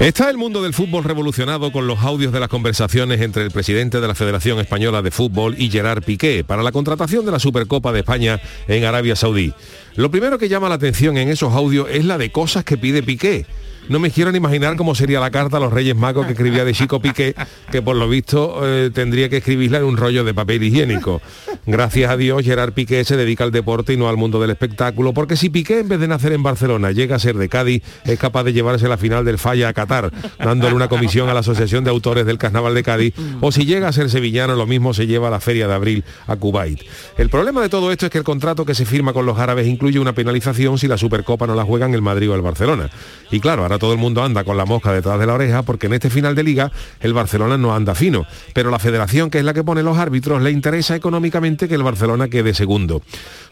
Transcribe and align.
Está 0.00 0.30
el 0.30 0.36
mundo 0.36 0.62
del 0.62 0.74
fútbol 0.74 1.02
revolucionado 1.02 1.72
con 1.72 1.88
los 1.88 1.98
audios 1.98 2.32
de 2.32 2.38
las 2.38 2.48
conversaciones 2.48 3.20
entre 3.20 3.42
el 3.42 3.50
presidente 3.50 4.00
de 4.00 4.06
la 4.06 4.14
Federación 4.14 4.60
Española 4.60 5.02
de 5.02 5.10
Fútbol 5.10 5.56
y 5.58 5.70
Gerard 5.70 6.04
Piqué 6.04 6.44
para 6.44 6.62
la 6.62 6.70
contratación 6.70 7.26
de 7.26 7.32
la 7.32 7.40
Supercopa 7.40 7.90
de 7.90 7.98
España 7.98 8.40
en 8.68 8.84
Arabia 8.84 9.16
Saudí. 9.16 9.52
Lo 9.96 10.12
primero 10.12 10.38
que 10.38 10.48
llama 10.48 10.68
la 10.68 10.76
atención 10.76 11.18
en 11.18 11.28
esos 11.28 11.52
audios 11.52 11.88
es 11.90 12.04
la 12.04 12.16
de 12.16 12.30
cosas 12.30 12.62
que 12.62 12.78
pide 12.78 13.02
Piqué 13.02 13.44
no 13.88 13.98
me 13.98 14.10
quiero 14.10 14.30
ni 14.32 14.38
imaginar 14.38 14.76
cómo 14.76 14.94
sería 14.94 15.20
la 15.20 15.30
carta 15.30 15.56
a 15.56 15.60
los 15.60 15.72
Reyes 15.72 15.96
Magos 15.96 16.26
que 16.26 16.32
escribía 16.32 16.64
de 16.64 16.72
Chico 16.72 17.00
Piqué, 17.00 17.34
que 17.70 17.82
por 17.82 17.96
lo 17.96 18.08
visto 18.08 18.60
eh, 18.62 18.90
tendría 18.92 19.28
que 19.28 19.38
escribirla 19.38 19.78
en 19.78 19.84
un 19.84 19.96
rollo 19.96 20.24
de 20.24 20.34
papel 20.34 20.62
higiénico. 20.62 21.20
Gracias 21.66 22.10
a 22.10 22.16
Dios, 22.16 22.42
Gerard 22.42 22.72
Piqué 22.72 23.04
se 23.04 23.16
dedica 23.16 23.44
al 23.44 23.50
deporte 23.50 23.92
y 23.92 23.96
no 23.96 24.08
al 24.08 24.16
mundo 24.16 24.40
del 24.40 24.50
espectáculo, 24.50 25.12
porque 25.12 25.36
si 25.36 25.50
Piqué 25.50 25.80
en 25.80 25.88
vez 25.88 26.00
de 26.00 26.08
nacer 26.08 26.32
en 26.32 26.42
Barcelona 26.42 26.92
llega 26.92 27.16
a 27.16 27.18
ser 27.18 27.36
de 27.36 27.48
Cádiz, 27.48 27.82
es 28.04 28.18
capaz 28.18 28.44
de 28.44 28.52
llevarse 28.52 28.88
la 28.88 28.96
final 28.96 29.24
del 29.24 29.38
Falla 29.38 29.68
a 29.68 29.72
Qatar, 29.72 30.10
dándole 30.38 30.74
una 30.74 30.88
comisión 30.88 31.28
a 31.28 31.34
la 31.34 31.40
Asociación 31.40 31.84
de 31.84 31.90
Autores 31.90 32.26
del 32.26 32.38
Carnaval 32.38 32.74
de 32.74 32.82
Cádiz, 32.82 33.14
o 33.40 33.52
si 33.52 33.64
llega 33.64 33.88
a 33.88 33.92
ser 33.92 34.10
sevillano, 34.10 34.54
lo 34.54 34.66
mismo 34.66 34.94
se 34.94 35.06
lleva 35.06 35.28
a 35.28 35.30
la 35.30 35.40
Feria 35.40 35.66
de 35.66 35.74
Abril 35.74 36.04
a 36.26 36.36
Kuwait. 36.36 36.82
El 37.16 37.30
problema 37.30 37.62
de 37.62 37.68
todo 37.68 37.90
esto 37.92 38.06
es 38.06 38.12
que 38.12 38.18
el 38.18 38.24
contrato 38.24 38.64
que 38.64 38.74
se 38.74 38.84
firma 38.84 39.12
con 39.12 39.26
los 39.26 39.38
árabes 39.38 39.66
incluye 39.66 39.98
una 39.98 40.14
penalización 40.14 40.78
si 40.78 40.88
la 40.88 40.98
Supercopa 40.98 41.46
no 41.46 41.54
la 41.54 41.64
juegan 41.64 41.94
el 41.94 42.02
Madrid 42.02 42.30
o 42.30 42.34
el 42.34 42.42
Barcelona. 42.42 42.90
Y 43.30 43.40
claro, 43.40 43.64
todo 43.78 43.92
el 43.92 43.98
mundo 43.98 44.22
anda 44.22 44.44
con 44.44 44.56
la 44.56 44.64
mosca 44.64 44.92
detrás 44.92 45.18
de 45.18 45.26
la 45.26 45.34
oreja 45.34 45.62
porque 45.62 45.86
en 45.86 45.94
este 45.94 46.10
final 46.10 46.34
de 46.34 46.42
liga 46.42 46.72
el 47.00 47.12
Barcelona 47.12 47.56
no 47.56 47.74
anda 47.74 47.94
fino, 47.94 48.26
pero 48.52 48.70
la 48.70 48.78
federación, 48.78 49.30
que 49.30 49.38
es 49.38 49.44
la 49.44 49.54
que 49.54 49.64
pone 49.64 49.82
los 49.82 49.98
árbitros, 49.98 50.42
le 50.42 50.50
interesa 50.50 50.96
económicamente 50.96 51.68
que 51.68 51.74
el 51.74 51.82
Barcelona 51.82 52.28
quede 52.28 52.54
segundo. 52.54 53.02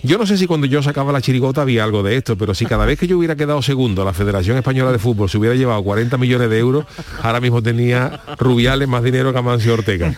Yo 0.03 0.19
no 0.19 0.27
sé 0.27 0.37
si 0.37 0.47
cuando 0.47 0.67
yo 0.67 0.83
sacaba 0.83 1.13
la 1.13 1.21
chirigota 1.21 1.63
había 1.63 1.85
algo 1.85 2.03
de 2.03 2.17
esto, 2.17 2.37
pero 2.37 2.55
si 2.55 2.67
cada 2.67 2.85
vez 2.87 2.99
que 2.99 3.07
yo 3.07 3.19
hubiera 3.19 3.37
quedado 3.37 3.63
segundo, 3.63 4.05
la 4.05 4.13
Federación 4.13 4.57
Española 4.57 4.93
de 4.93 4.99
Fútbol 4.99 5.29
se 5.31 5.39
hubiera 5.39 5.55
llevado 5.55 5.83
40 5.83 6.17
millones 6.19 6.51
de 6.51 6.59
euros, 6.59 6.87
ahora 7.23 7.41
mismo 7.41 7.63
tenía 7.63 8.21
Rubiales 8.39 8.89
más 8.89 9.03
dinero 9.03 9.33
que 9.33 9.39
Amancio 9.39 9.75
Ortega. 9.75 10.15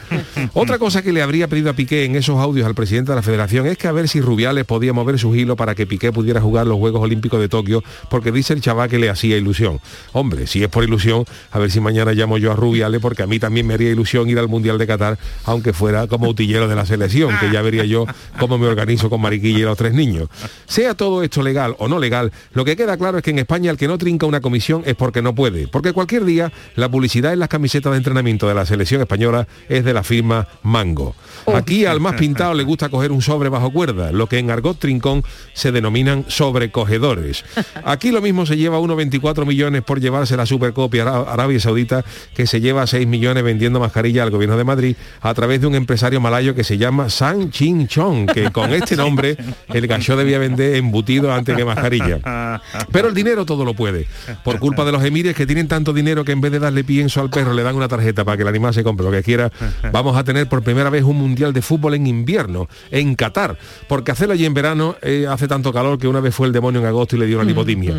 Otra 0.55 0.79
cosa 0.79 1.03
que 1.03 1.13
le 1.13 1.23
habría 1.23 1.49
pedido 1.49 1.71
a 1.71 1.73
Piqué 1.75 2.05
en 2.05 2.17
esos 2.17 2.39
audios 2.39 2.67
al 2.67 2.75
presidente 2.75 3.13
de 3.13 3.17
la 3.17 3.23
Federación 3.23 3.67
es 3.67 3.79
que 3.79 3.89
a 3.89 3.93
ver 3.93 4.09
si 4.09 4.21
Rubiales 4.21 4.65
podía 4.65 4.93
mover 4.93 5.19
su 5.19 5.35
hilo 5.35 5.57
para 5.57 5.75
que 5.75 5.87
Piqué 5.87 6.13
pudiera 6.13 6.41
jugar 6.41 6.67
los 6.67 6.79
Juegos 6.79 7.03
Olímpicos 7.03 7.41
de 7.41 7.49
Tokio, 7.49 7.83
porque 8.11 8.33
dice 8.33 8.55
el 8.55 8.61
chaval 8.61 8.89
que 8.89 8.99
le 8.99 9.11
hacía 9.11 9.37
ilusión. 9.37 9.81
Hombre, 10.13 10.47
si 10.47 10.63
es 10.63 10.69
por 10.69 10.85
ilusión, 10.85 11.25
a 11.51 11.59
ver 11.59 11.71
si 11.71 11.81
mañana 11.81 12.13
llamo 12.13 12.39
yo 12.39 12.53
a 12.53 12.57
Rubiales, 12.57 13.01
porque 13.01 13.23
a 13.23 13.27
mí 13.27 13.39
también 13.39 13.67
me 13.67 13.75
haría 13.75 13.91
ilusión 13.91 14.29
ir 14.29 14.39
al 14.39 14.49
Mundial 14.49 14.79
de 14.79 14.87
Qatar, 14.87 15.19
aunque 15.45 15.73
fuera 15.73 16.07
como 16.07 16.29
utillero 16.29 16.69
de 16.69 16.75
la 16.75 16.87
selección, 16.87 17.37
que 17.39 17.51
ya 17.51 17.63
vería 17.63 17.85
yo 17.85 18.07
cómo 18.39 18.59
me 18.59 18.67
organizo 18.67 19.11
con 19.11 19.21
Mariquilla 19.21 19.59
y 19.59 19.63
los 19.63 19.77
tres 19.77 19.93
niños. 19.93 20.29
Sea 20.67 20.95
todo 20.95 21.23
esto 21.23 21.43
legal 21.43 21.75
o 21.79 21.89
no 21.89 21.99
legal, 21.99 22.33
lo 22.53 22.65
que 22.65 22.77
queda 22.77 22.97
claro 22.97 23.19
es 23.19 23.25
que 23.25 23.31
en 23.31 23.39
España 23.39 23.71
el 23.71 23.77
que 23.77 23.89
no 23.89 23.99
trinca 23.99 24.27
una 24.27 24.41
comisión 24.41 24.83
es 24.87 24.95
porque 24.95 25.23
no 25.23 25.35
puede, 25.35 25.69
porque 25.69 25.93
cualquier 25.93 26.25
día 26.25 26.53
la 26.77 26.89
publicidad 26.89 27.33
en 27.33 27.41
las 27.41 27.49
camisetas 27.49 27.93
de 27.93 27.99
entrenamiento 27.99 28.49
de 28.49 28.55
la 28.55 28.67
selección 28.67 29.01
española 29.01 29.47
es 29.69 29.85
de 29.85 29.95
la 29.95 30.03
firma 30.03 30.49
Mango. 30.63 31.15
Aquí 31.55 31.85
al 31.85 32.01
más 32.01 32.15
pintado 32.15 32.55
le 32.55 32.63
gusta 32.63 32.89
coger 32.89 33.13
un 33.13 33.23
sobre 33.23 33.49
bajo 33.49 33.71
cuerda, 33.71 34.13
lo 34.13 34.27
que 34.27 34.39
en 34.39 34.51
argot 34.51 34.79
trincón 34.79 35.23
se 35.55 35.73
denominan 35.73 36.25
sobrecogedores. 36.29 37.45
Aquí 37.85 38.11
lo 38.11 38.21
mismo 38.21 38.47
se 38.47 38.57
lleva 38.57 38.79
1,24 38.79 39.47
millones 39.47 39.83
por 39.89 40.01
llevarse 40.01 40.37
la 40.37 40.45
supercopia 40.45 41.09
Arabia 41.09 41.59
Saudita, 41.59 42.05
que 42.35 42.47
se 42.47 42.61
lleva 42.61 42.87
6 42.87 43.07
millones 43.07 43.43
vendiendo 43.43 43.81
mascarilla 43.81 44.23
al 44.23 44.31
gobierno 44.31 44.59
de 44.59 44.65
Madrid 44.65 44.97
a 45.23 45.33
través 45.33 45.63
de 45.63 45.67
un 45.67 45.75
empresario 45.75 46.21
malayo 46.21 46.55
que 46.55 46.63
se 46.63 46.77
llama 46.77 47.09
San 47.09 47.51
Chin 47.51 47.89
Chong, 47.89 48.31
que 48.31 48.53
con 48.53 48.75
este 48.75 48.97
nombre 48.97 49.39
el 49.73 49.87
gallo 49.87 50.15
debía 50.15 50.39
vender 50.39 50.77
embutido 50.77 51.33
antes 51.33 51.57
que 51.57 51.65
mascarilla. 51.65 52.61
Pero 52.93 53.09
el 53.09 53.15
dinero 53.15 53.47
todo 53.47 53.65
lo 53.65 53.73
puede. 53.73 54.07
Por 54.45 54.59
culpa 54.59 54.85
de 54.85 54.93
los 54.93 55.03
emires 55.03 55.35
que 55.35 55.47
tienen 55.47 55.69
tanto 55.69 55.95
dinero 55.95 56.23
que 56.23 56.33
en 56.33 56.43
vez 56.43 56.53
de 56.53 56.59
darle 56.59 56.85
pienso 56.85 57.23
al 57.23 57.31
perro 57.31 57.55
le 57.55 57.63
dan 57.63 57.75
una 57.75 57.89
tarjeta 57.89 58.27
para 58.27 58.37
que 58.37 58.43
el 58.43 58.49
animal 58.49 58.75
se 58.75 58.85
compre 58.85 59.07
lo 59.07 59.11
que 59.11 59.23
quiera, 59.23 59.51
vamos 59.91 60.19
a 60.19 60.25
tener 60.25 60.51
por 60.51 60.63
primera 60.63 60.91
vez 60.91 61.03
un 61.03 61.17
mundial 61.17 61.55
de 61.55 61.63
fútbol 61.63 61.95
en 61.95 62.07
invierno, 62.07 62.69
en 62.91 63.15
Qatar, 63.15 63.57
porque 63.89 64.13
hacerlo 64.13 64.35
allí 64.35 64.45
en 64.45 64.53
verano 64.53 64.97
eh, 65.01 65.27
hace 65.27 65.49
tanto 65.49 65.73
calor 65.73 65.99
que 65.99 66.09
una 66.09 66.21
vez 66.21 66.35
fue 66.35 66.47
el 66.47 66.53
demonio 66.53 66.81
en 66.81 66.87
agosto 66.87 67.17
y 67.17 67.21
le 67.21 67.27
dio 67.27 67.39
una 67.39 67.49
lipotimia. 67.49 67.95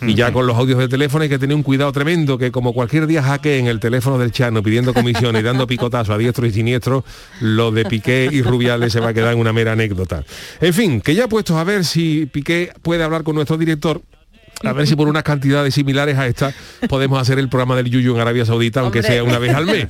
y 0.00 0.14
ya 0.14 0.32
con 0.32 0.46
los 0.46 0.56
audios 0.56 0.78
de 0.78 0.88
teléfono 0.88 1.23
hay 1.24 1.28
que 1.30 1.38
tener 1.38 1.56
un 1.56 1.62
cuidado 1.62 1.90
tremendo, 1.92 2.38
que 2.38 2.50
como 2.50 2.72
cualquier 2.72 3.06
día 3.06 3.22
hackee 3.22 3.58
en 3.58 3.66
el 3.66 3.80
teléfono 3.80 4.18
del 4.18 4.32
Chano 4.32 4.62
pidiendo 4.62 4.94
comisiones 4.94 5.42
y 5.42 5.44
dando 5.44 5.66
picotazo 5.66 6.12
a 6.12 6.18
diestro 6.18 6.46
y 6.46 6.52
siniestro, 6.52 7.04
lo 7.40 7.70
de 7.70 7.84
Piqué 7.84 8.28
y 8.30 8.42
Rubiales 8.42 8.92
se 8.92 9.00
va 9.00 9.08
a 9.08 9.14
quedar 9.14 9.32
en 9.32 9.38
una 9.38 9.52
mera 9.52 9.72
anécdota. 9.72 10.24
En 10.60 10.72
fin, 10.72 11.00
que 11.00 11.14
ya 11.14 11.28
puestos 11.28 11.56
a 11.56 11.64
ver 11.64 11.84
si 11.84 12.26
Piqué 12.26 12.72
puede 12.82 13.02
hablar 13.02 13.22
con 13.24 13.34
nuestro 13.34 13.56
director, 13.58 14.00
a 14.62 14.72
ver 14.72 14.86
si 14.86 14.94
por 14.96 15.08
unas 15.08 15.22
cantidades 15.24 15.74
similares 15.74 16.16
a 16.16 16.26
esta 16.26 16.54
podemos 16.88 17.20
hacer 17.20 17.38
el 17.38 17.48
programa 17.48 17.76
del 17.76 17.90
Yuyu 17.90 18.14
en 18.14 18.20
Arabia 18.20 18.44
Saudita, 18.46 18.80
aunque 18.80 19.02
sea 19.02 19.22
una 19.24 19.38
vez 19.38 19.54
al 19.54 19.66
mes. 19.66 19.86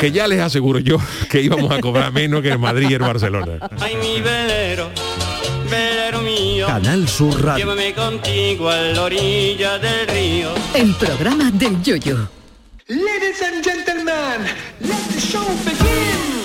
Que 0.00 0.10
ya 0.10 0.26
les 0.26 0.40
aseguro 0.40 0.78
yo 0.78 0.98
que 1.30 1.42
íbamos 1.42 1.70
a 1.70 1.80
cobrar 1.80 2.12
menos 2.12 2.42
que 2.42 2.50
en 2.50 2.60
Madrid 2.60 2.88
y 2.90 2.94
en 2.94 3.00
Barcelona. 3.00 3.58
Ay, 3.80 3.94
mi 3.96 4.20
velero, 4.20 4.90
velero 5.70 6.22
mío, 6.22 6.66
Canal 6.66 7.08
Sur 7.08 7.42
Radio. 7.44 7.64
llévame 7.64 7.94
contigo 7.94 8.68
a 8.70 8.76
la 8.76 9.02
orilla 9.02 9.78
del 9.78 10.08
río. 10.08 10.50
El 10.76 10.94
programa 10.96 11.50
del 11.52 11.82
Yoyo. 11.82 12.28
Ladies 12.88 13.40
and 13.40 13.64
gentlemen, 13.64 14.46
let 14.80 15.02
the 15.10 15.18
show 15.18 15.42
begin. 15.64 16.35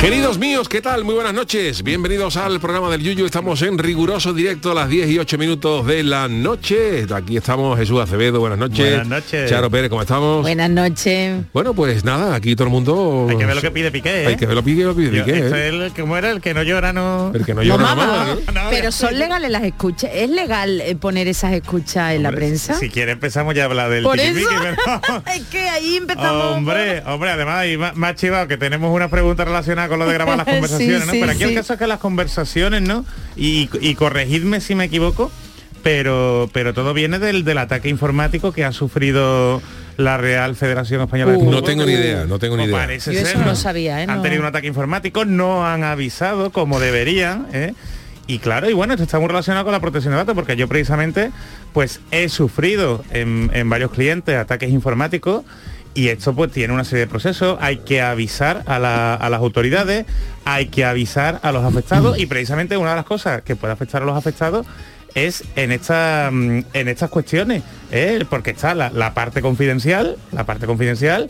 Queridos 0.00 0.38
míos, 0.38 0.66
¿qué 0.70 0.80
tal? 0.80 1.04
Muy 1.04 1.14
buenas 1.14 1.34
noches. 1.34 1.82
Bienvenidos 1.82 2.38
al 2.38 2.58
programa 2.58 2.88
del 2.90 3.02
Yuyu. 3.02 3.26
Estamos 3.26 3.60
en 3.60 3.76
riguroso 3.76 4.32
directo 4.32 4.70
a 4.70 4.74
las 4.74 4.88
10 4.88 5.10
y 5.10 5.18
8 5.18 5.36
minutos 5.36 5.86
de 5.86 6.02
la 6.02 6.26
noche. 6.26 7.04
Aquí 7.14 7.36
estamos 7.36 7.78
Jesús 7.78 8.00
Acevedo, 8.00 8.40
buenas 8.40 8.58
noches. 8.58 8.78
Buenas 8.96 9.06
noches. 9.08 9.50
Charo 9.50 9.70
Pérez, 9.70 9.90
¿cómo 9.90 10.00
estamos? 10.00 10.40
Buenas 10.40 10.70
noches. 10.70 11.42
Bueno, 11.52 11.74
pues 11.74 12.02
nada, 12.02 12.34
aquí 12.34 12.56
todo 12.56 12.64
el 12.68 12.70
mundo... 12.72 13.26
Hay 13.28 13.36
que 13.36 13.44
ver 13.44 13.54
lo 13.54 13.60
que 13.60 13.70
pide 13.70 13.90
Piqué, 13.90 14.22
¿eh? 14.22 14.26
Hay 14.28 14.36
que 14.36 14.46
ver 14.46 14.54
lo 14.56 14.62
que 14.62 14.70
pide, 14.70 14.84
lo 14.84 14.96
pide 14.96 15.18
Yo- 15.18 15.22
Piqué, 15.26 15.38
esto 15.38 15.54
¿eh? 15.56 15.68
es 15.68 15.74
el, 15.74 15.92
¿Cómo 15.92 16.16
era? 16.16 16.30
El 16.30 16.40
que 16.40 16.54
no 16.54 16.62
llora 16.62 16.94
no... 16.94 17.30
El 17.34 17.44
que 17.44 17.52
no 17.52 17.60
No, 17.62 17.66
llora 17.76 17.94
¿no? 17.94 18.34
No, 18.54 18.70
pero 18.70 18.92
son 18.92 19.18
legales 19.18 19.50
las 19.50 19.64
escuchas. 19.64 20.10
¿Es 20.14 20.30
legal 20.30 20.80
eh, 20.80 20.96
poner 20.96 21.28
esas 21.28 21.52
escuchas 21.52 22.14
en 22.14 22.22
la 22.22 22.32
prensa? 22.32 22.72
Si 22.72 22.88
quiere 22.88 23.12
empezamos 23.12 23.54
ya 23.54 23.64
a 23.64 23.66
hablar 23.66 23.90
del 23.90 24.04
Por 24.04 24.18
eso 24.18 24.48
pero- 24.62 25.22
es 25.36 25.42
que 25.48 25.68
ahí 25.68 25.96
empezamos. 25.96 26.56
Hombre, 26.56 27.02
hombre, 27.04 27.30
además 27.32 27.66
más, 27.78 27.96
más 27.96 28.14
chivado 28.14 28.48
que 28.48 28.56
tenemos 28.56 28.94
una 28.96 29.08
pregunta 29.10 29.44
relacionada 29.44 29.89
con 29.90 29.98
lo 29.98 30.06
de 30.06 30.14
grabar 30.14 30.38
las 30.38 30.46
conversaciones, 30.54 31.04
¿no? 31.06 31.12
Sí, 31.12 31.18
Pero 31.20 31.32
aquí 31.32 31.40
sí. 31.44 31.48
el 31.50 31.54
caso 31.54 31.74
es 31.74 31.78
que 31.78 31.86
las 31.86 31.98
conversaciones, 31.98 32.80
¿no? 32.82 33.04
Y, 33.36 33.68
y 33.82 33.94
corregidme 33.96 34.60
si 34.62 34.74
me 34.74 34.84
equivoco, 34.84 35.30
pero 35.82 36.48
pero 36.52 36.72
todo 36.74 36.94
viene 36.94 37.18
del, 37.18 37.44
del 37.44 37.58
ataque 37.58 37.88
informático 37.88 38.52
que 38.52 38.64
ha 38.64 38.72
sufrido 38.72 39.60
la 39.96 40.16
Real 40.16 40.56
Federación 40.56 41.02
Española 41.02 41.32
de 41.32 41.36
Uh. 41.38 41.40
Fútbol. 41.40 41.54
No 41.56 41.62
tengo 41.62 41.84
ni 41.84 41.92
idea, 41.92 42.24
no 42.24 42.38
tengo 42.38 42.56
ni 42.56 42.62
O 42.62 42.66
idea. 42.66 42.76
parece 42.78 43.12
Yo 43.12 43.20
eso 43.20 43.32
ser, 43.38 43.46
no 43.46 43.54
sabía, 43.56 44.00
¿eh? 44.00 44.06
Han 44.08 44.16
No. 44.18 44.22
tenido 44.22 44.40
un 44.40 44.46
ataque 44.48 44.66
informático, 44.66 45.24
no 45.24 45.66
han 45.66 45.84
avisado 45.84 46.50
como 46.50 46.80
deberían, 46.80 47.46
¿eh? 47.52 47.74
Y 48.26 48.38
claro, 48.38 48.70
y 48.70 48.74
bueno, 48.74 48.92
esto 48.94 49.02
está 49.02 49.18
muy 49.18 49.26
relacionado 49.28 49.64
con 49.64 49.72
la 49.72 49.80
protección 49.80 50.12
de 50.12 50.18
datos, 50.18 50.34
porque 50.36 50.54
yo 50.54 50.68
precisamente 50.68 51.30
pues 51.72 52.00
he 52.12 52.28
sufrido 52.28 53.04
en, 53.10 53.50
en 53.54 53.68
varios 53.68 53.90
clientes 53.90 54.36
ataques 54.36 54.70
informáticos 54.70 55.42
y 55.94 56.08
esto 56.08 56.34
pues 56.34 56.52
tiene 56.52 56.72
una 56.72 56.84
serie 56.84 57.06
de 57.06 57.10
procesos, 57.10 57.58
hay 57.60 57.78
que 57.78 58.00
avisar 58.00 58.62
a, 58.66 58.78
la- 58.78 59.14
a 59.14 59.28
las 59.30 59.40
autoridades, 59.40 60.06
hay 60.44 60.66
que 60.66 60.84
avisar 60.84 61.40
a 61.42 61.52
los 61.52 61.64
afectados 61.64 62.18
y 62.18 62.26
precisamente 62.26 62.76
una 62.76 62.90
de 62.90 62.96
las 62.96 63.04
cosas 63.04 63.42
que 63.42 63.56
puede 63.56 63.72
afectar 63.72 64.02
a 64.02 64.04
los 64.06 64.16
afectados 64.16 64.66
es 65.16 65.42
en 65.56 65.72
esta 65.72 66.30
mm, 66.32 66.64
en 66.72 66.88
estas 66.88 67.10
cuestiones, 67.10 67.62
¿eh? 67.90 68.24
porque 68.30 68.50
está 68.50 68.74
la, 68.76 68.90
la 68.90 69.12
parte 69.14 69.42
confidencial, 69.42 70.16
la 70.30 70.44
parte 70.46 70.66
confidencial 70.66 71.28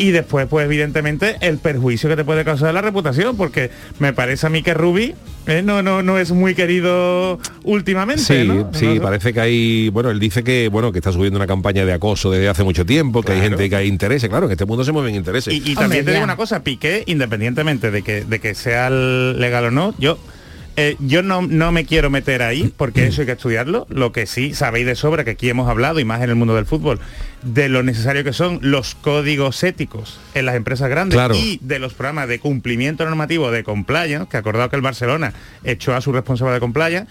y 0.00 0.12
después 0.12 0.46
pues 0.48 0.64
evidentemente 0.64 1.36
el 1.40 1.58
perjuicio 1.58 2.08
que 2.08 2.16
te 2.16 2.24
puede 2.24 2.44
causar 2.44 2.72
la 2.72 2.80
reputación 2.80 3.36
porque 3.36 3.70
me 3.98 4.12
parece 4.12 4.46
a 4.46 4.50
mí 4.50 4.62
que 4.62 4.72
Ruby 4.72 5.14
eh, 5.46 5.62
no 5.62 5.82
no 5.82 6.02
no 6.02 6.18
es 6.18 6.30
muy 6.32 6.54
querido 6.54 7.38
últimamente 7.64 8.22
Sí, 8.22 8.46
¿no? 8.46 8.70
sí, 8.72 8.86
No- 8.96 9.02
parece 9.02 9.32
que 9.32 9.40
hay, 9.40 9.88
bueno, 9.90 10.10
él 10.10 10.18
dice 10.18 10.42
que, 10.42 10.68
bueno, 10.68 10.92
que 10.92 10.98
está 10.98 11.12
subiendo 11.12 11.36
una 11.38 11.46
campaña 11.46 11.84
de 11.84 11.92
acoso 11.92 12.30
desde 12.30 12.48
hace 12.48 12.64
mucho 12.64 12.86
tiempo, 12.86 13.22
que 13.22 13.32
hay 13.32 13.40
gente 13.40 13.68
que 13.68 13.76
hay 13.76 13.88
intereses, 13.88 14.28
claro, 14.30 14.46
en 14.46 14.52
este 14.52 14.64
mundo 14.64 14.84
se 14.84 14.92
mueven 14.92 15.14
intereses. 15.14 15.52
Y, 15.52 15.56
y 15.58 15.60
Hombre, 15.60 15.74
también 15.74 16.04
te 16.04 16.10
ya. 16.12 16.14
digo 16.14 16.24
una 16.24 16.36
cosa, 16.36 16.62
Piqué, 16.62 17.02
independientemente 17.06 17.90
de 17.90 18.02
que, 18.02 18.24
de 18.24 18.38
que 18.40 18.54
sea 18.54 18.88
legal 18.90 19.66
o 19.66 19.70
no, 19.70 19.94
yo 19.98 20.18
Eh, 20.82 20.96
yo 20.98 21.22
no, 21.22 21.42
no 21.42 21.72
me 21.72 21.84
quiero 21.84 22.08
meter 22.08 22.40
ahí 22.42 22.72
porque 22.74 23.06
eso 23.06 23.20
hay 23.20 23.26
que 23.26 23.32
estudiarlo. 23.32 23.86
Lo 23.90 24.12
que 24.12 24.24
sí 24.26 24.54
sabéis 24.54 24.86
de 24.86 24.94
sobra 24.94 25.24
que 25.24 25.32
aquí 25.32 25.50
hemos 25.50 25.68
hablado 25.68 26.00
y 26.00 26.06
más 26.06 26.22
en 26.22 26.30
el 26.30 26.36
mundo 26.36 26.54
del 26.54 26.64
fútbol 26.64 26.98
de 27.42 27.68
lo 27.68 27.82
necesario 27.82 28.24
que 28.24 28.32
son 28.32 28.58
los 28.62 28.94
códigos 28.94 29.62
éticos 29.62 30.18
en 30.34 30.46
las 30.46 30.54
empresas 30.56 30.88
grandes 30.88 31.16
Claro. 31.16 31.34
y 31.34 31.58
de 31.62 31.78
los 31.78 31.92
programas 31.92 32.28
de 32.28 32.38
cumplimiento 32.38 33.04
normativo 33.04 33.50
de 33.50 33.62
compliance, 33.62 34.26
que 34.30 34.36
acordado 34.38 34.70
que 34.70 34.76
el 34.76 34.82
Barcelona 34.82 35.34
echó 35.64 35.94
a 35.94 36.00
su 36.00 36.12
responsable 36.12 36.54
de 36.54 36.60
compliance. 36.60 37.06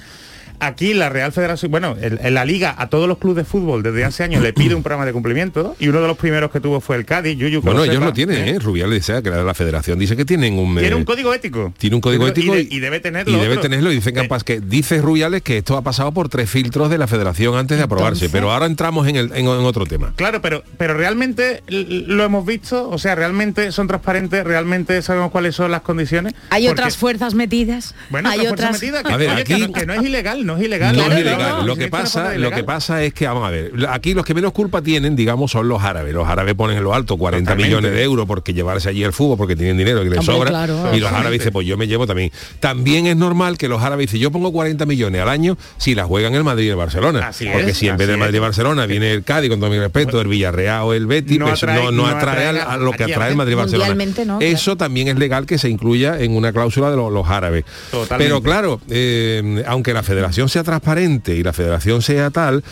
Aquí 0.59 0.93
la 0.93 1.09
Real 1.09 1.31
Federación, 1.31 1.71
bueno, 1.71 1.95
el- 2.01 2.19
en 2.21 2.33
la 2.33 2.45
liga 2.45 2.75
a 2.77 2.89
todos 2.89 3.07
los 3.07 3.17
clubes 3.17 3.37
de 3.37 3.49
fútbol 3.49 3.83
desde 3.83 4.03
hace 4.05 4.23
años 4.23 4.41
le 4.43 4.53
pide 4.53 4.75
un 4.75 4.83
programa 4.83 5.05
de 5.05 5.13
cumplimiento 5.13 5.75
y 5.79 5.87
uno 5.87 6.01
de 6.01 6.07
los 6.07 6.17
primeros 6.17 6.51
que 6.51 6.59
tuvo 6.59 6.79
fue 6.81 6.95
el 6.97 7.05
Cádiz, 7.05 7.37
Yuyu. 7.37 7.61
Bueno, 7.61 7.83
ellos 7.83 7.95
sepa, 7.95 8.05
lo 8.07 8.13
tienen, 8.13 8.47
¿eh? 8.47 8.59
Rubiales 8.59 8.95
dice 9.07 9.21
que 9.23 9.29
la, 9.29 9.43
la 9.43 9.53
federación 9.53 9.97
dice 9.99 10.15
que 10.17 10.25
tienen 10.25 10.57
un... 10.59 10.73
Tiene 10.75 10.89
eh, 10.89 10.95
un 10.95 11.05
código 11.05 11.33
ético. 11.33 11.73
tiene 11.77 11.95
un 11.95 12.01
código 12.01 12.27
Y 12.27 12.29
ético 12.31 12.53
de- 12.55 12.67
y, 12.69 12.79
debe 12.79 12.99
tenerlo. 12.99 13.31
y 13.37 13.39
debe 13.39 13.53
otro. 13.53 13.61
tenerlo 13.63 13.91
y 13.91 13.95
dicen 13.95 14.13
que, 14.13 14.19
Eh, 14.19 14.23
capaz 14.23 14.43
que 14.43 14.59
dice 14.59 15.01
Rubiales 15.01 15.41
que 15.41 15.57
esto 15.59 15.77
ha 15.77 15.81
pasado 15.81 16.11
por 16.11 16.29
tres 16.29 16.49
filtros 16.49 16.89
de 16.89 16.97
la 16.97 17.07
federación 17.07 17.55
antes 17.57 17.77
de 17.77 17.83
aprobarse 17.83 18.25
Entonces- 18.25 18.31
pero 18.31 18.51
ahora 18.51 18.65
entramos 18.65 19.07
en, 19.07 19.15
el, 19.15 19.25
en, 19.33 19.45
en 19.45 19.47
otro 19.47 19.85
tema 19.85 20.13
Claro, 20.15 20.41
pero, 20.41 20.63
pero 20.77 20.93
realmente 20.95 21.63
lo 21.69 22.23
hemos 22.23 22.45
visto, 22.45 22.89
o 22.89 22.97
sea, 22.97 23.15
realmente 23.15 23.71
son 23.71 23.87
transparentes, 23.87 24.43
realmente 24.43 25.01
sabemos 25.01 25.31
cuáles 25.31 25.55
son 25.55 25.71
las 25.71 25.81
condiciones. 25.81 26.33
Hay 26.49 26.63
porque- 26.67 26.71
otras 26.81 26.97
fuerzas 26.97 27.33
metidas. 27.33 27.95
Bueno, 28.09 28.29
hay 28.29 28.45
otras. 28.47 28.73
metida, 28.73 29.03
que, 29.03 29.13
A 29.13 29.17
ver, 29.17 29.29
oye, 29.31 29.43
que 29.43 29.53
aquí- 29.53 29.67
no, 29.67 29.73
que 29.73 29.85
no 29.85 29.93
es 29.93 30.03
ilegal, 30.03 30.45
no 30.53 30.57
es 30.57 30.63
ilegal. 30.65 30.95
no 30.95 31.03
es 31.11 31.19
ilegal. 31.19 31.57
no, 31.59 31.65
lo 31.65 31.75
que 31.75 31.87
pasa, 31.87 32.35
lo 32.35 32.51
que 32.51 32.63
pasa 32.63 33.03
es 33.03 33.13
que 33.13 33.27
vamos 33.27 33.47
a 33.47 33.51
ver, 33.51 33.71
aquí 33.89 34.13
los 34.13 34.25
que 34.25 34.33
menos 34.33 34.51
culpa 34.51 34.81
tienen, 34.81 35.15
digamos, 35.15 35.51
son 35.51 35.67
los 35.67 35.81
árabes. 35.83 36.13
Los 36.13 36.27
árabes 36.27 36.55
ponen 36.55 36.77
en 36.77 36.83
lo 36.83 36.93
alto 36.93 37.17
40 37.17 37.51
Totalmente. 37.51 37.67
millones 37.75 37.91
de 37.97 38.03
euros 38.03 38.25
porque 38.25 38.53
llevarse 38.53 38.89
allí 38.89 39.03
el 39.03 39.13
fútbol 39.13 39.37
porque 39.37 39.55
tienen 39.55 39.77
dinero 39.77 40.03
que 40.03 40.09
les 40.09 40.19
Hombre, 40.19 40.33
sobra. 40.35 40.49
claro. 40.49 40.95
y 40.95 40.99
los 40.99 41.11
árabes 41.11 41.39
dicen, 41.39 41.53
pues 41.53 41.65
yo 41.67 41.77
me 41.77 41.87
llevo 41.87 42.05
también. 42.07 42.31
También 42.59 43.07
es 43.07 43.15
normal 43.15 43.57
que 43.57 43.67
los 43.67 43.81
árabes 43.81 44.07
dicen, 44.07 44.19
yo 44.19 44.31
pongo 44.31 44.51
40 44.51 44.85
millones 44.85 45.21
al 45.21 45.29
año 45.29 45.57
si 45.77 45.95
la 45.95 46.05
juegan 46.05 46.33
el 46.35 46.43
Madrid 46.43 46.65
y 46.65 46.69
el 46.69 46.75
Barcelona. 46.75 47.27
Así 47.27 47.45
porque 47.51 47.71
es, 47.71 47.77
si 47.77 47.87
en 47.87 47.97
vez 47.97 48.07
de 48.07 48.17
Madrid 48.17 48.35
y. 48.37 48.39
Barcelona 48.39 48.85
viene 48.85 49.11
el 49.11 49.23
Cádiz, 49.23 49.49
con 49.49 49.59
todo 49.59 49.69
mi 49.69 49.77
respeto, 49.79 50.19
el 50.21 50.27
Villarreal 50.27 50.81
o 50.83 50.93
el 50.93 51.05
Betis, 51.07 51.37
No 51.39 51.47
pues 51.47 51.61
atrae- 51.63 51.75
no, 51.83 51.91
no 51.91 52.03
no 52.03 52.07
atrae 52.07 52.47
atrae 52.47 52.59
a, 52.61 52.73
a 52.73 52.77
lo 52.77 52.91
que 52.93 53.03
atrae 53.03 53.29
el 53.31 53.35
Madrid 53.35 53.53
y 53.53 53.55
Barcelona. 53.55 54.05
Eso 54.39 54.77
también 54.77 55.07
es 55.09 55.17
legal 55.17 55.45
que 55.45 55.57
se 55.57 55.69
incluya 55.69 56.19
en 56.19 56.35
una 56.35 56.51
cláusula 56.53 56.89
de 56.89 56.95
lo- 56.95 57.09
los 57.09 57.27
árabes. 57.27 57.65
Totalmente. 57.91 58.23
Pero 58.23 58.41
claro, 58.41 58.79
eh, 58.89 59.63
aunque 59.67 59.93
la 59.93 60.03
federación 60.03 60.38
sea 60.47 60.63
transparente 60.63 61.35
y 61.35 61.43
la 61.43 61.51
federación 61.53 62.01
sea 62.01 62.29
tal, 62.29 62.63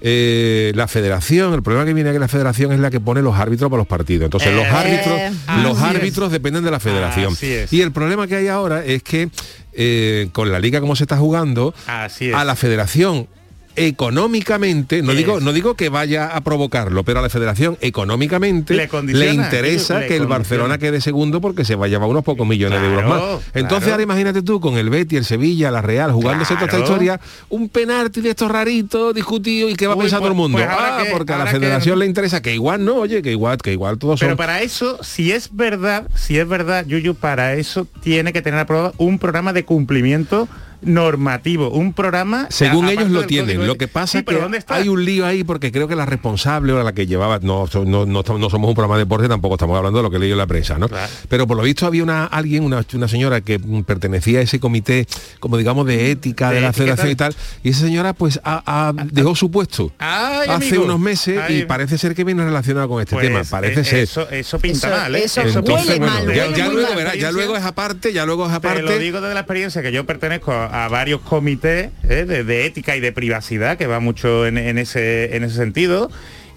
eh, 0.00 0.72
la 0.74 0.86
federación, 0.88 1.54
el 1.54 1.62
problema 1.62 1.86
que 1.86 1.94
viene 1.94 2.10
es 2.10 2.14
que 2.14 2.20
la 2.20 2.28
federación 2.28 2.72
es 2.72 2.80
la 2.80 2.90
que 2.90 3.00
pone 3.00 3.22
los 3.22 3.34
árbitros 3.36 3.70
para 3.70 3.78
los 3.78 3.86
partidos. 3.86 4.24
Entonces 4.26 4.52
los 4.54 4.64
Eh, 4.66 4.68
árbitros, 4.68 5.62
los 5.62 5.78
es. 5.78 5.82
árbitros 5.84 6.32
dependen 6.32 6.64
de 6.64 6.70
la 6.70 6.80
federación. 6.80 7.34
Y 7.70 7.80
el 7.80 7.92
problema 7.92 8.26
que 8.26 8.36
hay 8.36 8.48
ahora 8.48 8.84
es 8.84 9.02
que 9.02 9.30
eh, 9.72 10.28
con 10.32 10.50
la 10.52 10.58
liga 10.58 10.80
como 10.80 10.96
se 10.96 11.04
está 11.04 11.16
jugando, 11.16 11.74
Así 11.86 12.28
es. 12.28 12.34
a 12.34 12.44
la 12.44 12.56
federación 12.56 13.28
económicamente, 13.76 15.02
no 15.02 15.12
Es. 15.12 15.18
digo, 15.18 15.40
no 15.40 15.52
digo 15.52 15.74
que 15.74 15.88
vaya 15.88 16.28
a 16.36 16.40
provocarlo, 16.42 17.04
pero 17.04 17.18
a 17.18 17.22
la 17.22 17.28
federación 17.28 17.76
económicamente 17.80 18.74
Le 18.74 19.30
interesa 19.32 20.00
le 20.00 20.06
que 20.08 20.16
el. 20.16 20.26
Barcelona 20.26 20.78
quede 20.78 21.00
segundo 21.00 21.40
porque 21.40 21.64
se 21.64 21.76
va 21.76 21.86
a 21.86 21.88
llevar 21.88 22.08
unos 22.08 22.24
pocos 22.24 22.46
millones 22.46 22.80
de 22.80 22.86
euros 22.88 23.04
más. 23.08 23.22
Entonces 23.54 23.78
claro. 23.78 23.92
ahora 23.92 24.02
imagínate 24.02 24.42
tú 24.42 24.60
con 24.60 24.76
el 24.76 24.90
Betty, 24.90 25.16
el 25.16 25.24
Sevilla, 25.24 25.70
la 25.70 25.82
Real, 25.82 26.12
jugándose 26.12 26.54
toda 26.54 26.66
esta 26.66 26.78
historia, 26.80 27.20
un 27.48 27.68
penalti 27.68 28.20
de 28.20 28.30
estos 28.30 28.50
raritos, 28.50 29.14
discutido 29.14 29.68
y 29.68 29.74
qué 29.76 29.86
va 29.86 29.94
a 29.94 29.98
pensar 29.98 30.18
todo 30.18 30.28
el 30.28 30.34
pues- 30.34 30.42
mundo. 30.42 30.58
pues 30.58 30.68
ah, 30.70 31.00
que- 31.04 31.10
porque 31.10 31.32
a 31.32 31.38
la 31.38 31.44
que- 31.44 31.50
federación 31.52 31.98
le 31.98 32.06
interesa 32.06 32.42
que 32.42 32.54
igual 32.54 32.84
no, 32.84 32.96
oye, 32.96 33.22
que 33.22 33.30
igual, 33.30 33.58
que 33.58 33.72
igual 33.72 33.98
todos 33.98 34.18
Pero 34.20 34.32
son. 34.32 34.36
para 34.36 34.62
eso, 34.62 34.98
si 35.02 35.32
es 35.32 35.50
verdad, 35.54 36.08
si 36.14 36.38
es 36.38 36.48
verdad, 36.48 36.84
Yuyu, 36.86 37.14
para 37.14 37.54
eso 37.54 37.86
tiene 38.02 38.32
que 38.32 38.42
tener 38.42 38.60
aprobado 38.60 38.94
un 38.98 39.18
programa 39.18 39.52
de 39.52 39.64
cumplimiento 39.64 40.48
normativo, 40.86 41.70
un 41.70 41.92
programa 41.92 42.46
Según 42.50 42.86
a- 42.86 42.92
ellos 42.92 43.04
aparte 43.04 43.20
lo 43.20 43.26
tienen. 43.26 43.56
código 43.56 43.66
Lo 43.66 43.78
que 43.78 43.88
pasa 43.88 44.12
Sí, 44.12 44.18
es 44.18 44.24
que 44.24 44.34
¿dónde 44.34 44.58
está? 44.58 44.76
hay 44.76 44.88
un 44.88 45.04
lío 45.04 45.26
ahí 45.26 45.44
porque 45.44 45.70
creo 45.72 45.88
que 45.88 45.96
la 45.96 46.06
responsable 46.06 46.72
o 46.72 46.82
la 46.82 46.92
que 46.92 47.06
llevaba, 47.06 47.38
no, 47.42 47.66
no, 47.84 48.06
no, 48.06 48.22
no 48.22 48.50
somos 48.50 48.68
un 48.68 48.74
programa 48.74 48.94
de 48.96 49.00
deporte, 49.04 49.28
tampoco 49.28 49.54
estamos 49.56 49.76
hablando 49.76 49.98
de 49.98 50.02
lo 50.04 50.10
que 50.10 50.16
he 50.16 50.20
leído 50.20 50.34
en 50.34 50.38
la 50.38 50.46
prensa, 50.46 50.78
¿no? 50.78 50.88
Claro. 50.88 51.12
Pero 51.28 51.46
por 51.46 51.56
lo 51.56 51.62
visto 51.62 51.86
había 51.86 52.02
una 52.02 52.24
alguien, 52.24 52.64
una, 52.64 52.84
una 52.94 53.08
señora 53.08 53.40
que 53.40 53.58
pertenecía 53.86 54.38
a 54.40 54.42
ese 54.42 54.58
comité, 54.60 55.06
como 55.40 55.56
digamos, 55.56 55.86
de 55.86 56.10
ética 56.10 56.48
de, 56.50 56.56
De 56.56 56.60
la 56.62 56.72
federación 56.72 57.10
y 57.10 57.16
tal. 57.16 57.34
y 57.62 57.70
esa 57.70 57.80
señora 57.80 58.12
pues 58.12 58.40
ha- 58.44 58.92
dejó 59.12 59.34
su 59.34 59.50
puesto 59.50 59.92
Ay, 59.98 60.48
hace 60.48 60.68
amigo. 60.68 60.84
unos 60.84 61.00
meses 61.00 61.40
y 61.50 61.64
parece 61.64 61.98
ser 61.98 62.14
que 62.14 62.24
viene 62.24 62.44
relacionado 62.44 62.88
con 62.88 63.00
este 63.00 63.14
Pues, 63.16 63.26
tema, 63.26 63.42
parece 63.44 63.80
eh, 63.80 63.84
ser. 63.84 63.98
Eso, 64.00 64.28
eso 64.30 64.58
pinta 64.58 64.88
Eso- 64.88 64.96
mal, 64.96 65.14
¿eh? 65.16 65.24
eso 65.24 65.42
pinta 65.42 65.72
huele 65.74 65.98
bueno, 65.98 66.06
mal, 66.12 66.22
ya, 66.34 66.44
huele 66.44 66.56
ya 66.56 66.64
muy 66.66 66.74
luego 66.74 66.88
mal. 66.88 66.96
verás, 66.96 67.18
ya 67.18 67.32
luego 67.32 67.56
es 67.56 67.64
aparte, 67.64 68.12
ya 68.12 68.24
luego 68.26 68.46
es 68.46 68.52
Te 68.60 68.66
lo 68.68 68.70
aparte. 68.70 68.98
digo 68.98 69.20
desde 69.20 69.34
la 69.34 69.40
experiencia 69.40 69.82
que 69.82 69.92
yo 69.92 70.04
pertenezco 70.06 70.52
a, 70.52 70.66
a 70.84 70.88
varios 70.88 71.20
comités 71.22 71.90
¿eh? 72.04 72.24
de, 72.26 72.44
de 72.44 72.66
ética 72.66 72.96
y 72.96 73.00
de 73.00 73.12
privacidad, 73.12 73.76
que 73.78 73.86
va 73.86 74.00
mucho 74.00 74.46
en, 74.46 74.58
en 74.58 74.78
ese, 74.78 75.36
en 75.36 75.44
ese 75.44 75.56
sentido. 75.56 76.10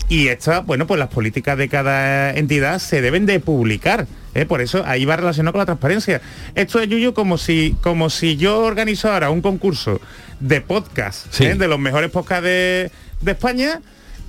Y 0.08 0.28
esta, 0.30 0.62
bueno, 0.62 0.88
pues 0.88 1.00
las 1.00 1.10
políticas 1.10 1.58
de 1.58 1.70
cada 1.70 2.34
entidad 2.34 2.80
se 2.80 3.02
deben 3.02 3.26
de 3.28 3.40
publicar. 3.40 4.08
¿eh? 4.34 4.46
Por 4.46 4.62
eso 4.62 4.84
ahí 4.86 5.06
va 5.06 5.16
relacionado 5.18 5.54
con 5.54 5.60
la 5.60 5.66
transparencia. 5.66 6.20
Esto 6.56 6.80
es 6.80 6.90
Yuyu 6.90 7.14
como 7.14 7.38
si, 7.38 7.76
como 7.82 8.10
si 8.10 8.36
yo 8.36 8.60
organizara 8.64 9.30
un 9.30 9.42
concurso 9.42 10.02
de 10.40 10.62
podcast, 10.62 11.28
Sí. 11.32 11.46
¿eh? 11.46 11.56
de 11.56 11.68
los 11.68 11.78
mejores 11.80 12.10
podcasts 12.10 12.44
de, 12.44 12.92
de 13.22 13.32
España. 13.32 13.82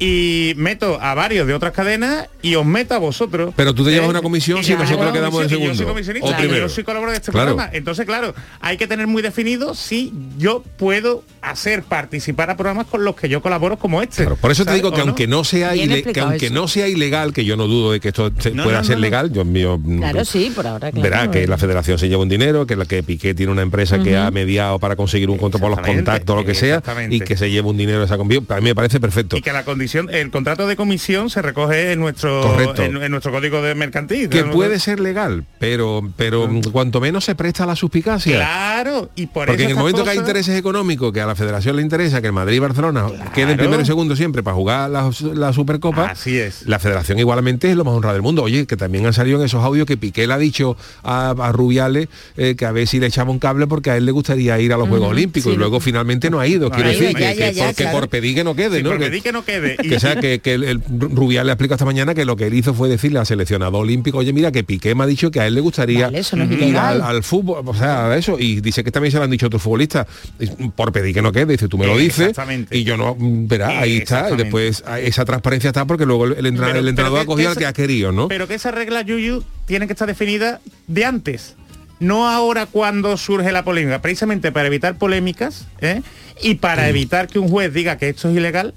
Y 0.03 0.55
meto 0.57 0.99
a 0.99 1.15
varios 1.15 1.47
de 1.47 1.53
otras 1.53 1.73
cadenas 1.75 2.27
y 2.41 2.55
os 2.55 2.65
meto 2.65 2.95
a 2.95 2.99
vosotros. 2.99 3.53
Pero 3.55 3.75
tú 3.75 3.85
te 3.85 3.91
llevas 3.91 4.07
¿eh? 4.07 4.11
una 4.11 4.23
comisión 4.23 4.61
Y 4.61 4.65
si 4.65 4.73
nosotros 4.75 5.13
quedamos 5.13 5.43
de 5.43 5.57
comisión 5.59 5.61
y 5.61 5.65
Yo 5.65 5.69
soy 5.69 5.77
segundo. 5.77 5.93
comisionista, 5.93 6.31
O 6.31 6.37
primero. 6.39 6.59
yo 6.61 6.69
soy 6.71 6.85
colaborador 6.85 7.13
de 7.13 7.19
este 7.19 7.33
Claro. 7.33 7.49
programa. 7.51 7.71
Entonces, 7.77 8.07
claro, 8.07 8.35
hay 8.63 8.79
que 8.79 8.87
tener 8.87 9.07
muy 9.07 9.21
definido 9.21 9.75
si 9.75 10.11
yo 10.39 10.65
puedo 10.79 11.23
hacer 11.43 11.83
participar 11.83 12.49
a 12.51 12.57
programas 12.57 12.87
con 12.87 13.05
los 13.05 13.15
que 13.15 13.29
yo 13.29 13.43
colaboro 13.43 13.79
como 13.79 14.01
este. 14.01 14.23
Claro, 14.23 14.37
por 14.37 14.51
eso 14.51 14.65
te 14.65 14.73
digo 14.73 14.91
que 14.91 15.03
aunque 15.03 15.27
no 15.27 15.45
sea 15.45 15.75
que 15.75 16.21
aunque 16.23 16.47
eso. 16.47 16.55
no 16.55 16.67
sea 16.67 16.89
ilegal, 16.89 17.35
que 17.35 17.45
yo 17.45 17.59
no 17.59 17.67
dudo 17.67 17.93
de 17.93 18.01
que 18.01 18.09
esto 18.09 18.33
se- 18.39 18.53
No, 18.53 18.65
pueda 18.65 18.79
no, 18.79 18.85
ser 18.85 18.99
legal, 19.01 19.31
yo 19.31 19.45
mío 19.45 19.79
Claro, 19.99 20.25
sí, 20.25 20.51
por 20.57 20.67
ahora. 20.67 20.91
claro. 20.93 21.03
verá 21.03 21.31
que 21.31 21.47
la 21.47 21.59
federación 21.59 21.99
se 21.99 22.09
lleva 22.09 22.23
un 22.23 22.29
dinero, 22.31 22.67
que 22.67 22.75
la 22.75 22.87
que 22.87 23.03
Piqué 23.03 23.35
tiene 23.35 23.53
una 23.53 23.61
empresa 23.63 24.03
que 24.03 24.17
ha 24.17 24.31
mediado 24.31 24.79
para 24.79 24.97
conseguir 24.97 25.29
un 25.29 25.37
control 25.37 25.61
por 25.61 25.71
los 25.71 25.81
contactos, 25.81 26.37
lo 26.37 26.45
que 26.47 26.55
sea, 26.55 26.83
y 27.11 27.21
que 27.21 27.37
se 27.37 27.51
lleva 27.51 27.69
un 27.69 27.77
dinero 27.77 28.03
esa 28.03 28.17
convivencia. 28.17 28.49
Para 28.49 28.63
mí 28.63 28.69
me 28.69 28.75
parece 28.75 28.99
perfecto. 28.99 29.37
Y 29.37 29.43
que 29.43 29.53
la 29.53 29.63
condición, 29.65 29.90
el 29.95 30.31
contrato 30.31 30.67
de 30.67 30.77
comisión 30.77 31.31
se 31.31 31.43
recoge 31.43 31.93
en 31.93 32.01
nuestro 32.01 32.59
en, 32.77 33.03
en 33.03 33.11
nuestro 33.11 33.33
código 33.33 33.63
de 33.63 33.75
mercantil. 33.75 34.29
Que 34.29 34.45
¿no? 34.45 34.53
puede 34.53 34.79
ser 34.79 35.01
legal, 35.01 35.45
pero 35.59 36.03
pero 36.17 36.49
cuanto 36.73 37.01
menos 37.01 37.25
se 37.25 37.35
presta 37.35 37.65
a 37.65 37.67
la 37.67 37.77
suspicacia. 37.77 38.37
Claro, 38.37 39.11
y 39.17 39.27
por 39.27 39.47
Porque 39.47 39.63
eso 39.63 39.71
en 39.71 39.71
el 39.71 39.77
momento 39.77 40.05
que 40.05 40.11
hay 40.11 40.19
intereses 40.19 40.57
económicos, 40.59 41.13
que 41.13 41.21
a 41.21 41.27
la 41.27 41.35
federación 41.35 41.77
le 41.77 41.83
interesa 41.83 42.21
que 42.21 42.29
el 42.29 42.33
Madrid 42.33 42.57
y 42.57 42.61
Barcelona 42.61 43.07
queden 43.35 43.57
primero 43.57 43.83
y 43.83 43.87
segundo 43.87 44.17
siempre 44.17 44.43
para 44.43 44.55
jugar 44.55 44.91
la, 44.91 45.11
la 45.35 45.53
Supercopa, 45.53 46.07
Así 46.07 46.39
es. 46.39 46.67
la 46.67 46.79
federación 46.79 47.19
igualmente 47.19 47.71
es 47.71 47.77
lo 47.77 47.85
más 47.85 47.95
honrado 47.95 48.15
del 48.15 48.23
mundo. 48.23 48.43
Oye, 48.43 48.67
que 48.67 48.77
también 48.77 49.07
han 49.07 49.13
salido 49.13 49.39
en 49.39 49.45
esos 49.47 49.63
audios 49.65 49.87
que 49.87 49.97
Piqué 49.97 50.27
le 50.27 50.35
ha 50.35 50.39
dicho 50.39 50.77
a, 51.03 51.31
a 51.31 51.53
Rubiales 51.53 52.09
eh, 52.37 52.55
que 52.57 52.65
a 52.67 52.73
ver 52.73 52.87
si 52.87 53.01
le 53.01 53.07
echaba 53.07 53.31
un 53.31 53.39
cable 53.39 53.67
porque 53.67 53.91
a 53.91 53.97
él 53.97 54.07
le 54.07 54.13
gustaría 54.13 54.59
ir 54.61 54.73
a 54.73 54.77
los 54.77 54.89
Juegos 54.89 55.11
Olímpicos 55.11 55.51
sí, 55.51 55.55
y 55.55 55.59
luego 55.59 55.81
finalmente 55.81 56.31
no 56.31 56.41
ha 56.41 56.47
ido. 56.47 56.71
Quiero 56.71 56.89
decir 56.89 57.13
ya, 57.13 57.35
que, 57.35 57.39
ya, 57.39 57.49
que 57.51 57.53
ya, 57.55 57.65
por, 57.67 57.75
que 57.75 57.83
claro. 57.83 57.99
por 57.99 58.09
pedir 58.09 58.35
que 58.35 58.45
no 58.45 58.55
quede, 58.55 58.79
Sí, 58.79 58.83
¿no? 58.83 58.91
por 58.91 58.99
pedir 58.99 59.23
que 59.23 59.33
no 59.33 59.45
quede. 59.45 59.77
Que 59.89 60.01
sea 60.01 60.17
que, 60.17 60.41
que 60.41 60.55
el, 60.55 60.65
el 60.65 60.83
Rubiales 60.99 61.47
le 61.47 61.53
explica 61.53 61.75
esta 61.75 61.85
mañana 61.85 62.15
que 62.15 62.25
lo 62.25 62.37
que 62.37 62.47
él 62.47 62.55
hizo 62.55 62.75
fue 62.75 62.89
decirle 62.89 63.19
al 63.19 63.27
seleccionado 63.27 63.79
olímpico, 63.79 64.19
oye 64.19 64.33
mira 64.33 64.53
que 64.53 64.65
Piqué 64.65 64.95
me 64.95 65.05
ha 65.05 65.07
dicho 65.07 65.31
que 65.31 65.41
a 65.41 65.47
él 65.47 65.55
le 65.55 65.61
gustaría 65.61 66.07
Vale, 66.07 66.19
eso 66.19 66.37
no 66.37 66.45
es 66.45 66.51
ir 66.53 66.59
ilegal. 66.59 67.01
al, 67.03 67.17
al 67.17 67.23
fútbol, 67.23 67.63
o 67.67 67.75
sea, 67.75 68.07
a 68.11 68.17
eso, 68.17 68.39
y 68.39 68.61
dice 68.61 68.85
que 68.85 68.91
también 68.91 69.13
se 69.13 69.19
lo 69.19 69.25
han 69.25 69.31
dicho 69.31 69.47
otros 69.47 69.63
futbolistas, 69.63 70.07
por 70.77 70.93
pedir 70.93 71.15
que 71.15 71.23
no 71.23 71.33
quede, 71.33 71.47
dice, 71.53 71.69
tú 71.69 71.79
me 71.79 71.87
lo 71.87 71.97
dices, 71.97 72.29
Exactamente. 72.31 72.77
y 72.77 72.85
yo 72.85 72.97
no, 72.97 73.15
mm, 73.19 73.47
verá, 73.49 73.81
ahí 73.81 73.99
está, 73.99 74.31
y 74.31 74.37
después 74.37 74.83
ah, 74.87 75.01
esa 75.01 75.25
transparencia 75.25 75.69
está 75.69 75.85
porque 75.87 76.07
luego 76.07 76.27
el, 76.27 76.47
entra- 76.47 76.67
Pero- 76.69 76.79
el 76.81 76.89
entrenador 76.89 77.21
ha 77.21 77.25
cogido 77.25 77.51
al 77.51 77.57
que 77.57 77.67
ha 77.67 77.73
querido, 77.73 78.13
¿no? 78.13 78.29
Pero 78.29 78.47
que 78.49 78.55
esa 78.55 78.71
regla, 78.71 79.03
Yuyu, 79.03 79.43
tiene 79.67 79.87
que 79.87 79.93
estar 79.93 80.07
definida 80.09 80.61
de 80.87 81.05
antes. 81.05 81.57
No 81.99 82.29
ahora 82.31 82.65
cuando 82.67 83.17
surge 83.19 83.53
la 83.53 83.63
polémica, 83.63 84.01
precisamente 84.01 84.53
para 84.53 84.69
evitar 84.69 84.97
polémicas 84.97 85.67
¿eh? 85.83 86.01
y 86.43 86.55
para 86.55 86.89
evitar 86.89 87.29
que 87.29 87.39
un 87.39 87.49
juez 87.49 87.75
diga 87.75 87.99
que 87.99 88.09
esto 88.09 88.31
es 88.31 88.37
ilegal, 88.37 88.73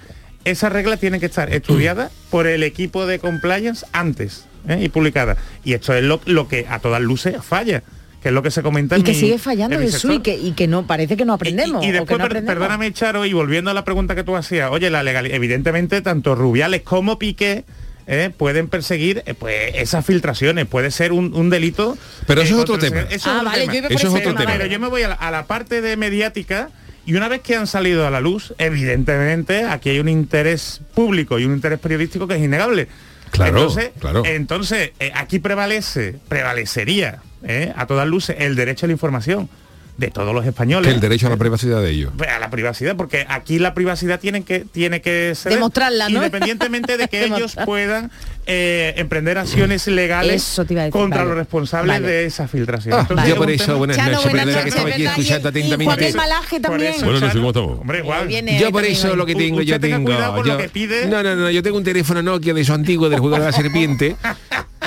esa 0.45 0.69
regla 0.69 0.97
tiene 0.97 1.19
que 1.19 1.25
estar 1.27 1.53
estudiada 1.53 2.11
por 2.29 2.47
el 2.47 2.63
equipo 2.63 3.05
de 3.05 3.19
compliance 3.19 3.85
antes 3.93 4.45
¿eh? 4.67 4.79
y 4.83 4.89
publicada. 4.89 5.37
Y 5.63 5.73
esto 5.73 5.93
es 5.93 6.03
lo, 6.03 6.19
lo 6.25 6.47
que 6.47 6.65
a 6.69 6.79
todas 6.79 7.01
luces 7.01 7.35
falla, 7.41 7.83
que 8.21 8.29
es 8.29 8.33
lo 8.33 8.41
que 8.43 8.51
se 8.51 8.61
comenta 8.61 8.95
Y 8.95 8.99
en 8.99 9.05
que 9.05 9.11
mi- 9.13 9.19
sigue 9.19 9.37
fallando 9.37 9.79
Jesús, 9.79 10.15
y 10.15 10.19
que, 10.19 10.35
y 10.37 10.51
que 10.53 10.67
no 10.67 10.85
parece 10.87 11.15
que 11.17 11.25
no 11.25 11.33
aprendemos. 11.33 11.83
Y, 11.83 11.87
y 11.87 11.89
o 11.89 11.91
que 11.93 11.97
después, 11.99 12.11
no 12.19 12.23
per- 12.25 12.31
aprendemos. 12.31 12.53
perdóname, 12.55 12.93
Charo, 12.93 13.25
y 13.25 13.33
volviendo 13.33 13.71
a 13.71 13.73
la 13.73 13.83
pregunta 13.85 14.15
que 14.15 14.23
tú 14.23 14.35
hacías, 14.35 14.69
oye, 14.71 14.89
la 14.89 15.03
legalidad, 15.03 15.35
evidentemente, 15.35 16.01
tanto 16.01 16.35
Rubiales 16.35 16.81
como 16.81 17.17
Piqué 17.19 17.63
eh, 18.05 18.29
pueden 18.35 18.67
perseguir 18.67 19.23
eh, 19.25 19.33
pues 19.33 19.55
esas 19.75 20.05
filtraciones, 20.05 20.65
puede 20.65 20.91
ser 20.91 21.13
un, 21.13 21.33
un 21.33 21.49
delito. 21.49 21.97
Pero 22.27 22.41
eso 22.41 22.55
es 22.55 22.61
otro 22.61 22.77
tema. 22.77 23.01
eso 23.01 23.15
es 23.15 23.27
Ah, 23.27 23.35
otro 23.37 23.45
vale, 23.49 23.61
tema. 23.67 23.73
yo 23.89 23.95
Eso 23.95 24.17
es 24.17 24.23
tema. 24.23 24.43
Pero 24.45 24.65
yo 24.65 24.77
me 24.79 24.87
voy 24.87 25.03
a 25.03 25.07
la, 25.09 25.13
a 25.15 25.31
la 25.31 25.45
parte 25.45 25.81
de 25.81 25.95
mediática 25.95 26.69
y 27.05 27.15
una 27.15 27.27
vez 27.27 27.41
que 27.41 27.55
han 27.55 27.67
salido 27.67 28.07
a 28.07 28.09
la 28.09 28.21
luz, 28.21 28.53
evidentemente 28.57 29.65
aquí 29.65 29.89
hay 29.89 29.99
un 29.99 30.09
interés 30.09 30.81
público 30.93 31.39
y 31.39 31.45
un 31.45 31.53
interés 31.53 31.79
periodístico 31.79 32.27
que 32.27 32.35
es 32.35 32.41
innegable. 32.41 32.87
Claro, 33.31 33.57
entonces, 33.57 33.91
claro. 33.99 34.23
entonces 34.25 34.91
eh, 34.99 35.11
aquí 35.15 35.39
prevalece, 35.39 36.15
prevalecería 36.27 37.21
eh, 37.43 37.73
a 37.75 37.87
todas 37.87 38.07
luces 38.07 38.35
el 38.39 38.55
derecho 38.55 38.85
a 38.85 38.87
la 38.87 38.93
información. 38.93 39.49
De 39.97 40.07
todos 40.09 40.33
los 40.33 40.43
Que 40.43 40.49
españoles. 40.49 40.91
el 40.93 40.99
derecho 40.99 41.27
a 41.27 41.29
la 41.29 41.37
privacidad 41.37 41.81
de 41.81 41.91
ellos. 41.91 42.11
Pues, 42.17 42.29
a 42.29 42.39
la 42.39 42.49
privacidad, 42.49 42.95
porque 42.95 43.25
aquí 43.29 43.59
la 43.59 43.73
privacidad 43.73 44.19
tiene 44.19 44.43
que, 44.43 44.61
tiene 44.61 45.01
que 45.01 45.33
ser 45.35 45.53
Demostrarla, 45.53 46.09
¿no? 46.09 46.17
independientemente 46.17 46.97
de 46.97 47.07
que 47.07 47.25
ellos 47.25 47.55
puedan 47.65 48.09
eh, 48.45 48.93
emprender 48.97 49.37
acciones 49.37 49.87
legales 49.87 50.55
decir, 50.57 50.89
contra 50.89 51.19
vale. 51.19 51.29
los 51.29 51.37
responsables 51.37 51.95
Vale. 52.01 52.07
de 52.07 52.25
esa 52.25 52.47
filtración. 52.47 52.95
Ah, 52.95 53.01
Entonces, 53.01 53.29
yo 53.29 53.35
por 53.37 53.49
eso, 53.51 53.77
buenas 53.77 53.95
Chano, 53.97 54.11
noches, 54.13 54.31
buenas 54.31 54.45
que 54.47 54.51
noches, 54.53 54.67
estaba 54.67 54.89
aquí 54.89 55.01
¿verdad? 55.03 55.19
escuchando 55.19 55.49
Y- 55.49 55.61
y 55.61 55.63
atentamente. 55.63 56.07
El 56.07 56.15
Malaje 56.15 56.59
también. 56.59 56.93
eso, 56.93 57.05
¿cómo 57.05 57.47
estamos? 57.49 57.79
Hombre. 57.79 58.03
Viene 58.27 58.59
Yo 58.59 58.71
por 58.71 58.83
eso 58.85 59.15
lo 59.15 59.25
que 59.25 59.35
tengo, 59.35 59.61
yo 59.61 59.79
tengo. 59.79 60.43
yo- 60.43 60.57
que 60.57 60.69
pide. 60.69 61.05
No, 61.07 61.21
no, 61.23 61.35
no, 61.35 61.49
yo 61.51 61.61
tengo 61.63 61.77
un 61.77 61.83
teléfono 61.83 62.21
Nokia 62.21 62.53
de 62.53 62.61
esos 62.61 62.75
antiguos 62.75 63.09
del 63.09 63.19
juego 63.19 63.37
de 63.37 63.45
la 63.45 63.51
serpiente. 63.53 64.15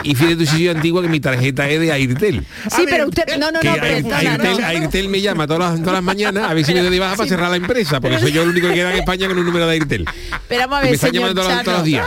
Y 0.06 0.14
fíjate 0.14 0.46
si 0.46 0.52
soy 0.52 0.68
antiguo 0.68 1.02
que 1.02 1.08
mi 1.08 1.18
tarjeta 1.20 1.68
es 1.68 1.80
de 1.80 1.90
Airtel. 1.92 2.44
Sí, 2.74 2.82
pero 2.88 3.08
usted... 3.08 3.24
No, 3.38 3.50
no, 3.50 3.60
Que 3.60 3.68
no, 3.68 3.74
Air- 3.74 3.80
perdona, 4.04 4.18
Airtel, 4.18 4.60
no. 4.60 4.66
Airtel 4.66 5.08
me 5.08 5.20
llama 5.20 5.46
todas 5.46 5.72
las, 5.72 5.80
todas 5.80 5.94
las 5.94 6.02
mañanas 6.02 6.44
a 6.48 6.54
ver 6.54 6.64
si 6.64 6.72
me 6.74 6.80
doy 6.80 6.90
de 6.90 7.00
baja 7.00 7.16
para 7.16 7.28
cerrar 7.28 7.50
la 7.50 7.56
empresa, 7.56 8.00
porque 8.00 8.18
soy 8.20 8.30
yo 8.32 8.42
el 8.42 8.50
único 8.50 8.68
que 8.68 8.74
queda 8.74 8.92
en 8.92 8.98
España 8.98 9.26
con 9.28 9.38
un 9.38 9.44
número 9.44 9.66
de 9.66 9.72
Airtel. 9.72 10.04
Pero 10.48 10.60
vamos 10.62 10.78
a 10.78 10.80
ver, 10.82 10.90
me 10.90 10.94
están 10.94 11.10
señor 11.10 11.22
llamando 11.34 11.42
todos, 11.42 11.54
los- 11.54 11.64
todos 11.64 11.78
los 11.78 11.90
Chano. 11.90 12.06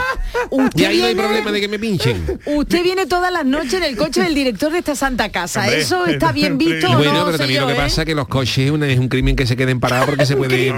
Usted 0.50 0.80
Y 0.80 0.84
ahí 0.86 0.98
no 0.98 1.04
hay 1.04 1.14
viene- 1.14 1.22
problema 1.28 1.52
de 1.52 1.60
que 1.60 1.68
me 1.68 1.78
pinchen. 1.78 2.40
Usted 2.46 2.82
viene 2.82 3.06
todas 3.06 3.30
las 3.32 3.44
noches 3.44 3.74
en 3.74 3.82
el 3.84 3.96
coche 3.96 4.22
del 4.22 4.34
director 4.34 4.72
de 4.72 4.78
esta 4.78 4.96
santa 4.96 5.28
casa. 5.30 5.60
Hombre, 5.60 5.80
¿Eso 5.80 6.06
está 6.06 6.32
bien 6.32 6.56
visto 6.58 6.88
o 6.90 6.96
Bueno, 6.96 7.12
no, 7.12 7.26
pero 7.26 7.38
también 7.38 7.60
lo 7.60 7.66
que 7.66 7.72
señor, 7.74 7.84
pasa 7.86 8.00
eh? 8.00 8.04
es 8.04 8.06
que 8.06 8.14
los 8.14 8.28
coches 8.28 8.58
es, 8.66 8.70
una- 8.70 8.88
es 8.88 8.98
un 8.98 9.08
crimen 9.08 9.36
que 9.36 9.46
se 9.46 9.56
queden 9.56 9.78
parados 9.78 10.06
porque 10.06 10.24
se 10.26 10.36
puede... 10.36 10.72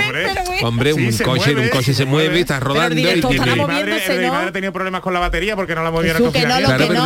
Hombre, 0.62 0.92
un 0.92 1.16
coche, 1.18 1.54
un 1.54 1.68
coche 1.68 1.94
se 1.94 2.04
mueve, 2.04 2.40
está 2.40 2.58
rodando 2.60 2.98
y 2.98 3.04
tiene... 3.20 3.52
Mi 3.54 3.64
madre, 3.64 3.96
eh, 4.08 4.28
¿no? 4.30 4.52
tenido 4.52 4.72
problemas 4.72 5.00
con 5.02 5.12
la 5.14 5.20
batería 5.20 5.54
porque 5.56 5.74
no 5.74 5.82
la 5.82 5.90
movieron 5.90 6.22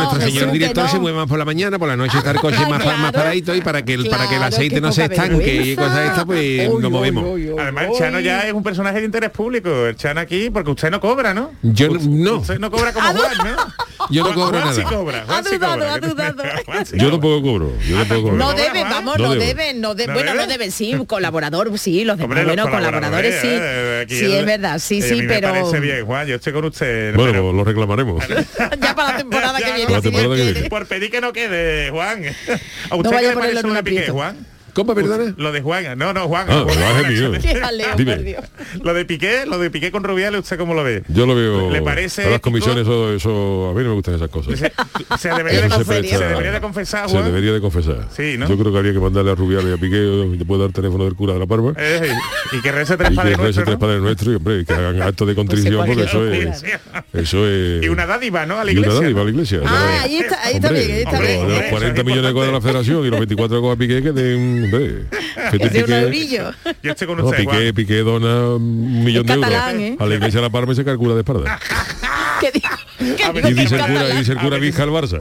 No, 0.07 0.11
Claro, 0.11 0.19
no, 0.19 0.25
nuestro 0.25 0.39
señor 0.39 0.51
director 0.53 0.83
no. 0.85 0.89
se 0.91 0.99
mueve 0.99 1.17
más 1.17 1.27
por 1.27 1.37
la 1.39 1.45
mañana, 1.45 1.79
por 1.79 1.87
la 1.87 1.95
noche 1.97 2.17
está 2.17 2.31
el 2.31 2.39
coche 2.39 2.65
más, 2.67 2.81
Claro. 2.81 2.97
más 2.97 3.11
paradito 3.11 3.55
y 3.55 3.61
para 3.61 3.83
que 3.83 3.93
el, 3.95 4.09
para 4.09 4.27
que 4.27 4.35
el 4.35 4.39
Claro, 4.39 4.55
aceite 4.55 4.81
no 4.81 4.91
se 4.91 5.03
estanque 5.05 5.55
y 5.55 5.75
cosas 5.75 6.09
estas, 6.09 6.25
pues 6.25 6.69
Uy, 6.69 6.81
nos 6.81 6.91
movemos. 6.91 7.23
uy, 7.25 7.49
uy, 7.49 7.55
Además, 7.59 7.85
el. 7.91 7.97
Chano 7.97 8.19
ya 8.19 8.41
es 8.47 8.53
un 8.53 8.63
personaje 8.63 8.99
de 8.99 9.05
interés 9.05 9.29
público. 9.31 9.85
El 9.87 9.95
Chano 9.95 10.19
aquí, 10.21 10.49
porque 10.49 10.71
usted 10.71 10.89
no 10.91 10.99
cobra, 10.99 11.33
¿no? 11.33 11.51
Yo 11.61 11.91
Usted- 11.91 12.07
no. 12.09 12.35
Usted 12.37 12.59
no 12.59 12.71
cobra 12.71 12.93
como 12.93 13.07
Juan, 13.09 13.37
¿no? 13.43 14.07
Yo 14.09 14.23
no 14.23 14.33
cobro 14.33 14.59
sí 14.73 14.79
nada. 14.81 14.89
cobra, 14.97 15.23
Juan 15.25 15.39
Ha 15.39 15.43
sí 15.49 15.55
dudado, 15.57 15.73
cobra. 15.79 15.93
ha 15.93 15.99
dudado. 15.99 16.43
Yo 16.43 16.63
cobra. 16.65 16.83
tampoco 17.11 17.41
cobro, 17.41 17.71
yo 17.87 17.97
tampoco 17.97 18.21
cobro. 18.21 18.37
No 18.37 18.51
¿No 18.51 18.53
deben, 18.57 18.73
debe, 18.73 18.89
vamos, 18.89 19.17
No 19.17 19.23
no 19.25 19.31
debe. 19.33 19.45
deben, 19.47 19.81
no 19.81 19.95
de- 19.95 20.07
¿No 20.07 20.13
bueno, 20.13 20.33
no 20.35 20.47
deben, 20.47 20.71
sí, 20.71 20.93
colaborador, 21.07 21.77
sí, 21.77 22.03
los 22.05 22.17
los 22.17 22.27
bueno, 22.27 22.69
colaboradores 22.69 23.35
sí. 23.41 23.47
eh, 23.51 24.05
Sí, 24.07 24.31
es 24.33 24.45
verdad, 24.45 24.79
sí, 24.79 25.01
sí, 25.01 25.23
pero 25.27 25.49
parece 25.49 25.79
bien, 25.79 26.05
Juan, 26.05 26.27
yo 26.27 26.35
estoy 26.35 26.53
con 26.53 26.65
usted. 26.65 27.15
Bueno, 27.15 27.51
lo 27.51 27.63
reclamaremos. 27.63 28.23
ya 28.81 28.95
para 28.95 29.11
la 29.11 29.17
temporada 29.17 29.57
que 29.59 29.73
viene. 29.73 29.96
La 29.97 30.01
temporada 30.01 30.35
que 30.35 30.51
viene. 30.51 30.69
Por 30.69 30.85
pedir 30.87 31.11
que 31.11 31.21
no 31.21 31.33
quede, 31.33 31.89
Juan. 31.89 32.23
¿A 32.89 32.95
usted 32.95 33.09
vaya 33.11 33.19
qué 33.19 33.25
a 33.25 33.29
le 33.29 33.33
ponerlo 33.33 33.39
parece 33.39 33.59
en 33.59 33.63
lo 33.63 33.69
un 33.69 33.75
de 33.75 33.83
Piqué, 33.83 33.97
aprieto. 33.99 34.13
Juan? 34.13 34.56
¿Cómo, 34.77 34.93
perdona? 34.93 35.33
Lo 35.37 35.51
de 35.51 35.61
Juan, 35.61 35.97
no, 35.97 36.13
no, 36.13 36.27
Juan. 36.27 36.45
Ah. 36.47 36.63
Lo 38.83 38.93
de 38.93 39.05
Piqué, 39.05 39.45
lo 39.47 39.57
de 39.57 39.71
Piqué 39.71 39.91
con 39.91 40.03
Rubiales, 40.03 40.41
¿usted 40.41 40.57
cómo 40.59 40.75
lo 40.75 40.83
ve? 40.83 41.01
Yo 41.07 41.25
lo 41.25 41.33
veo... 41.33 41.71
¿Le 41.71 41.81
parece 41.81 42.25
a 42.25 42.29
las 42.29 42.39
comisiones, 42.41 42.83
eso, 42.83 43.11
eso- 43.11 43.69
a 43.71 43.73
mí 43.73 43.81
no 43.83 43.89
me 43.89 43.95
gustan 43.95 44.13
esas 44.15 44.29
cosas. 44.29 44.59
Se, 44.59 44.71
se 45.17 45.29
debería, 45.35 45.61
de, 45.63 45.69
se 45.71 45.83
se 45.83 46.17
debería 46.19 46.51
de 46.51 46.61
confesar, 46.61 47.07
Se 47.09 47.13
Juan. 47.15 47.25
debería 47.25 47.53
de 47.53 47.59
confesar. 47.61 48.07
Sí, 48.15 48.35
¿no? 48.37 48.47
Yo 48.47 48.55
creo 48.57 48.71
que 48.71 48.77
habría 48.77 48.93
que 48.93 48.99
mandarle 48.99 49.31
a 49.31 49.35
Rubiales 49.35 49.71
y 49.71 49.73
a 49.73 49.77
Piqué, 49.77 50.35
te 50.37 50.45
puede 50.45 50.61
dar 50.61 50.71
teléfono 50.73 51.05
del 51.05 51.15
cura 51.15 51.33
de 51.33 51.39
la 51.39 51.47
Parma. 51.47 51.73
Eh, 51.75 52.11
y 52.51 52.61
que 52.61 52.71
rece 52.71 52.97
tres 52.97 53.09
y 53.09 53.13
que 53.13 53.17
padres 53.17 53.37
rece 53.37 53.41
nuestros, 53.43 53.65
tres 53.65 53.75
¿no? 53.75 53.79
padres 53.79 54.01
nuestros 54.01 54.33
y 54.33 54.35
hombre, 54.35 54.65
que 54.65 54.73
hagan 54.73 55.01
actos 55.01 55.27
de 55.27 55.35
contrición 55.35 55.85
porque 55.87 56.03
eso 56.03 56.31
es, 56.31 56.63
eso 57.13 57.47
es 57.47 57.83
Y 57.83 57.89
una 57.89 58.05
dádiva, 58.05 58.45
¿no? 58.45 58.59
A 58.59 58.63
la 58.63 58.71
y 58.71 58.77
una 58.77 58.81
iglesia. 58.87 59.01
dádiva 59.01 59.21
a 59.21 59.23
la 59.23 59.29
iglesia. 59.31 59.59
Ah, 59.65 59.99
ahí 60.03 60.17
está, 60.17 60.43
ahí 60.43 60.55
está 60.55 60.71
bien, 60.71 60.91
ahí 60.91 60.99
está 61.01 61.19
bien. 61.19 61.47
de 61.47 61.53
los 61.55 61.59
Eso 61.61 61.69
40 61.71 61.99
es 62.01 62.05
millones 62.05 62.25
de 62.27 62.33
cosas 62.33 62.47
de 62.47 62.53
la 62.53 62.61
federación 62.61 63.05
y 63.05 63.09
los 63.09 63.19
24 63.19 63.69
de 63.69 63.77
Piqué 63.77 64.03
que 64.03 64.11
den 64.11 64.66
hombre, 64.73 65.05
es 65.51 65.53
un 65.53 66.11
Piqué-. 66.11 66.53
Yo 66.83 66.91
estoy 66.91 67.07
con 67.07 67.17
no, 67.17 67.25
usted, 67.25 67.37
Piqué, 67.39 67.51
Juan. 67.51 67.73
Piqué 67.73 67.97
dona 67.99 68.55
un 68.55 69.03
millón 69.03 69.25
de 69.25 69.33
euros 69.33 69.51
¿eh? 69.51 69.95
a 69.99 70.05
la 70.05 70.15
iglesia 70.15 70.39
de 70.39 70.45
la 70.47 70.49
Parma 70.51 70.73
y 70.73 70.75
se 70.75 70.85
calcula 70.85 71.13
de 71.13 71.21
espalda. 71.21 71.59
¿Qué 72.39 72.51
digo? 72.51 72.69
¿Qué 72.99 73.05
digo 73.33 73.39
y 73.39 73.41
que 73.55 73.61
dice 73.61 73.75
el 73.75 73.81
cura, 73.81 74.09
y 74.09 74.17
dice 74.17 74.31
el 74.33 74.37
cura 74.37 74.57
Vizca 74.57 74.83
al 74.83 74.89
Barça. 74.89 75.19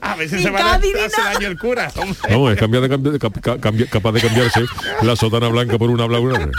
A 0.00 0.14
veces 0.16 0.42
se 0.42 0.50
va 0.50 0.60
a 0.60 0.74
hacer 0.74 0.92
daño 1.24 1.48
el 1.48 1.58
cura. 1.58 1.90
hombre. 1.96 2.16
No, 2.30 2.50
es 2.50 2.58
cambiar 2.58 2.82
de, 2.88 2.90
cambi- 2.90 3.10
de 3.12 3.18
cap- 3.18 3.40
ca- 3.40 3.56
cambi- 3.58 3.88
capaz 3.88 4.12
de 4.12 4.20
cambiarse 4.20 4.64
la 5.02 5.16
sotana 5.16 5.48
blanca 5.48 5.78
por 5.78 5.90
una 5.90 6.06
blanca 6.06 6.50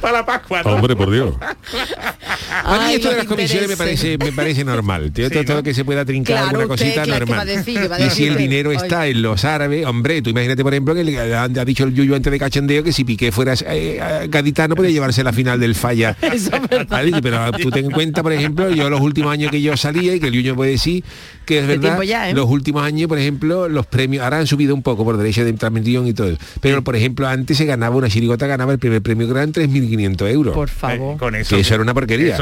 para 0.00 0.18
la 0.18 0.26
Pascua. 0.26 0.62
Hombre, 0.62 0.96
por 0.96 1.10
Dios. 1.10 1.34
a 2.64 2.86
mí 2.86 2.94
esto 2.94 3.10
de 3.10 3.16
las 3.16 3.26
comisiones 3.26 3.68
me 3.68 3.76
parece, 3.76 4.18
me 4.18 4.32
parece 4.32 4.64
normal. 4.64 5.12
Todo, 5.46 5.62
que 5.62 5.74
se 5.74 5.84
pueda 5.84 6.04
trincar 6.04 6.36
claro, 6.36 6.48
alguna 6.48 6.68
cosita 6.68 7.06
normal. 7.06 7.48
Y 7.48 8.10
si 8.10 8.26
el 8.26 8.36
dinero 8.36 8.72
está 8.72 9.06
en 9.06 9.22
los 9.22 9.44
árabes, 9.44 9.86
hombre, 9.86 10.22
tú 10.22 10.30
imagínate, 10.30 10.62
por 10.62 10.72
ejemplo, 10.72 10.94
que 10.94 11.04
le 11.04 11.12
eh, 11.12 11.34
ha, 11.34 11.48
dicho 11.48 11.84
el 11.84 11.94
Yuyu 11.94 12.14
antes 12.14 12.30
de 12.30 12.38
Cachendeo 12.38 12.82
que 12.82 12.92
si 12.92 13.04
Piqué 13.04 13.32
fuera 13.32 13.54
eh, 13.54 13.98
eh 14.00 14.26
gaditano 14.28 14.74
podía 14.74 14.90
llevarse 14.90 15.22
la 15.22 15.32
final 15.32 15.60
del 15.60 15.74
falla. 15.74 16.16
Pero 17.22 17.52
tú 17.52 17.70
ten 17.70 17.86
en 17.86 17.90
cuenta, 17.90 18.22
por 18.22 18.32
ejemplo, 18.32 18.70
yo 18.70 18.90
los 18.90 19.00
últimos 19.00 19.32
años 19.32 19.50
que 19.50 19.60
yo 19.60 19.76
salía 19.76 20.14
y 20.14 20.16
eh, 20.16 20.20
que 20.20 20.28
el 20.28 20.32
Yuyu 20.32 20.54
puede 20.54 20.72
decir 20.72 21.04
que 21.44 21.58
es 21.58 21.66
verdad, 21.66 22.00
los 22.32 22.48
últimos 22.48 22.82
años, 22.82 23.08
por 23.08 23.18
ejemplo, 23.18 23.68
los 23.68 23.86
premios, 23.86 24.24
ahora 24.24 24.38
han 24.38 24.46
subido 24.46 24.74
un 24.74 24.82
poco 24.82 25.04
por 25.04 25.16
derecho 25.16 25.44
de 25.44 25.52
transmisión 25.52 26.06
y 26.06 26.14
todo. 26.14 26.36
Pero, 26.60 26.82
por 26.82 26.96
ejemplo, 26.96 27.28
antes 27.28 27.56
se 27.56 27.66
ganaba 27.66 27.96
una 27.96 28.08
chirigota, 28.08 28.46
ganaba 28.46 28.72
el 28.72 28.78
primer 28.78 29.02
premio, 29.02 29.28
gran 29.28 29.52
3 29.52 29.68
6.500 29.74 30.30
euros. 30.30 30.54
Por 30.54 30.68
favor. 30.68 31.18
Con 31.18 31.34
eso. 31.34 31.54
Que 31.54 31.62
eso 31.62 31.74
era 31.74 31.82
una 31.82 31.94
porquería. 31.94 32.36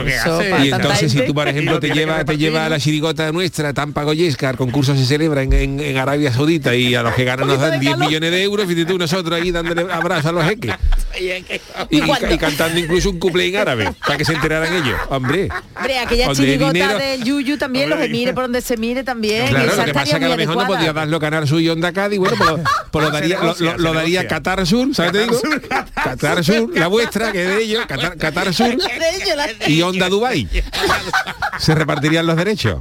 Y 0.63 0.71
entonces 0.71 1.13
si 1.13 1.23
tú, 1.23 1.35
por 1.35 1.49
ejemplo, 1.49 1.81
te 1.81 1.91
llevas 1.91 2.25
te 2.25 2.37
lleva 2.37 2.67
a 2.67 2.69
la 2.69 2.79
chirigota 2.79 3.31
nuestra, 3.33 3.73
tan 3.73 3.93
pagoyesca, 3.93 4.51
el 4.51 4.57
concurso 4.57 4.97
se 4.97 5.05
celebra 5.05 5.43
en, 5.43 5.97
Arabia 5.97 6.33
Saudita 6.33 6.75
y 6.75 6.95
a 6.95 7.03
los 7.03 7.15
que 7.15 7.25
ganan 7.25 7.47
nos 7.47 7.61
dan 7.61 7.79
10 7.79 7.99
millones 7.99 8.31
de 8.31 8.43
euros, 8.43 8.71
y 8.71 8.85
tú 8.85 8.99
nosotros 8.99 9.39
ahí 9.39 9.51
dándole 9.51 9.87
abrazos 9.93 10.27
a 10.27 10.33
los 10.33 10.45
jeques. 10.45 10.75
Y, 11.91 12.39
cantando 12.39 12.79
incluso 12.79 13.11
un 13.11 13.19
couple 13.19 13.47
en 13.47 13.57
árabe, 13.57 13.93
para 14.07 14.17
que 14.17 14.25
se 14.25 14.33
enteraran 14.33 14.73
ellos. 14.73 14.99
Hombre. 15.09 15.49
Hombre, 15.77 15.99
aquella 15.99 16.33
chirigota 16.33 16.99
de 16.99 17.19
Yuyu 17.23 17.59
también, 17.59 17.91
los 17.91 17.99
que 17.99 18.09
mire 18.09 18.33
por 18.33 18.45
donde 18.45 18.61
se 18.61 18.77
mire 18.77 19.05
también. 19.05 19.53
Lo 19.53 19.85
que 19.85 19.95
pasa 19.95 20.19
que 20.19 20.25
a 20.25 20.29
lo 20.29 20.37
mejor 20.37 20.57
no 20.57 20.67
podía 20.67 20.93
darlo 20.93 21.21
Cádiz, 21.93 22.21
pues 22.91 23.05
lo, 23.05 23.11
daría, 23.11 23.39
lo, 23.41 23.79
lo, 23.79 23.93
daría 23.93 24.27
Qatar 24.27 24.67
Sur, 24.67 24.95
¿sabes 24.95 25.13
te 25.13 25.23
digo? 25.23 25.41
Qatar 25.95 26.45
Sur, 26.45 26.71
la 26.75 26.87
vuestra 26.89 27.22
que 27.31 27.43
es 27.45 27.49
de 27.57 27.63
ellos, 27.63 27.87
Qatar, 27.87 28.17
Qatar 28.17 28.53
Sur 28.55 28.75
y. 29.69 29.83
Onda 29.83 30.09
Dubai. 30.09 30.49
Se 31.59 31.75
repartirían 31.75 32.27
los 32.27 32.37
derechos. 32.37 32.81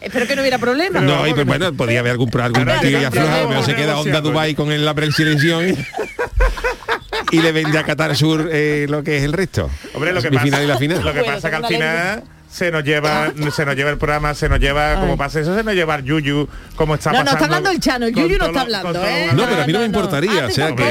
Espero 0.00 0.26
que 0.26 0.36
no 0.36 0.42
hubiera 0.42 0.58
problema. 0.58 1.00
No, 1.00 1.26
y 1.26 1.34
pues 1.34 1.44
bueno, 1.46 1.72
podía 1.72 2.00
haber 2.00 2.12
algún, 2.12 2.30
algún 2.40 2.62
y 2.62 2.64
claro, 2.64 3.08
afloja, 3.08 3.26
claro, 3.26 3.48
pero 3.48 3.62
se 3.64 3.74
queda 3.74 3.98
Onda. 3.98 4.20
Dubai 4.20 4.54
con 4.54 4.70
el- 4.70 4.84
la 4.84 4.94
presidenciación 4.94 5.76
y 7.32 7.40
le 7.40 7.52
vende 7.52 7.78
a 7.78 7.84
Qatar 7.84 8.16
Sur 8.16 8.48
eh, 8.52 8.86
lo 8.88 9.02
que 9.02 9.16
es 9.18 9.24
el 9.24 9.32
resto. 9.32 9.68
Hombre, 9.94 10.12
lo 10.12 10.22
que 10.22 10.30
Mi 10.30 10.36
pasa, 10.36 10.44
final 10.46 10.62
y 10.64 10.66
la 10.66 10.78
final. 10.78 11.04
Lo 11.04 11.12
que 11.12 11.24
pasa 11.24 11.50
que 11.50 11.56
al 11.56 11.60
una 11.62 11.68
final 11.68 12.22
se 12.58 12.70
nos 12.70 12.82
lleva 12.84 13.32
se 13.54 13.64
nos 13.64 13.76
lleva 13.76 13.90
el 13.90 13.98
programa, 13.98 14.34
se 14.34 14.48
nos 14.48 14.58
lleva 14.58 14.96
como 15.00 15.16
pasa 15.16 15.40
eso, 15.40 15.54
se 15.56 15.62
nos 15.62 15.74
lleva 15.74 15.94
el 15.96 16.04
Yuyu, 16.04 16.48
como 16.76 16.94
está 16.96 17.12
No, 17.12 17.18
no, 17.18 17.24
pasando. 17.24 17.30
está 17.44 17.44
hablando 17.44 17.70
el 17.70 17.80
Chano, 17.80 18.06
el 18.06 18.14
Yuyu 18.14 18.38
no 18.38 18.46
está 18.46 18.60
hablando, 18.62 19.04
¿eh? 19.06 19.28
No, 19.34 19.44
pero 19.48 19.62
a 19.62 19.66
mí 19.66 19.72
no 19.72 19.78
me 19.78 19.88
no, 19.88 19.92
no. 19.92 19.98
importaría, 19.98 20.44
Ah, 20.44 20.46
o 20.48 20.50
sea 20.50 20.74
que 20.74 20.90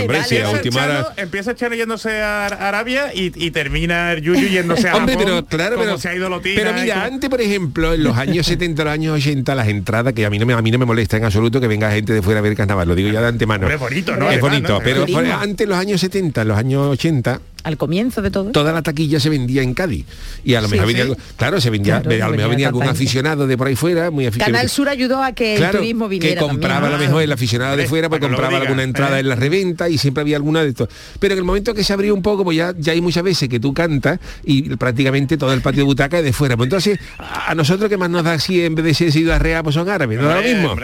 Empieza 0.00 0.36
el 0.36 0.70
Chano- 0.70 1.08
Empieza 1.16 1.50
el 1.50 1.56
Chano 1.56 1.74
yéndose 1.74 2.20
a 2.22 2.46
Arabia 2.46 3.12
y, 3.14 3.32
y 3.34 3.50
termina 3.50 4.12
el 4.12 4.22
Yuyu 4.22 4.48
yéndose 4.48 4.88
a 4.88 4.96
Hombre, 4.96 5.14
Japón, 5.14 5.26
pero 5.26 5.46
claro, 5.46 5.76
pero, 5.78 5.98
se 5.98 6.08
ha 6.08 6.14
ido 6.14 6.28
Lotina 6.28 6.60
pero 6.62 6.72
mira, 6.74 7.04
antes, 7.04 7.28
por 7.28 7.40
ejemplo, 7.40 7.92
en 7.94 8.04
los 8.04 8.16
años 8.16 8.46
70, 8.46 8.84
los 8.84 8.92
años 8.92 9.14
80, 9.16 9.54
las 9.54 9.68
entradas, 9.68 10.12
que 10.12 10.24
a 10.24 10.30
mí 10.30 10.38
no 10.38 10.46
me, 10.46 10.54
a 10.54 10.62
mí 10.62 10.70
no 10.70 10.78
me 10.78 10.84
molesta 10.86 11.16
en 11.16 11.24
absoluto 11.24 11.60
que 11.60 11.66
venga 11.68 11.90
gente 11.90 12.12
de 12.12 12.22
fuera 12.22 12.38
a 12.40 12.42
ver 12.42 12.54
carnaval, 12.56 12.86
lo 12.88 12.94
digo 12.94 13.10
ya 13.10 13.20
de 13.20 13.28
antemano. 13.28 13.62
Hombre, 13.66 13.76
bonito, 13.76 14.16
¿no? 14.16 14.30
Es 14.30 14.40
bonito, 14.40 14.74
¿no? 14.74 14.80
pero 14.80 15.04
antes, 15.40 15.64
en 15.64 15.70
los 15.70 15.78
años 15.78 16.00
70, 16.00 16.42
en 16.42 16.48
los 16.48 16.58
años 16.58 16.86
80, 16.88 17.40
Al 17.68 17.76
comienzo 17.76 18.22
de 18.22 18.30
todo. 18.30 18.50
toda 18.50 18.72
la 18.72 18.82
taquilla 18.82 19.20
se 19.20 19.28
vendía 19.28 19.62
en 19.62 19.74
Cádiz 19.74 20.06
y 20.44 20.54
a 20.54 20.60
lo 20.62 20.68
Sí, 20.68 20.74
mejor 20.74 20.88
sí. 20.88 20.94
venía 20.94 21.16
claro 21.36 21.60
se 21.60 21.70
vendía 21.70 22.00
Claro, 22.00 22.10
a 22.10 22.12
lo 22.12 22.18
mejor 22.18 22.30
venía 22.32 22.48
venía 22.48 22.66
algún 22.68 22.82
gente. 22.82 22.96
aficionado 22.96 23.46
de 23.46 23.56
por 23.58 23.66
ahí 23.66 23.76
fuera 23.76 24.10
muy 24.10 24.26
aficionado 24.26 24.52
Canal 24.54 24.68
Sur 24.70 24.88
ayudó 24.88 25.22
a 25.22 25.32
que 25.32 25.54
Claro, 25.56 25.78
el 25.78 25.84
turismo 25.84 26.08
viniera 26.08 26.40
que 26.40 26.46
compraba 26.46 26.80
también, 26.88 26.94
a 26.94 26.98
lo 26.98 27.06
mejor 27.06 27.22
el 27.22 27.32
aficionado 27.32 27.70
de 27.76 27.82
Hombre, 27.82 27.88
fuera 27.88 28.08
pues 28.08 28.20
para 28.20 28.26
que 28.28 28.30
lo 28.32 28.36
compraba 28.36 28.58
diga, 28.58 28.68
alguna 28.68 28.82
entrada 28.84 29.16
¿eh? 29.18 29.20
en 29.20 29.28
la 29.28 29.34
reventa 29.36 29.88
y 29.88 29.98
siempre 29.98 30.22
había 30.22 30.36
alguna 30.36 30.62
de 30.62 30.70
estos 30.70 30.88
pero 31.20 31.34
en 31.34 31.38
el 31.38 31.44
momento 31.44 31.74
que 31.74 31.84
se 31.84 31.92
abrió 31.92 32.14
un 32.14 32.22
poco 32.22 32.42
pues 32.44 32.56
ya, 32.56 32.72
ya 32.78 32.92
hay 32.92 33.00
muchas 33.00 33.22
veces 33.22 33.48
que 33.48 33.60
tú 33.60 33.74
cantas 33.74 34.18
y 34.44 34.74
prácticamente 34.76 35.36
todo 35.36 35.52
el 35.52 35.60
patio 35.60 35.80
de 35.80 35.84
butaca 35.84 36.18
es 36.18 36.24
de 36.24 36.32
fuera 36.32 36.56
pues 36.56 36.66
entonces 36.66 36.98
a 37.18 37.54
nosotros 37.54 37.88
que 37.90 37.96
más 37.98 38.08
nos 38.10 38.24
da 38.24 38.38
si 38.38 38.64
en 38.64 38.74
vez 38.74 38.84
de 38.84 38.94
ser 38.94 39.12
Ciudad 39.12 39.40
Real 39.40 39.62
pues 39.62 39.74
son 39.74 39.88
árabes 39.88 40.18
no 40.18 40.26
da 40.28 40.36
lo 40.36 40.42
mismo. 40.42 40.74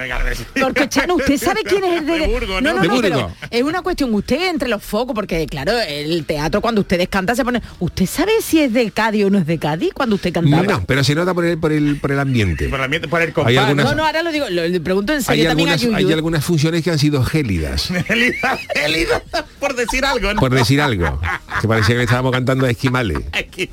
Porque 0.60 0.88
Chano, 0.88 1.14
usted 1.16 1.38
sabe 1.38 1.62
quién 1.64 1.82
es 1.84 1.98
el 2.00 2.06
de, 2.06 2.18
De 2.18 2.26
Burgos, 2.26 2.62
no, 2.62 2.70
¿no? 2.70 2.74
no, 2.76 2.82
De 2.82 2.88
no, 2.88 3.00
pero 3.00 3.14
Burgos. 3.22 3.32
es 3.50 3.62
una 3.62 3.82
cuestión, 3.82 4.12
usted 4.14 4.50
entre 4.50 4.68
los 4.68 4.82
focos, 4.82 5.14
porque 5.14 5.46
claro, 5.46 5.72
el 5.80 6.24
teatro 6.26 6.60
cuando 6.60 6.73
ustedes 6.82 7.08
cantan 7.08 7.36
se 7.36 7.44
pone. 7.44 7.62
¿Usted 7.80 8.06
sabe 8.06 8.32
si 8.42 8.60
es 8.60 8.72
de 8.72 8.90
Cádiz 8.90 9.24
o 9.26 9.30
no 9.30 9.38
es 9.38 9.46
de 9.46 9.58
Cádiz 9.58 9.92
cuando 9.94 10.16
usted 10.16 10.32
cantaba? 10.32 10.62
no 10.62 10.84
pero 10.86 11.02
se 11.04 11.14
nota 11.14 11.34
por 11.34 11.44
el 11.44 11.58
por 11.58 11.72
el 11.72 11.96
por 12.00 12.12
el 12.12 12.18
ambiente 12.20 12.68
Por 12.68 12.78
el 12.78 12.84
ambiente, 12.84 13.08
por 13.08 13.22
el 13.22 13.32
compás, 13.32 13.56
algunas- 13.56 13.86
¿no? 13.86 13.94
No, 13.94 14.06
ahora 14.06 14.22
lo 14.22 14.32
digo, 14.32 14.46
lo, 14.50 14.66
le 14.66 14.80
pregunto 14.80 15.12
en 15.12 15.18
hay 15.18 15.24
serio 15.24 15.48
también 15.48 15.68
algunas 15.70 15.94
a 15.94 15.96
hay 15.98 16.12
algunas 16.12 16.44
funciones 16.44 16.82
que 16.82 16.90
han 16.90 16.98
sido 16.98 17.22
gélidas 17.24 17.90
Elida, 18.08 18.58
Elida, 18.74 19.22
por 19.60 19.74
decir 19.74 20.04
algo, 20.04 20.32
¿no? 20.34 20.40
por 20.40 20.52
decir 20.54 20.80
algo 20.80 21.20
que 21.60 21.68
parecía 21.68 21.96
que 21.96 22.02
estábamos 22.02 22.32
cantando 22.32 22.66
a 22.66 22.70
esquimales 22.70 23.18
Aquí, 23.32 23.68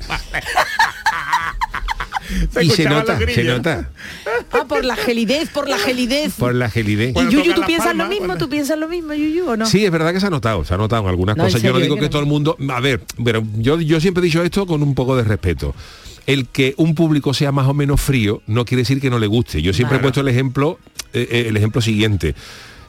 y 2.62 2.70
se 2.70 2.84
nota, 2.84 3.18
se 3.18 3.44
nota. 3.44 3.90
Ah, 4.52 4.64
por 4.68 4.84
la 4.84 4.96
gelidez, 4.96 5.48
por 5.50 5.68
la 5.68 5.78
gelidez. 5.78 6.34
Por 6.34 6.54
la 6.54 6.70
gelidez. 6.70 7.12
Cuando 7.12 7.30
y 7.32 7.34
Yuyu, 7.34 7.54
¿tú 7.54 7.62
piensas 7.66 7.88
palma, 7.88 8.04
lo 8.04 8.10
mismo? 8.10 8.26
cuando- 8.26 8.44
¿Tú 8.44 8.50
piensas 8.50 8.78
lo 8.78 8.88
mismo, 8.88 9.14
Yuyu, 9.14 9.48
o 9.50 9.56
no? 9.56 9.66
Sí, 9.66 9.84
es 9.84 9.90
verdad 9.90 10.12
que 10.12 10.20
se 10.20 10.26
ha 10.26 10.30
notado, 10.30 10.64
se 10.64 10.74
ha 10.74 10.76
notado 10.76 11.02
en 11.02 11.08
algunas 11.08 11.36
No, 11.36 11.44
en 11.44 11.48
cosas. 11.48 11.62
yo 11.62 11.72
no 11.72 11.78
digo 11.78 11.96
que 11.96 12.08
todo 12.08 12.20
el 12.20 12.28
mundo. 12.28 12.56
A 12.70 12.80
ver, 12.80 13.02
pero 13.24 13.42
yo, 13.56 13.80
yo 13.80 14.00
siempre 14.00 14.22
he 14.22 14.26
dicho 14.26 14.42
esto 14.42 14.66
con 14.66 14.82
un 14.82 14.94
poco 14.94 15.16
de 15.16 15.24
respeto. 15.24 15.74
El 16.26 16.46
que 16.46 16.74
un 16.76 16.94
público 16.94 17.34
sea 17.34 17.50
más 17.50 17.66
o 17.66 17.74
menos 17.74 18.00
frío 18.00 18.42
no 18.46 18.64
quiere 18.64 18.82
decir 18.82 19.00
que 19.00 19.10
no 19.10 19.18
le 19.18 19.26
guste. 19.26 19.60
Yo 19.60 19.72
siempre 19.72 19.96
he 19.98 20.00
puesto 20.00 20.20
el 20.20 20.28
ejemplo, 20.28 20.78
eh, 21.12 21.26
eh, 21.30 21.44
el 21.48 21.56
ejemplo 21.56 21.80
siguiente. 21.82 22.34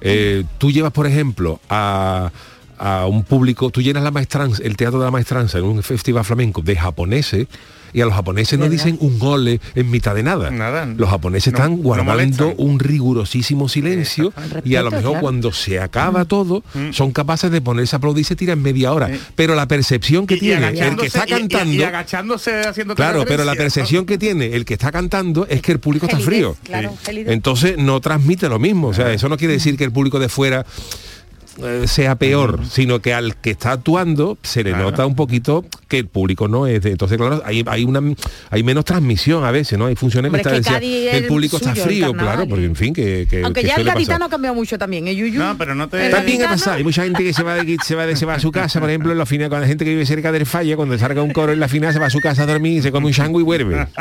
Eh, 0.02 0.44
tú 0.60 0.70
llevas, 0.72 0.92
por 0.92 1.08
ejemplo, 1.08 1.60
a, 1.70 2.32
a 2.78 3.06
un 3.08 3.24
público, 3.24 3.70
tú 3.72 3.82
llenas 3.82 4.04
la 4.04 4.12
maestranza, 4.12 4.62
el 4.64 4.76
teatro 4.78 5.00
de 5.00 5.06
la 5.06 5.12
maestranza 5.12 5.58
en 5.58 5.64
un 5.64 5.82
festival 5.82 6.24
flamenco 6.26 6.62
de 6.62 6.76
japoneses 6.76 7.48
y 7.94 8.02
a 8.02 8.06
los 8.06 8.14
japoneses 8.14 8.58
no 8.60 8.70
dicen 8.70 8.98
un 9.00 9.18
ole 9.22 9.60
en 9.76 9.90
mitad 9.92 10.16
de 10.16 10.24
nada. 10.24 10.50
Nada. 10.52 10.86
Los 10.86 11.10
japoneses 11.10 11.54
No, 11.54 11.60
están 11.60 11.78
guardando 11.78 12.54
un 12.58 12.80
rigurosísimo 12.80 13.70
silencio 13.70 14.34
y 14.64 14.76
a 14.76 14.84
lo 14.84 14.92
mejor 14.92 15.04
claro. 15.12 15.22
cuando 15.22 15.52
se 15.52 15.80
acaba 15.80 16.26
todo 16.26 16.64
son 16.92 17.12
capaces 17.12 17.52
de 17.52 17.62
ponerse 17.62 17.96
a 17.96 17.98
aplaudir 17.98 18.22
y 18.22 18.26
se 18.26 18.36
tiran 18.36 18.62
media 18.62 18.92
hora. 18.94 19.10
Pero 19.36 19.56
la 19.56 19.68
percepción 19.68 20.26
que 20.28 20.36
Y- 20.36 20.38
y 20.38 20.40
tiene 20.42 20.68
el 20.70 20.96
que 20.98 21.06
está 21.08 21.26
y- 21.28 21.30
cantando... 21.32 21.74
Y, 21.74 21.84
agachándose 21.84 22.62
haciendo 22.62 22.96
Claro, 22.96 23.24
pero 23.28 23.44
la 23.44 23.56
percepción 23.56 24.06
que 24.06 24.18
tiene 24.18 24.56
el 24.56 24.66
que 24.66 24.74
está 24.74 24.92
cantando 24.92 25.46
es 25.48 25.62
que 25.62 25.72
el 25.72 25.80
público 25.80 26.06
está 26.06 26.20
frío. 26.20 26.56
claro. 26.64 26.94
Entonces 27.08 27.78
no 27.78 28.00
transmite 28.02 28.50
lo 28.50 28.60
mismo. 28.60 28.88
O 28.88 28.94
sea, 28.94 29.12
eso 29.14 29.30
no 29.30 29.38
quiere 29.38 29.54
decir 29.54 29.78
que 29.78 29.84
el 29.84 29.92
público 29.92 30.20
de 30.20 30.30
fuera 30.30 30.66
eh, 31.62 31.83
sea 31.88 32.15
peor, 32.15 32.62
sino 32.69 33.00
que 33.00 33.13
al 33.13 33.36
que 33.38 33.51
está 33.51 33.74
actuando 33.74 34.38
se 34.41 34.63
le 34.63 34.72
Claro. 34.72 34.86
nota 34.91 35.05
un 35.05 35.15
poquito 35.15 35.63
que 35.88 36.00
el 36.00 36.07
público 36.07 36.48
no 36.48 36.65
es 36.65 36.81
de. 36.81 36.91
Entonces, 36.91 37.17
claro, 37.17 37.41
hay, 37.45 37.63
hay 37.67 37.83
una 37.83 38.01
hay 38.50 38.63
menos 38.63 38.86
transmisión 38.86 39.43
a 39.43 39.51
veces, 39.51 39.77
¿no? 39.77 39.86
Hay 39.86 39.95
funciones 39.95 40.29
Hombre, 40.29 40.41
que, 40.41 40.50
es 40.50 40.55
está, 40.60 40.79
que 40.79 40.86
decía, 40.86 41.00
Cádiz 41.03 41.07
es 41.10 41.22
el 41.22 41.27
público 41.27 41.57
está 41.57 41.72
suyo, 41.72 41.83
frío, 41.86 42.13
claro, 42.13 42.48
porque 42.48 42.65
en 42.65 42.75
fin, 42.75 42.93
que, 42.93 43.27
que- 43.29 43.43
Aunque 43.43 43.62
que 43.62 43.67
ya 43.67 43.75
el 43.75 43.83
gaditano 43.83 44.25
ha 44.25 44.29
cambiado 44.29 44.55
mucho 44.55 44.77
también, 44.79 45.07
¿eh, 45.07 45.15
Yuyu? 45.15 45.39
No, 45.39 45.57
pero 45.57 45.75
no 45.75 45.88
te- 45.89 46.10
También 46.10 46.43
ha 46.43 46.50
pasado, 46.50 46.77
hay 46.77 46.83
mucha 46.83 47.03
gente 47.03 47.24
que 47.24 47.33
se 47.33 47.43
va 47.43 47.55
de, 47.55 47.77
se 47.83 47.95
va 47.95 48.05
de- 48.07 48.15
se 48.15 48.25
va 48.25 48.33
a 48.36 48.39
su 48.39 48.51
casa, 48.51 48.79
por 48.79 48.89
ejemplo, 48.89 49.12
en 49.12 49.17
la 49.19 49.25
final, 49.25 49.50
cuando 49.50 49.63
la 49.65 49.67
gente 49.69 49.86
que 49.86 49.91
vive 49.91 50.05
cerca 50.05 50.31
del 50.31 50.45
falla, 50.45 50.75
cuando 50.75 50.98
salga 50.98 51.22
un 51.22 51.31
coro 51.31 51.51
en 51.53 51.60
la 51.60 51.67
final, 51.67 51.93
se 51.93 52.00
va 52.00 52.07
a 52.07 52.10
su 52.10 52.19
casa 52.19 52.43
a 52.43 52.45
dormir, 52.48 52.81
se 52.81 52.91
come 52.91 53.07
un 53.07 53.13
chango 53.13 53.39
y 53.39 53.43
vuelve. 53.43 53.88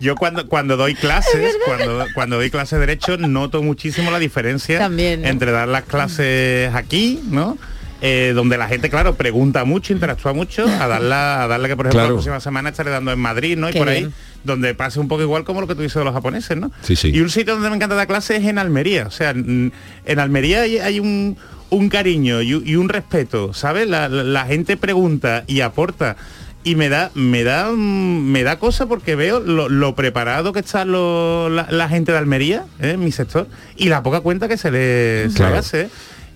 Yo 0.00 0.14
cuando 0.14 0.46
cuando 0.48 0.76
doy 0.76 0.94
clases, 0.94 1.56
cuando, 1.64 2.06
cuando 2.14 2.36
doy 2.36 2.50
clases 2.50 2.72
de 2.78 2.86
derecho, 2.86 3.16
noto 3.16 3.62
muchísimo 3.62 4.10
la 4.10 4.18
diferencia 4.18 4.78
También, 4.78 5.22
¿no? 5.22 5.28
entre 5.28 5.50
dar 5.52 5.68
las 5.68 5.84
clases 5.84 6.74
aquí, 6.74 7.20
¿no? 7.30 7.56
Eh, 8.02 8.32
donde 8.34 8.58
la 8.58 8.68
gente, 8.68 8.90
claro, 8.90 9.14
pregunta 9.14 9.64
mucho, 9.64 9.94
interactúa 9.94 10.34
mucho, 10.34 10.66
a 10.66 10.86
darla, 10.86 11.42
a 11.44 11.48
darle 11.48 11.68
que 11.68 11.76
por 11.76 11.86
ejemplo 11.86 12.00
Claro. 12.00 12.08
la 12.08 12.14
próxima 12.16 12.40
semana 12.40 12.68
estaré 12.68 12.90
dando 12.90 13.10
en 13.10 13.18
Madrid, 13.18 13.56
¿no? 13.56 13.70
Y 13.70 13.72
Qué 13.72 13.78
por 13.78 13.88
ahí, 13.88 14.00
bien. 14.00 14.12
donde 14.44 14.74
pase 14.74 15.00
un 15.00 15.08
poco 15.08 15.22
igual 15.22 15.44
como 15.44 15.62
lo 15.62 15.66
que 15.66 15.74
tú 15.74 15.80
dices 15.80 15.96
de 15.96 16.04
los 16.04 16.12
japoneses, 16.12 16.58
¿no? 16.58 16.70
Sí, 16.82 16.94
sí. 16.94 17.10
Y 17.14 17.20
un 17.20 17.30
sitio 17.30 17.54
donde 17.54 17.70
me 17.70 17.76
encanta 17.76 17.94
dar 17.94 18.06
clases 18.06 18.42
es 18.42 18.48
en 18.48 18.58
Almería. 18.58 19.06
O 19.06 19.10
sea, 19.10 19.30
en 19.30 19.72
Almería 20.18 20.60
hay, 20.62 20.76
hay 20.78 21.00
un, 21.00 21.38
un 21.70 21.88
cariño 21.88 22.42
y, 22.42 22.50
y 22.70 22.76
un 22.76 22.90
respeto, 22.90 23.54
¿sabes? 23.54 23.88
La, 23.88 24.10
la- 24.10 24.22
la 24.24 24.44
gente 24.44 24.76
pregunta 24.76 25.44
y 25.46 25.62
aporta. 25.62 26.16
Y 26.66 26.74
me 26.74 26.88
da, 26.88 27.12
me 27.14 27.44
da, 27.44 27.70
me 27.70 28.42
da 28.42 28.58
cosa 28.58 28.86
porque 28.86 29.14
veo 29.14 29.38
lo, 29.38 29.68
lo 29.68 29.94
preparado 29.94 30.52
que 30.52 30.58
está 30.58 30.84
lo- 30.84 31.48
la, 31.48 31.68
la 31.70 31.88
gente 31.88 32.10
de 32.10 32.18
Almería, 32.18 32.64
¿eh? 32.80 32.90
en 32.94 33.00
mi 33.04 33.12
sector, 33.12 33.46
y 33.76 33.88
la 33.88 34.02
poca 34.02 34.18
cuenta 34.20 34.48
que 34.48 34.56
se 34.56 34.72
le, 34.72 35.28
Claro. 35.32 35.58
hace. 35.58 35.88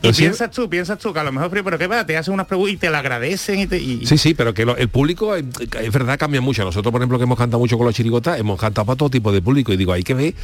Y 0.03 0.13
piensas 0.13 0.53
tú, 0.53 0.71
piensas 0.71 0.99
tú, 1.01 1.13
que 1.13 1.19
a 1.19 1.25
lo 1.25 1.33
mejor 1.33 1.51
pero 1.65 1.77
qué 1.79 1.89
va, 1.89 2.07
te 2.07 2.17
hacen 2.17 2.33
unas 2.33 2.47
preguntas 2.47 2.73
y 2.75 2.77
te 2.77 2.91
la 2.91 3.01
agradecen 3.01 3.59
y 3.59 3.67
te. 3.67 3.79
y- 3.79 4.07
Sí, 4.07 4.17
sí, 4.19 4.35
pero 4.35 4.55
que 4.55 4.65
lo- 4.65 4.77
el 4.77 4.89
público, 4.89 5.35
es 5.35 5.45
verdad, 5.93 6.17
cambia 6.17 6.41
mucho. 6.41 6.63
Nosotros, 6.65 6.93
por 6.93 7.01
ejemplo, 7.03 7.19
que 7.19 7.25
hemos 7.25 7.37
cantado 7.37 7.59
mucho 7.59 7.77
con 7.77 7.87
los 7.87 7.95
chirigotas, 7.97 8.39
hemos 8.39 8.59
cantado 8.61 8.87
para 8.87 8.97
todo 8.97 9.11
tipo 9.11 9.33
de 9.33 9.43
público. 9.43 9.73
Y 9.73 9.77
digo, 9.77 9.93
hay 9.93 10.05
que 10.05 10.15
ver, 10.15 10.35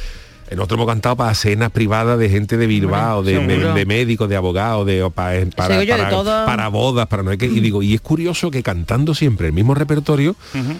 nosotros 0.55 0.77
hemos 0.77 0.87
cantado 0.87 1.15
para 1.17 1.33
cenas 1.33 1.71
privadas 1.71 2.17
de 2.17 2.29
gente 2.29 2.57
de 2.57 2.67
Bilbao, 2.67 3.21
de, 3.23 3.39
de 3.39 3.85
médicos, 3.85 4.29
de 4.29 4.35
abogados, 4.35 4.85
de, 4.85 4.99
eh, 4.99 5.09
para, 5.09 5.45
para- 5.55 6.09
todo. 6.09 6.45
para 6.45 6.67
bodas, 6.69 7.07
para 7.07 7.23
no 7.23 7.31
sé 7.31 7.37
qué. 7.37 7.47
Y 7.47 7.59
digo, 7.59 7.83
y 7.83 7.93
es 7.93 8.01
curioso 8.01 8.49
que 8.49 8.63
cantando 8.63 9.13
siempre 9.13 9.47
el 9.47 9.53
mismo 9.53 9.73
repertorio. 9.75 10.35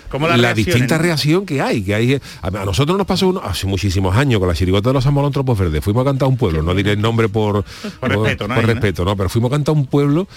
Como 0.10 0.28
la 0.28 0.54
distinta 0.54 0.98
¿no? 0.98 1.04
reacción 1.04 1.46
que 1.46 1.62
hay. 1.62 1.82
que 1.84 1.96
hay 1.96 2.13
eh, 2.13 2.22
a, 2.42 2.50
nosotros 2.50 2.98
nos 2.98 3.08
pasó 3.08 3.28
uno, 3.28 3.42
hace 3.44 3.68
muchísimos 3.68 4.15
años 4.15 4.39
con 4.39 4.48
la 4.48 4.54
chirigota 4.56 4.89
de 4.89 4.94
los 4.94 5.06
Amolontropos 5.06 5.58
Verdes. 5.58 5.84
Fuimos 5.84 6.02
a 6.02 6.06
cantar 6.06 6.28
a 6.28 6.30
un 6.30 6.38
pueblo, 6.38 6.62
no 6.63 6.74
diré 6.74 6.94
el 6.94 7.02
nombre 7.02 7.28
por, 7.30 7.65
respeto, 8.02 8.48
por 8.48 8.56
¿no? 8.56 8.62
respeto, 8.62 9.06
¿no? 9.06 9.15
Pero 9.18 9.30
fuimos 9.30 9.52
a 9.52 9.56
cantar 9.56 9.76
a 9.76 9.78
un 9.78 9.86
pueblo 9.86 10.28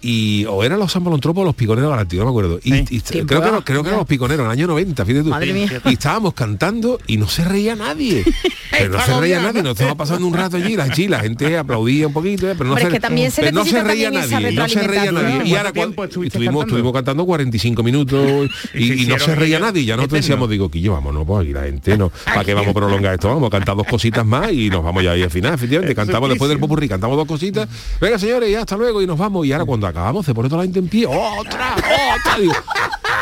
y 0.00 0.44
o 0.46 0.62
eran 0.62 0.78
los 0.78 0.92
samolontropos 0.92 1.42
o 1.42 1.44
los 1.44 1.54
piconeros 1.54 1.90
galácticos, 1.90 2.24
no 2.24 2.32
me 2.32 2.38
acuerdo. 2.38 2.60
Y, 2.62 3.00
creo 3.00 3.26
que, 3.26 3.64
creo 3.64 3.82
que 3.82 3.88
eran 3.88 3.98
los 3.98 4.06
piconeros, 4.06 4.44
en 4.44 4.46
el 4.46 4.52
año 4.52 4.66
90, 4.66 5.04
fíjate 5.04 5.24
tú. 5.24 5.30
Madre 5.30 5.52
mía. 5.52 5.82
Y 5.84 5.92
estábamos 5.94 6.34
cantando 6.34 6.98
y 7.06 7.16
no 7.16 7.28
se 7.28 7.44
reía 7.44 7.74
nadie. 7.76 8.24
Pero 8.70 8.90
no 8.90 9.00
se 9.00 9.20
reía 9.20 9.40
nadie, 9.40 9.62
nos 9.62 9.72
estábamos 9.72 9.96
pasando 9.96 10.26
un 10.26 10.34
rato 10.34 10.56
allí, 10.56 10.76
la, 10.76 10.86
la 10.86 11.20
gente 11.20 11.56
aplaudía 11.56 12.06
un 12.08 12.12
poquito, 12.12 12.50
eh, 12.50 12.54
pero 12.58 12.70
no, 12.70 12.76
se, 12.76 12.82
es 12.82 12.88
que 12.90 13.00
también 13.00 13.30
se 13.30 13.40
pero 13.40 13.54
no 13.54 13.64
se 13.64 13.72
necesita 13.72 13.88
reía 13.88 14.10
nadie, 14.10 14.52
no 14.52 14.68
se 14.68 14.82
reía 14.82 15.12
nadie. 15.12 15.48
Y 15.48 15.54
ahora 15.54 15.72
¿Cuánto 15.72 15.72
tiempo 15.72 15.94
cuando 15.94 16.04
estuviste 16.04 16.38
estuvimos, 16.38 16.60
cantando? 16.60 16.76
estuvimos 16.76 16.92
cantando 16.92 17.26
45 17.26 17.82
minutos 17.82 18.50
Y 18.74 18.84
y, 18.84 18.88
se 18.88 19.02
y 19.04 19.06
no 19.06 19.18
se 19.18 19.34
reía 19.34 19.58
nadie, 19.58 19.84
ya 19.84 19.96
nosotros 19.96 20.18
eternos. 20.18 20.26
decíamos, 20.26 20.50
digo, 20.50 20.70
Quillo, 20.70 20.92
vamos, 20.92 21.14
no, 21.14 21.24
pues 21.24 21.44
aquí 21.44 21.52
la 21.52 21.62
gente 21.62 21.96
no, 21.96 22.10
¿para 22.24 22.44
qué 22.44 22.52
vamos 22.52 22.70
a 22.70 22.74
prolongar 22.74 23.14
esto? 23.14 23.28
Vamos 23.28 23.46
a 23.46 23.50
cantar 23.50 23.76
dos 23.76 23.86
cositas 23.86 24.26
más 24.26 24.52
y 24.52 24.68
nos 24.68 24.84
vamos 24.84 25.02
ya 25.02 25.12
ahí 25.12 25.22
al 25.22 25.30
final, 25.30 25.54
efectivamente, 25.54 25.94
cantamos 25.94 26.28
después 26.28 26.48
del 26.48 26.58
popurrí, 26.58 26.88
cantamos 26.88 27.16
dos 27.16 27.26
cositas, 27.26 27.68
venga 28.00 28.18
señores, 28.18 28.50
ya 28.50 28.60
hasta 28.60 28.76
luego 28.76 29.00
y 29.00 29.06
nos 29.06 29.18
vamos. 29.18 29.46
Y 29.46 29.52
ahora 29.52 29.64
cuando 29.64 29.85
acabamos 29.88 30.26
se 30.26 30.34
pone 30.34 30.48
toda 30.48 30.62
la 30.62 30.64
gente 30.64 30.78
en 30.78 30.88
pie, 30.88 31.06
otra, 31.06 31.74
otra, 31.74 32.38
digo, 32.38 32.54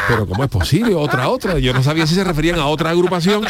pero 0.09 0.27
¿cómo 0.27 0.44
es 0.44 0.50
posible? 0.50 0.94
Otra, 0.94 1.29
otra. 1.29 1.59
Yo 1.59 1.72
no 1.72 1.83
sabía 1.83 2.07
si 2.07 2.14
se 2.14 2.24
referían 2.24 2.59
a 2.59 2.66
otra 2.66 2.90
agrupación. 2.90 3.44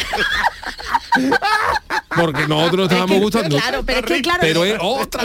Porque 2.15 2.47
nosotros 2.47 2.77
nos 2.77 2.91
estábamos 2.91 3.19
gustando. 3.19 3.57
Claro, 3.57 3.83
pero 3.85 3.99
es 3.99 4.05
que 4.05 4.21
claro. 4.21 4.39
Pero 4.41 4.65
eh, 4.65 4.71
es 4.71 4.77
otra, 4.81 5.21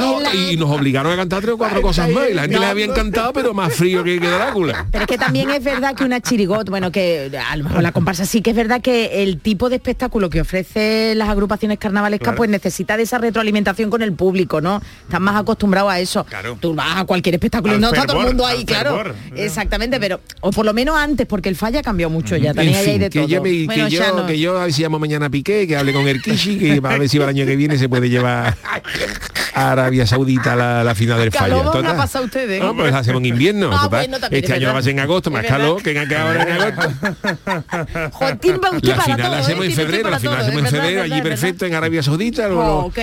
Y 0.50 0.56
nos 0.56 0.70
obligaron 0.70 1.12
a 1.12 1.16
cantar 1.16 1.40
tres 1.40 1.54
o 1.54 1.58
cuatro 1.58 1.80
cosas 1.82 2.10
más. 2.10 2.28
Y 2.30 2.34
la 2.34 2.42
gente 2.42 2.56
No. 2.56 2.62
les 2.62 2.70
había 2.70 2.84
encantado, 2.86 3.32
pero 3.32 3.54
más 3.54 3.72
frío 3.74 4.02
que, 4.04 4.18
que 4.20 4.26
Drácula. 4.28 4.86
Pero 4.90 5.04
es 5.04 5.08
que 5.08 5.18
también 5.18 5.50
es 5.50 5.62
verdad 5.62 5.94
que 5.94 6.04
una 6.04 6.20
chirigot, 6.20 6.68
bueno, 6.70 6.90
que 6.92 7.30
a 7.48 7.56
lo 7.56 7.64
mejor 7.64 7.82
la 7.82 7.92
comparsa 7.92 8.24
sí 8.26 8.42
que 8.42 8.50
es 8.50 8.56
verdad 8.56 8.80
que 8.80 9.22
el 9.22 9.40
tipo 9.40 9.68
de 9.68 9.76
espectáculo 9.76 10.30
que 10.30 10.40
ofrece 10.40 11.14
las 11.16 11.28
agrupaciones 11.28 11.78
carnavalescas 11.78 12.20
Claro. 12.20 12.36
pues 12.36 12.50
necesita 12.50 12.96
de 12.96 13.04
esa 13.04 13.18
retroalimentación 13.18 13.90
con 13.90 14.02
el 14.02 14.12
público, 14.12 14.60
¿no? 14.60 14.80
Están 15.04 15.22
más 15.22 15.36
acostumbrados 15.36 15.90
a 15.92 16.00
eso. 16.00 16.24
Claro. 16.24 16.56
Tú 16.60 16.74
vas 16.74 16.96
a 16.96 17.04
cualquier 17.04 17.34
espectáculo 17.36 17.76
y 17.76 17.78
no 17.78 17.88
está 17.88 18.04
todo 18.06 18.20
el 18.20 18.26
mundo 18.28 18.44
ahí, 18.46 18.64
claro. 18.64 18.96
fervor. 18.96 19.14
Exactamente, 19.36 19.98
pero 20.00 20.20
o 20.40 20.50
por 20.50 20.64
lo 20.66 20.72
menos 20.74 20.96
antes, 20.96 21.26
porque 21.26 21.48
el 21.48 21.56
falla 21.56 21.80
ha 21.80 21.82
cambiado 21.82 22.10
mucho 22.10 22.36
ya, 22.36 22.52
también 22.54 22.74
En 22.74 22.80
ahí 22.80 22.86
hay 22.86 22.92
fin, 22.92 23.00
de 23.00 23.10
que 23.10 23.18
todo. 23.20 23.28
yo, 23.28 23.42
me- 23.42 23.64
Bueno, 23.66 23.84
que, 23.88 23.90
yo, 23.94 24.16
no. 24.16 24.26
que 24.26 24.38
yo 24.38 24.58
a 24.58 24.64
ver 24.64 24.72
si 24.72 24.82
llamo 24.82 24.98
mañana 24.98 25.26
a 25.26 25.30
Piqué, 25.30 25.66
que 25.66 25.76
hable 25.76 25.92
con 25.92 26.06
el 26.08 26.20
Kishi, 26.22 26.58
que 26.58 26.79
va 26.80 26.94
a 26.94 26.98
ver 26.98 27.08
si 27.08 27.18
para 27.18 27.30
el 27.30 27.36
año 27.36 27.46
que 27.46 27.56
viene 27.56 27.78
se 27.78 27.88
puede 27.88 28.08
llevar 28.08 28.56
a 29.54 29.72
Arabia 29.72 30.06
Saudita 30.06 30.54
la, 30.56 30.84
la 30.84 30.94
final 30.94 31.18
del 31.18 31.30
Calor 31.30 31.58
falla. 31.58 31.70
van 31.70 31.78
a 31.78 31.80
Total. 31.80 31.96
pasar 31.96 32.22
ustedes. 32.24 32.60
No, 32.62 32.74
pues 32.76 32.92
la 32.92 32.98
hacemos 32.98 33.20
en 33.20 33.26
invierno. 33.26 33.70
Ah, 33.72 33.88
bueno, 33.88 34.16
este 34.16 34.38
es 34.38 34.50
año 34.50 34.72
va 34.72 34.78
a 34.78 34.82
ser 34.82 34.92
en 34.92 35.00
agosto, 35.00 35.30
más 35.30 35.44
calor 35.46 35.82
que, 35.82 35.98
ahora 35.98 36.42
en 36.42 36.52
agosto. 36.62 36.90
Joaquín 38.12 38.60
va 38.64 38.70
usted 38.70 38.88
La 38.88 38.96
para 38.96 39.04
final 39.04 39.20
todo, 39.20 39.30
la 39.30 39.38
¿eh? 39.38 39.40
hacemos 39.42 39.64
en 39.66 39.72
febrero, 39.72 40.10
la 40.10 40.18
final 40.18 40.34
todo, 40.38 40.42
la 40.42 40.48
hacemos 40.52 40.72
en 40.72 40.80
febrero, 40.80 41.02
allí 41.02 41.22
perfecto, 41.22 41.66
en 41.66 41.74
Arabia 41.74 42.02
Saudita, 42.02 42.48
los, 42.48 42.58
Oh, 42.60 42.82
los- 42.84 42.94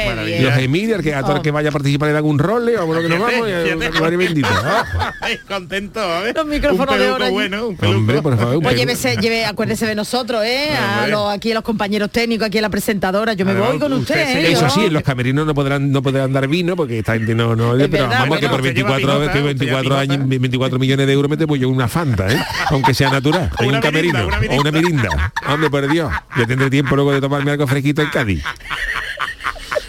que, 1.02 1.14
a 1.14 1.22
todo 1.24 1.38
el 1.38 1.42
que 1.42 1.52
vaya 1.52 1.70
a 1.70 1.72
participar 1.72 2.08
le 2.10 2.14
dan 2.14 2.26
un 2.26 2.40
rol, 2.40 2.70
o 2.80 2.86
bueno 2.86 3.02
que 3.02 3.10
nos 3.10 3.20
vamos, 3.20 3.48
y 3.48 4.16
bendito. 4.16 4.48
Ah, 4.98 5.30
contento, 5.48 6.26
¿eh? 6.26 6.34
Los 6.36 6.46
micrófonos 6.46 6.96
un 6.96 7.00
de 7.02 7.10
oro 7.12 7.32
bueno. 7.32 7.70
Hombre, 7.82 8.22
por 8.22 8.38
favor, 8.38 8.62
Pues 8.62 8.76
llévese, 8.76 9.18
lleve, 9.18 9.46
acuérdese 9.46 9.86
de 9.86 9.96
nosotros, 9.96 10.44
¿eh? 10.46 10.70
A 10.78 10.96
Hombre. 10.98 11.12
los, 11.12 11.30
aquí 11.34 11.52
a 11.52 11.56
los 11.56 11.64
compañeros 11.64 12.10
técnicos, 12.12 12.48
aquí 12.48 12.58
a 12.58 12.62
la 12.62 12.70
presentadora. 12.70 13.34
Yo 13.34 13.46
me 13.46 13.54
voy 13.54 13.80
con 13.80 13.92
usted 13.94 14.16
¿eh? 14.38 14.52
Eso 14.52 14.70
sí, 14.70 14.86
en 14.86 14.94
los 14.94 15.04
camerinos 15.04 15.46
no 15.46 15.54
podrán 15.54 15.92
no 15.92 16.02
podrán 16.02 16.32
vino 16.45 16.76
porque 16.76 17.00
esta 17.00 17.13
gente 17.13 17.34
no, 17.34 17.56
no 17.56 17.76
Es 17.76 17.88
pero 17.88 18.04
verdad, 18.04 18.19
vamos 18.19 18.39
que 18.39 18.50
por 18.50 18.60
usted 18.60 18.76
lleva 18.76 18.89
24 18.91 19.19
pijota, 19.19 19.32
que 19.32 19.50
usted 19.50 19.65
lleva 19.65 19.78
24 19.82 19.97
años 19.97 20.17
pijota. 20.17 20.39
24 20.39 20.80
millones 20.80 21.08
de 21.08 21.13
euros 21.13 21.30
me 21.30 21.38
tengo 21.38 21.56
yo 21.56 21.69
una 21.69 21.88
Fanta, 21.88 22.28
¿eh? 22.32 22.38
aunque 22.69 22.93
sea 22.93 23.10
natural, 23.10 23.50
una 23.60 23.78
un 23.78 23.82
camerino 23.82 24.19
mirinda, 24.19 24.38
una 24.38 24.56
o 24.56 24.62
una 24.62 24.71
mirinda. 24.71 25.34
Hombre, 25.47 25.69
por 25.69 25.89
Dios, 25.89 26.12
yo 26.38 26.45
tendré 26.45 26.69
tiempo 26.69 26.95
luego 26.95 27.13
de 27.13 27.21
tomarme 27.21 27.52
algo 27.52 27.65
fresquito 27.65 28.02
en 28.02 28.10
Cádiz. 28.10 28.43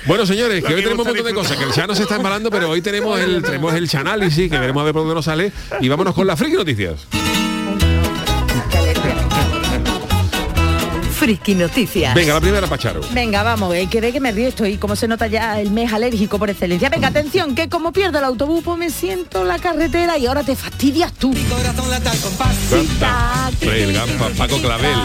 Bueno, 0.06 0.24
señores, 0.24 0.64
que 0.64 0.74
hoy 0.74 0.82
tenemos 0.82 1.06
un 1.06 1.12
montón 1.12 1.26
de 1.26 1.34
cosas, 1.34 1.56
que 1.58 1.64
el 1.64 1.72
Chano 1.72 1.94
se 1.94 2.04
está 2.04 2.16
embalando, 2.16 2.50
pero 2.50 2.70
hoy 2.70 2.80
tenemos 2.80 3.20
el 3.20 3.42
tenemos 3.42 3.74
el 3.74 3.88
análisis, 3.94 4.50
que 4.50 4.58
veremos 4.58 4.80
a 4.80 4.84
ver 4.84 4.94
por 4.94 5.02
dónde 5.02 5.14
nos 5.14 5.24
sale, 5.26 5.52
y 5.80 5.88
vámonos 5.88 6.14
con 6.14 6.26
las 6.26 6.38
friki 6.38 6.56
noticias. 6.56 7.06
Friki 11.18 11.54
Noticias. 11.56 12.14
Venga, 12.14 12.34
la 12.34 12.40
primera, 12.40 12.66
Pacharo. 12.68 13.00
Venga, 13.12 13.42
vamos, 13.42 13.74
eh, 13.74 13.88
que 13.90 14.00
ve 14.00 14.12
que 14.12 14.20
me 14.20 14.30
río 14.30 14.48
estoy, 14.48 14.76
como 14.76 14.94
se 14.94 15.08
nota 15.08 15.26
ya 15.26 15.60
el 15.60 15.70
mes 15.72 15.92
alérgico 15.92 16.38
por 16.38 16.48
excelencia. 16.48 16.88
Venga, 16.90 17.08
atención, 17.08 17.56
que 17.56 17.68
como 17.68 17.92
pierdo 17.92 18.18
el 18.18 18.24
autobús, 18.24 18.62
pues 18.64 18.78
me 18.78 18.88
siento 18.90 19.42
en 19.42 19.48
la 19.48 19.58
carretera 19.58 20.16
y 20.16 20.26
ahora 20.26 20.44
te 20.44 20.54
fastidias 20.54 21.12
tú. 21.12 21.34
Pa- 23.00 23.50
Paco 24.36 24.58
Clavel. 24.60 24.96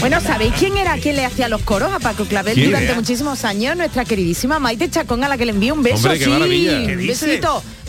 Bueno, 0.00 0.20
¿sabéis 0.20 0.54
quién 0.58 0.76
era 0.76 0.96
quien 0.98 1.16
le 1.16 1.24
hacía 1.24 1.48
los 1.48 1.62
coros 1.62 1.92
a 1.92 1.98
Paco 1.98 2.24
Clavel 2.24 2.54
¿Quién 2.54 2.66
durante 2.66 2.86
era? 2.86 2.94
muchísimos 2.94 3.44
años? 3.44 3.76
Nuestra 3.76 4.04
queridísima 4.04 4.58
Maite 4.58 4.88
Chacón, 4.88 5.24
a 5.24 5.28
la 5.28 5.36
que 5.36 5.44
le 5.44 5.52
envío 5.52 5.74
un 5.74 5.82
beso. 5.82 5.96
Hombre, 5.96 6.18
qué 6.18 6.24
sí, 6.24 6.30
maravilla. 6.30 6.78
un 6.80 6.86
¿Qué 6.86 6.96
dice? 6.96 7.40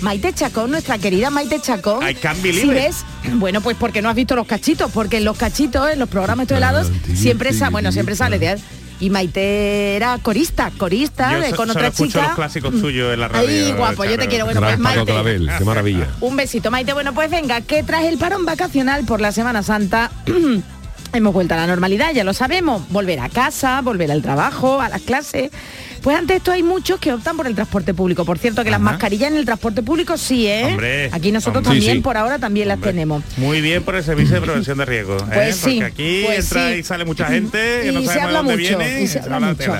Maite 0.02 0.34
Chacón, 0.34 0.72
nuestra 0.72 0.98
querida 0.98 1.30
Maite 1.30 1.60
Chacón. 1.62 2.08
I 2.08 2.16
can't 2.16 2.40
si 2.42 2.68
ves, 2.70 3.06
bueno, 3.34 3.62
pues 3.62 3.76
porque 3.78 4.02
no 4.02 4.10
has 4.10 4.16
visto 4.16 4.36
los 4.36 4.48
cachitos, 4.48 4.92
porque 4.92 5.18
en 5.18 5.26
los 5.26 5.38
cachitos, 5.38 5.92
en 5.92 6.00
los 6.00 6.08
programas 6.10 6.44
estos 6.44 6.58
helados, 6.58 6.92
siempre 7.16 7.54
sa 7.54 7.70
bueno, 7.70 7.92
siempre 7.92 8.16
sale 8.16 8.40
de 8.40 8.58
y 9.02 9.10
Maite 9.10 9.96
era 9.96 10.18
corista, 10.22 10.72
corista 10.78 11.32
Yo 11.34 11.40
de- 11.42 11.52
con 11.56 11.70
otra 11.70 11.92
chica. 11.92 12.22
los 12.28 12.36
clásicos 12.36 12.82
tuyos 12.82 13.14
en 13.14 13.20
la 13.22 13.28
radio. 13.30 13.48
Ay, 13.50 13.72
guapo, 13.72 14.04
yo 14.06 14.18
te 14.18 14.28
quiero. 14.28 14.46
Bueno, 14.46 14.60
pues 14.60 14.72
Gran 14.72 14.82
Maite. 14.82 15.06
Clavel, 15.06 15.50
qué 15.58 15.64
maravilla. 15.66 16.08
Un 16.22 16.36
besito, 16.36 16.70
Maite. 16.70 16.92
Bueno, 16.94 17.14
pues 17.14 17.30
venga, 17.32 17.62
que 17.62 17.82
tras 17.84 18.04
el 18.04 18.18
parón 18.18 18.46
vacacional 18.46 19.06
por 19.06 19.22
la 19.22 19.32
Semana 19.32 19.64
Santa 19.64 20.12
hemos 21.14 21.34
vuelto 21.34 21.54
a 21.54 21.58
la 21.58 21.68
normalidad, 21.68 22.12
ya 22.14 22.24
lo 22.24 22.34
sabemos. 22.34 22.88
Volver 22.90 23.20
a 23.20 23.30
casa, 23.30 23.82
volver 23.82 24.12
al 24.12 24.22
trabajo, 24.22 24.82
a 24.82 24.90
las 24.90 25.02
clases. 25.02 25.52
Pues 26.02 26.18
ante 26.18 26.36
esto 26.38 26.52
hay 26.54 26.64
muchos 26.64 26.98
que 27.00 27.12
optan 27.12 27.36
por 27.36 27.46
el 27.46 27.56
transporte 27.56 27.94
público. 27.94 28.24
Por 28.24 28.38
cierto, 28.38 28.64
que 28.64 28.72
las 28.72 28.80
mascarillas 28.80 29.32
en 29.32 29.38
el 29.38 29.46
transporte 29.46 29.84
público 29.84 30.18
sí, 30.18 30.48
¿eh? 30.48 30.64
Hombre, 30.66 31.10
Aquí 31.12 31.32
nosotros 31.32 31.58
hombre. 31.58 31.72
también, 31.78 31.92
Sí, 31.92 31.98
sí. 31.98 32.02
por 32.04 32.16
ahora, 32.16 32.40
también 32.40 32.68
las 32.70 32.80
tenemos. 32.80 33.22
Muy 33.38 33.60
bien 33.60 33.84
por 33.84 33.96
el 33.96 34.04
servicio 34.04 34.36
de 34.36 34.42
prevención 34.42 34.78
de 34.78 34.86
riesgo. 34.86 35.18
¿eh? 35.18 35.24
Pues 35.34 35.56
sí, 35.58 35.80
Porque 35.82 35.86
aquí 35.86 36.22
pues 36.26 36.46
entra 36.46 36.76
y 36.76 36.84
sale 36.84 37.04
mucha 37.06 37.26
gente 37.26 37.82
que 37.84 37.92
no 37.92 38.02
se 38.02 38.20
habla 38.20 38.42
mucho, 38.44 38.56
viene 38.58 39.02
y 39.02 39.08
se 39.08 39.20
habla 39.20 39.40
mucho. 39.42 39.76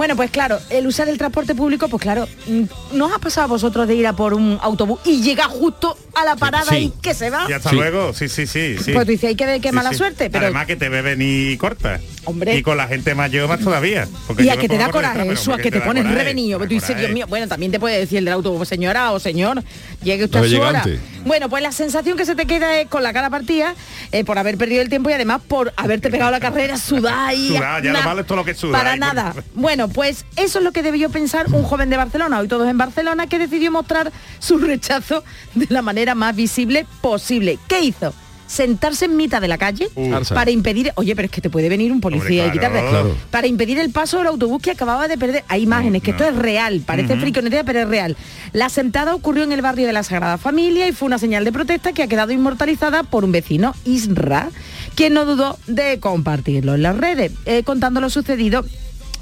Bueno, 0.00 0.16
pues 0.16 0.30
claro, 0.30 0.58
el 0.70 0.86
usar 0.86 1.10
el 1.10 1.18
transporte 1.18 1.54
público, 1.54 1.86
pues 1.88 2.00
claro, 2.02 2.26
mm, 2.46 2.62
¿nos 2.96 3.12
ha 3.12 3.18
pasado 3.18 3.44
a 3.44 3.48
vosotros 3.48 3.86
de 3.86 3.96
ir 3.96 4.06
a 4.06 4.14
por 4.14 4.32
un 4.32 4.58
autobús 4.62 4.98
y 5.04 5.20
llega 5.20 5.44
justo 5.44 5.94
a 6.14 6.24
la 6.24 6.36
parada 6.36 6.64
sí. 6.72 6.90
y 6.96 7.00
que 7.02 7.12
se 7.12 7.28
va? 7.28 7.44
Y 7.50 7.52
hasta 7.52 7.68
Sí. 7.68 7.76
luego, 7.76 8.14
sí, 8.14 8.30
sí, 8.30 8.46
sí. 8.46 8.78
sí. 8.82 8.92
Pues 8.94 9.04
tú 9.04 9.10
dices, 9.12 9.28
hay 9.28 9.34
que 9.34 9.44
ver 9.44 9.60
qué 9.60 9.68
Sí, 9.68 9.74
mala 9.74 9.90
sí. 9.90 9.96
suerte, 9.96 10.30
pero 10.30 10.46
Además 10.46 10.64
que 10.64 10.76
te 10.76 10.88
beben 10.88 11.18
y 11.20 11.54
corta. 11.58 12.00
Hombre. 12.26 12.54
Y 12.56 12.62
con 12.62 12.76
la 12.76 12.86
gente 12.86 13.14
mayor 13.14 13.48
más 13.48 13.60
todavía. 13.60 14.06
porque 14.26 14.42
y 14.44 14.50
a 14.50 14.56
que 14.58 14.68
te 14.68 14.76
da 14.76 14.90
coraje 14.90 15.32
eso, 15.32 15.54
a 15.54 15.58
que 15.58 15.70
te 15.70 15.80
pones 15.80 16.04
revenido. 16.06 16.58
da 16.58 16.66
Tú 16.66 16.74
dices, 16.74 16.88
coraje. 16.88 17.06
Dios 17.06 17.14
mío, 17.14 17.26
bueno, 17.28 17.48
también 17.48 17.72
te 17.72 17.80
puede 17.80 17.98
decir 17.98 18.18
el 18.18 18.26
del 18.26 18.34
autobús, 18.34 18.68
señora 18.68 19.12
o 19.12 19.18
señor, 19.18 19.62
llegue 20.02 20.24
usted 20.24 20.38
No 20.38 20.44
a 20.44 20.48
su 20.48 20.52
llega 20.54 20.68
hora. 20.68 20.82
antes. 20.82 21.00
Bueno, 21.24 21.48
pues 21.48 21.62
la 21.62 21.72
sensación 21.72 22.16
que 22.18 22.24
se 22.26 22.34
te 22.34 22.46
queda 22.46 22.78
es 22.80 22.88
con 22.88 23.02
la 23.02 23.12
cara 23.12 23.30
partida 23.30 23.74
eh, 24.12 24.24
por 24.24 24.38
haber 24.38 24.56
perdido 24.58 24.82
el 24.82 24.88
tiempo 24.88 25.08
y 25.10 25.14
además 25.14 25.40
por 25.46 25.72
haberte 25.76 26.10
pegado 26.10 26.30
la 26.30 26.40
carrera, 26.40 26.76
sudar 26.76 27.34
y... 27.34 27.48
Sudar, 27.48 27.82
ya 27.82 27.92
no 27.92 27.98
na- 28.00 28.04
vale 28.06 28.24
todo 28.24 28.36
lo 28.36 28.44
que 28.44 28.54
Para 28.54 28.96
nada. 28.96 29.32
por- 29.32 29.44
Bueno, 29.54 29.88
pues 29.88 30.24
eso 30.36 30.58
es 30.58 30.64
lo 30.64 30.72
que 30.72 30.82
debió 30.82 31.10
pensar 31.10 31.46
un 31.52 31.62
joven 31.64 31.88
de 31.90 31.96
Barcelona, 31.96 32.38
hoy 32.38 32.48
todos 32.48 32.68
en 32.68 32.76
Barcelona, 32.78 33.26
que 33.26 33.38
decidió 33.38 33.70
mostrar 33.72 34.12
su 34.38 34.58
rechazo 34.58 35.24
de 35.54 35.66
la 35.70 35.80
manera 35.82 36.14
más 36.14 36.36
visible 36.36 36.86
posible. 37.00 37.58
¿Qué 37.68 37.80
hizo? 37.80 38.14
Sentarse 38.50 39.04
en 39.04 39.16
mitad 39.16 39.40
de 39.40 39.46
la 39.46 39.58
calle 39.58 39.88
Uh. 39.94 40.10
Para 40.34 40.50
impedir, 40.50 40.92
oye, 40.96 41.14
pero 41.14 41.26
es 41.26 41.32
que 41.32 41.40
te 41.40 41.50
puede 41.50 41.68
venir 41.68 41.92
un 41.92 42.00
policía 42.00 42.44
Hombre, 42.44 42.48
y 42.48 42.50
quitarte, 42.52 42.80
claro. 42.80 42.90
Claro. 42.90 43.16
para 43.30 43.46
impedir 43.46 43.78
el 43.78 43.90
paso 43.90 44.18
del 44.18 44.26
autobús 44.26 44.60
que 44.62 44.70
acababa 44.70 45.08
de 45.08 45.16
perder. 45.16 45.44
Hay 45.48 45.62
imágenes, 45.62 46.02
que 46.02 46.10
no. 46.12 46.16
esto 46.16 46.28
es 46.28 46.36
real, 46.36 46.82
parece 46.84 47.16
friconería, 47.16 47.64
pero 47.64 47.80
es 47.80 47.88
real. 47.88 48.16
La 48.52 48.68
sentada 48.68 49.14
ocurrió 49.14 49.44
en 49.44 49.52
el 49.52 49.62
barrio 49.62 49.86
de 49.86 49.92
la 49.92 50.02
Sagrada 50.02 50.38
Familia 50.38 50.88
y 50.88 50.92
fue 50.92 51.06
una 51.06 51.18
señal 51.18 51.44
de 51.44 51.52
protesta 51.52 51.92
que 51.92 52.02
ha 52.02 52.08
quedado 52.08 52.32
inmortalizada 52.32 53.02
por 53.04 53.24
un 53.24 53.32
vecino, 53.32 53.74
Isra, 53.84 54.48
quien 54.94 55.14
no 55.14 55.24
dudó 55.24 55.58
de 55.66 56.00
compartirlo 56.00 56.74
en 56.74 56.82
las 56.82 56.96
redes, 56.96 57.32
eh, 57.46 57.62
contando 57.62 58.00
lo 58.00 58.10
sucedido 58.10 58.64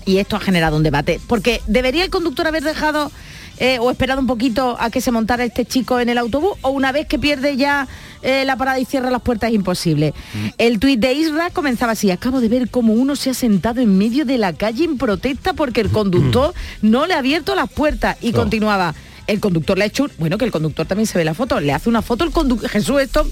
y 0.06 0.18
esto 0.18 0.36
ha 0.36 0.40
generado 0.40 0.76
un 0.76 0.82
debate. 0.82 1.20
Porque 1.26 1.60
¿debería 1.66 2.04
el 2.04 2.10
conductor 2.10 2.46
haber 2.46 2.62
dejado 2.62 3.12
eh, 3.58 3.78
o 3.78 3.90
esperado 3.90 4.20
un 4.20 4.26
poquito 4.26 4.76
a 4.80 4.90
que 4.90 5.00
se 5.00 5.10
montara 5.10 5.44
este 5.44 5.66
chico 5.66 6.00
en 6.00 6.08
el 6.08 6.18
autobús? 6.18 6.52
¿O 6.62 6.70
una 6.70 6.92
vez 6.92 7.06
que 7.06 7.18
pierde 7.18 7.56
ya 7.56 7.86
eh, 8.22 8.44
la 8.44 8.57
parada 8.57 8.78
y 8.78 8.85
cierra 8.85 9.11
las 9.11 9.22
puertas 9.22 9.50
es 9.50 9.54
imposible? 9.57 10.14
El 10.59 10.78
tuit 10.78 10.98
de 11.00 11.12
Isra 11.12 11.50
comenzaba 11.50 11.92
así. 11.92 12.11
Acabo 12.11 12.40
de 12.40 12.48
ver 12.48 12.68
cómo 12.70 12.92
uno 12.92 13.16
se 13.16 13.31
ha 13.31 13.35
sentado 13.35 13.81
en 13.81 13.96
medio 13.98 14.24
de 14.24 14.38
la 14.38 14.52
calle 14.52 14.85
en 14.85 14.98
protesta 14.98 15.52
porque 15.52 15.81
el 15.81 15.90
conductor 15.90 16.54
no 16.83 17.07
le 17.07 17.14
ha 17.14 17.18
abierto 17.18 17.54
las 17.54 17.70
puertas. 17.70 18.16
Y 18.20 18.33
No. 18.33 18.38
continuaba. 18.38 18.94
El 19.26 19.40
conductor 19.40 19.76
le 19.76 19.85
ha 19.85 19.87
hecho, 19.88 20.04
un- 20.04 20.12
bueno, 20.18 20.38
que 20.38 20.46
el 20.46 20.50
conductor 20.50 20.87
también 20.87 21.07
se 21.07 21.18
ve 21.18 21.24
la 21.24 21.35
foto, 21.35 21.61
le 21.61 21.72
hace 21.74 21.88
una 21.90 22.00
foto 22.00 22.24
el 22.24 22.31
conductor, 22.31 22.68
Jesús, 22.70 23.00
esto, 23.02 23.26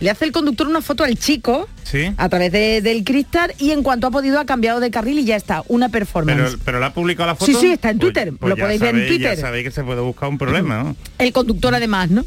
le 0.00 0.10
hace 0.10 0.24
el 0.24 0.32
conductor 0.32 0.66
una 0.66 0.80
foto 0.82 1.04
al 1.04 1.18
chico 1.18 1.68
Sí. 1.84 2.12
a 2.16 2.28
través 2.28 2.52
de- 2.52 2.80
del 2.82 3.02
cristal 3.04 3.52
y 3.58 3.72
en 3.72 3.82
cuanto 3.82 4.06
ha 4.06 4.10
podido 4.10 4.38
ha 4.38 4.44
cambiado 4.46 4.80
de 4.80 4.90
carril 4.90 5.18
y 5.18 5.24
ya 5.24 5.36
está, 5.36 5.62
una 5.68 5.88
performance. 5.88 6.36
Pero, 6.52 6.58
pero 6.64 6.80
la 6.80 6.86
ha 6.86 6.94
publicado 6.94 7.26
la 7.28 7.34
foto. 7.34 7.50
Sí, 7.50 7.56
sí, 7.60 7.72
está 7.72 7.90
en 7.90 7.98
Pues- 7.98 8.12
Twitter, 8.12 8.32
pues 8.38 8.50
lo 8.50 8.56
podéis 8.56 8.80
ver 8.80 8.94
en 8.96 9.06
Twitter. 9.08 9.34
Ya 9.36 9.40
sabéis 9.40 9.64
que 9.64 9.70
se 9.72 9.82
puede 9.82 10.00
buscar 10.00 10.28
un 10.28 10.38
problema, 10.38 10.82
¿no? 10.82 10.96
El 11.18 11.32
conductor 11.32 11.74
además, 11.74 12.10
¿no? 12.10 12.24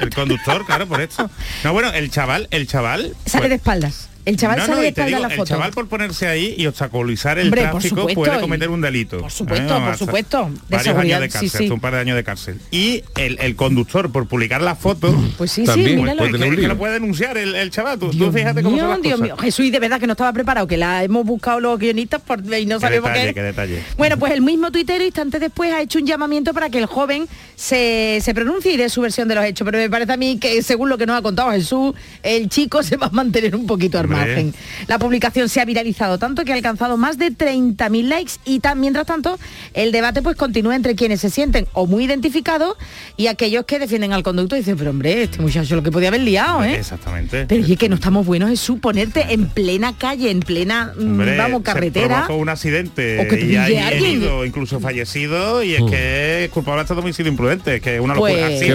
El 0.00 0.14
conductor, 0.14 0.64
claro, 0.66 0.86
por 0.86 1.00
esto. 1.00 1.28
No, 1.64 1.72
bueno, 1.72 1.92
el 1.92 2.10
chaval, 2.10 2.48
el 2.50 2.66
chaval. 2.66 3.14
sale 3.26 3.42
pues- 3.42 3.48
de 3.50 3.54
espaldas. 3.56 4.08
El 4.24 4.36
chaval 4.36 4.58
No, 4.58 4.62
sale 4.66 4.76
no, 4.76 4.82
de 4.82 4.88
espaldas 4.88 5.08
digo, 5.08 5.20
la 5.22 5.28
el 5.28 5.34
foto. 5.36 5.48
chaval 5.48 5.72
por 5.72 5.88
ponerse 5.88 6.28
ahí 6.28 6.54
y 6.56 6.66
obstaculizar 6.66 7.38
el 7.38 7.46
Hombre, 7.46 7.62
tráfico 7.62 7.96
supuesto, 7.96 8.20
puede 8.22 8.40
cometer 8.40 8.68
un 8.70 8.80
delito. 8.80 9.18
por 9.18 9.30
supuesto, 9.32 9.76
¿eh? 9.76 9.80
por 9.84 9.96
supuesto, 9.96 10.44
de 10.50 10.58
Varios 10.68 10.82
seguridad, 10.84 11.16
años 11.18 11.20
de 11.22 11.28
cárcel, 11.32 11.50
sí, 11.50 11.58
sí. 11.58 11.64
hasta 11.64 11.74
un 11.74 11.80
par 11.80 11.94
de 11.94 12.00
años 12.00 12.16
de 12.16 12.24
cárcel. 12.24 12.60
Y 12.70 13.02
el, 13.16 13.38
el 13.40 13.56
conductor 13.56 14.12
por 14.12 14.26
publicar 14.28 14.62
la 14.62 14.76
foto. 14.76 15.12
Pues 15.38 15.50
sí, 15.50 15.64
También, 15.64 15.88
sí, 15.88 15.94
pues, 15.96 16.02
míralo. 16.02 16.18
puede 16.18 16.30
que, 16.32 16.38
tener 16.38 16.48
un 16.50 16.54
que 16.54 16.60
lío. 16.60 16.68
lo 16.68 16.78
puede 16.78 16.92
denunciar 16.94 17.36
el, 17.36 17.54
el 17.56 17.70
chaval. 17.70 17.98
Tú, 17.98 18.10
fíjate 18.12 18.62
cómo 18.62 18.76
son 18.76 18.86
mío, 18.86 18.88
las 18.88 19.02
Dios 19.02 19.12
cosas. 19.20 19.20
mío. 19.20 19.36
Jesús, 19.38 19.64
y 19.66 19.70
de 19.70 19.78
verdad 19.80 19.98
que 19.98 20.06
no 20.06 20.12
estaba 20.12 20.32
preparado, 20.32 20.66
que 20.68 20.76
la 20.76 21.02
hemos 21.02 21.24
buscado 21.26 21.58
los 21.58 21.78
guionistas 21.78 22.20
por, 22.22 22.38
y 22.54 22.66
no 22.66 22.76
Qué 22.76 22.80
sabemos 22.80 23.08
detalle, 23.10 23.28
qué. 23.28 23.34
qué 23.34 23.42
detalle. 23.42 23.82
Bueno, 23.96 24.18
pues 24.18 24.32
el 24.34 24.42
mismo 24.42 24.70
tuitero 24.70 25.02
instantes 25.04 25.40
después 25.40 25.72
ha 25.72 25.80
hecho 25.82 25.98
un 25.98 26.06
llamamiento 26.06 26.54
para 26.54 26.70
que 26.70 26.78
el 26.78 26.86
joven 26.86 27.26
se, 27.56 28.18
se 28.22 28.34
pronuncie 28.34 28.72
y 28.72 28.76
dé 28.76 28.88
su 28.88 29.00
versión 29.00 29.26
de 29.26 29.34
los 29.34 29.44
hechos. 29.44 29.64
Pero 29.64 29.78
me 29.78 29.90
parece 29.90 30.12
a 30.12 30.16
mí 30.16 30.38
que 30.38 30.62
según 30.62 30.88
lo 30.88 30.96
que 30.98 31.06
nos 31.06 31.18
ha 31.18 31.22
contado 31.22 31.50
Jesús, 31.50 31.94
el 32.22 32.48
chico 32.48 32.82
se 32.84 32.96
va 32.96 33.06
a 33.06 33.10
mantener 33.10 33.56
un 33.56 33.66
poquito 33.66 33.98
Hombre. 33.98 34.11
Margen. 34.12 34.54
La 34.88 34.98
publicación 34.98 35.48
se 35.48 35.60
ha 35.60 35.64
viralizado 35.64 36.18
tanto 36.18 36.44
que 36.44 36.52
ha 36.52 36.54
alcanzado 36.54 36.96
más 36.96 37.18
de 37.18 37.32
30.000 37.32 38.04
likes 38.08 38.32
y 38.44 38.60
tan, 38.60 38.80
mientras 38.80 39.06
tanto 39.06 39.38
el 39.74 39.92
debate 39.92 40.22
pues 40.22 40.36
continúa 40.36 40.76
entre 40.76 40.94
quienes 40.94 41.20
se 41.20 41.30
sienten 41.30 41.66
o 41.72 41.86
muy 41.86 42.04
identificados 42.04 42.76
y 43.16 43.26
aquellos 43.28 43.64
que 43.64 43.78
defienden 43.78 44.12
al 44.12 44.22
conductor 44.22 44.56
y 44.58 44.60
dicen, 44.62 44.76
pero 44.76 44.90
hombre, 44.90 45.22
este 45.22 45.40
muchacho 45.40 45.74
lo 45.76 45.82
que 45.82 45.90
podía 45.90 46.08
haber 46.08 46.20
liado, 46.22 46.62
¿eh? 46.64 46.76
Exactamente. 46.76 47.46
Pero 47.46 47.62
oye, 47.64 47.76
que 47.76 47.88
no 47.88 47.94
estamos 47.96 48.26
buenos, 48.26 48.50
Jesús, 48.50 48.78
ponerte 48.80 49.32
en 49.32 49.46
plena 49.46 49.96
calle, 49.96 50.30
en 50.30 50.40
plena, 50.40 50.92
mm, 50.96 51.00
Hombre, 51.02 51.36
vamos, 51.36 51.58
se 51.60 51.64
carretera. 51.64 52.24
provocó 52.24 52.36
un 52.42 52.48
accidente 52.48 53.18
O 53.20 53.28
que 53.28 53.36
te 53.36 53.46
y 53.46 53.56
hay 53.56 53.76
alguien. 53.76 54.04
herido, 54.04 54.44
incluso 54.44 54.80
fallecido, 54.80 55.62
y 55.62 55.74
es 55.74 55.82
que 55.90 56.44
es 56.44 56.50
culpable 56.50 56.82
hasta 56.82 56.94
de 56.94 57.00
homicidio 57.00 57.30
imprudente, 57.30 57.80
que 57.80 57.96
es 57.96 58.00
una 58.00 58.14
locura. 58.14 58.32
Pues- 58.32 58.42
Así. 58.62 58.70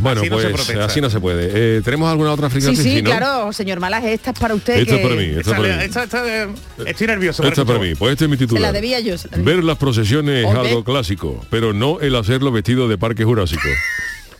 Bueno, 0.00 0.20
así 0.20 0.30
no 0.30 0.38
se 0.40 0.50
pues 0.50 0.68
así 0.78 1.00
no 1.00 1.10
se 1.10 1.20
puede. 1.20 1.50
Eh, 1.78 1.82
¿Tenemos 1.84 2.10
alguna 2.10 2.32
otra 2.32 2.48
Sí, 2.48 2.52
fricción? 2.60 2.76
sí, 2.76 3.02
¿no? 3.02 3.10
claro, 3.10 3.52
señor 3.52 3.80
Malaje, 3.80 4.12
esta 4.12 4.30
es 4.30 4.38
para 4.38 4.54
usted. 4.54 4.81
Esto 4.82 4.94
es 4.94 5.00
que 5.00 5.06
para 5.08 5.14
mí, 5.20 5.24
esto 5.24 5.40
es 5.40 5.46
Esta- 5.46 5.56
para 5.56 5.76
mí. 5.76 5.84
esta- 5.84 6.02
esta- 6.04 6.90
estoy 6.90 7.06
nervioso. 7.06 7.42
Esto 7.44 7.62
es 7.62 7.66
para 7.66 7.78
mí, 7.78 7.94
pues 7.94 8.12
este 8.12 8.24
es 8.24 8.30
mi 8.30 8.36
Se 8.36 8.44
titular. 8.44 8.62
la 8.62 8.72
debía 8.72 9.00
yo. 9.00 9.14
la 9.14 9.36
debía. 9.38 9.54
Ver 9.54 9.64
las 9.64 9.78
procesiones 9.78 10.46
es 10.46 10.54
algo 10.54 10.84
clásico, 10.84 11.44
pero 11.50 11.72
no 11.72 12.00
el 12.00 12.14
hacerlo 12.16 12.52
vestido 12.52 12.88
de 12.88 12.98
parque 12.98 13.24
jurásico. 13.24 13.62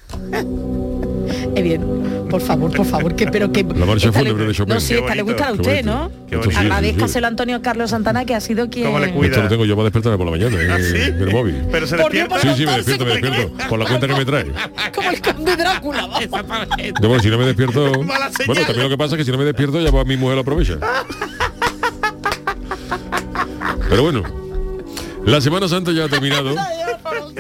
Eh, 1.55 1.63
bien, 1.63 1.83
por 2.33 2.41
favor, 2.41 2.73
por 2.75 2.87
favor, 2.87 3.15
que 3.15 3.27
pero 3.27 3.53
que 3.53 3.63
La 3.77 3.85
marcha 3.85 4.09
esta 4.09 4.19
fúnebre 4.21 4.43
le- 4.45 4.49
de 4.49 4.55
Chopin. 4.55 4.75
No, 4.75 4.81
sí, 4.81 4.95
esta 4.95 5.15
le 5.15 5.21
gusta 5.23 5.49
a 5.49 5.53
usted. 5.53 5.85
¿no? 5.85 6.11
Sí, 6.31 6.37
sí, 6.51 6.57
Agradezcaselo 6.57 7.21
sí. 7.21 7.25
a 7.27 7.29
Antonio 7.29 7.61
Carlos 7.61 7.91
Santana 7.91 8.25
que 8.25 8.35
ha 8.35 8.41
sido 8.41 8.71
quien. 8.71 8.87
¿Cómo 8.87 8.99
le 9.01 9.13
cuida? 9.13 9.29
Esto 9.33 9.43
lo 9.43 9.49
tengo 9.51 9.65
yo 9.67 9.77
para 9.77 9.85
despertarme 9.85 10.17
por 10.17 10.25
la 10.27 10.31
mañana, 10.33 10.57
¿Ah, 10.75 10.79
eh, 10.81 10.83
sí? 10.83 10.97
en 11.11 11.21
el 11.21 11.31
móvil. 11.31 11.63
Pero 11.71 11.87
se 11.87 11.97
Por 11.99 12.11
Dios, 12.11 12.29
despierta. 12.31 12.55
Sí, 12.57 12.63
sí, 12.63 12.67
me 12.67 12.77
despierto, 12.77 13.05
me 13.05 13.11
despierto. 13.13 13.69
Por 13.69 13.79
la 13.79 13.85
cuenta 13.85 14.09
que 14.09 14.15
me 14.15 14.25
trae. 14.25 14.47
Como 14.95 15.11
el 15.11 15.21
conde 15.21 15.57
Drácula. 15.57 16.09
Yo, 17.03 17.09
bueno, 17.09 17.23
si 17.23 17.29
no 17.29 17.37
me 17.39 17.45
despierto... 17.45 17.93
Bueno, 18.47 18.63
también 18.67 18.83
lo 18.85 18.89
que 18.89 18.97
pasa 18.99 19.15
es 19.15 19.19
que 19.19 19.25
si 19.27 19.31
no 19.31 19.37
me 19.39 19.45
despierto 19.45 19.79
ya 19.81 19.91
va 19.91 20.05
mi 20.05 20.17
mujer 20.17 20.37
lo 20.37 20.41
aprovecha. 20.41 20.79
Pero 23.91 24.03
bueno, 24.03 24.23
la 25.27 25.41
Semana 25.41 25.69
Santa 25.69 25.93
ya 25.93 26.05
ha 26.05 26.09
terminado. 26.09 26.55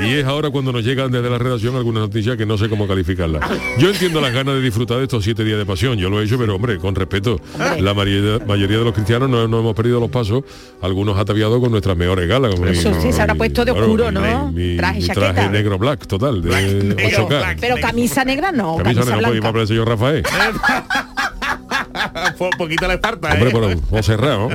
Y 0.02 0.14
es 0.14 0.24
ahora 0.24 0.50
cuando 0.50 0.72
nos 0.72 0.85
llegan 0.85 1.11
desde 1.12 1.28
la 1.30 1.38
redacción 1.38 1.76
algunas 1.76 2.02
noticias 2.02 2.37
que 2.37 2.46
no 2.46 2.56
sé 2.58 2.68
cómo 2.68 2.87
calificarlas. 2.88 3.42
Yo 3.78 3.90
entiendo 3.90 4.20
las 4.20 4.32
ganas 4.32 4.54
de 4.54 4.61
disfrutar 4.62 4.98
de 4.98 5.04
estos 5.04 5.22
siete 5.24 5.44
días 5.44 5.58
de 5.58 5.66
pasión, 5.66 5.96
yo 5.98 6.11
lo 6.11 6.20
he 6.20 6.24
hecho, 6.24 6.38
pero 6.38 6.56
hombre, 6.56 6.78
con 6.78 6.94
respeto. 6.94 7.40
La 7.80 7.94
mayoría, 7.94 8.44
mayoría 8.46 8.78
de 8.78 8.85
los 8.85 8.92
cristianos 8.94 9.28
no, 9.28 9.46
no 9.48 9.61
hemos 9.61 9.74
perdido 9.74 10.00
los 10.00 10.11
pasos, 10.11 10.42
algunos 10.80 11.18
ataviados 11.18 11.61
con 11.61 11.70
nuestras 11.70 11.96
mejores 11.96 12.28
galas. 12.28 12.54
como 12.54 12.66
Eso 12.66 12.90
mi- 12.90 13.00
sí, 13.02 13.12
se 13.12 13.20
habrá 13.20 13.35
mi- 13.35 13.38
puesto 13.38 13.64
de 13.64 13.72
claro, 13.72 13.87
oscuro, 13.87 14.11
¿no? 14.11 14.50
Mi, 14.52 14.76
Traje, 14.76 15.00
chaqueta. 15.02 15.32
traje 15.35 15.50
negro 15.50 15.78
black, 15.78 16.06
total, 16.06 16.42
de 16.42 16.50
negro 16.94 17.26
8K. 17.26 17.28
black. 17.28 17.58
Pero 17.61 17.76
camisa 17.80 18.24
negra 18.24 18.52
no, 18.52 18.76
Camisa 18.78 19.00
camisa, 19.00 19.16
negra, 19.16 19.28
pues, 19.28 19.37
iba 19.38 19.48
a 19.48 19.52
blanca. 19.52 19.74
yo 19.74 19.85
Rafael. 19.85 20.22
Poquito 22.59 22.88
le 22.88 22.99
falta, 22.99 23.33
Hombre, 23.33 23.51
¿eh? 23.51 23.53
pero 23.53 23.99
o 23.99 24.03
cerrado. 24.03 24.49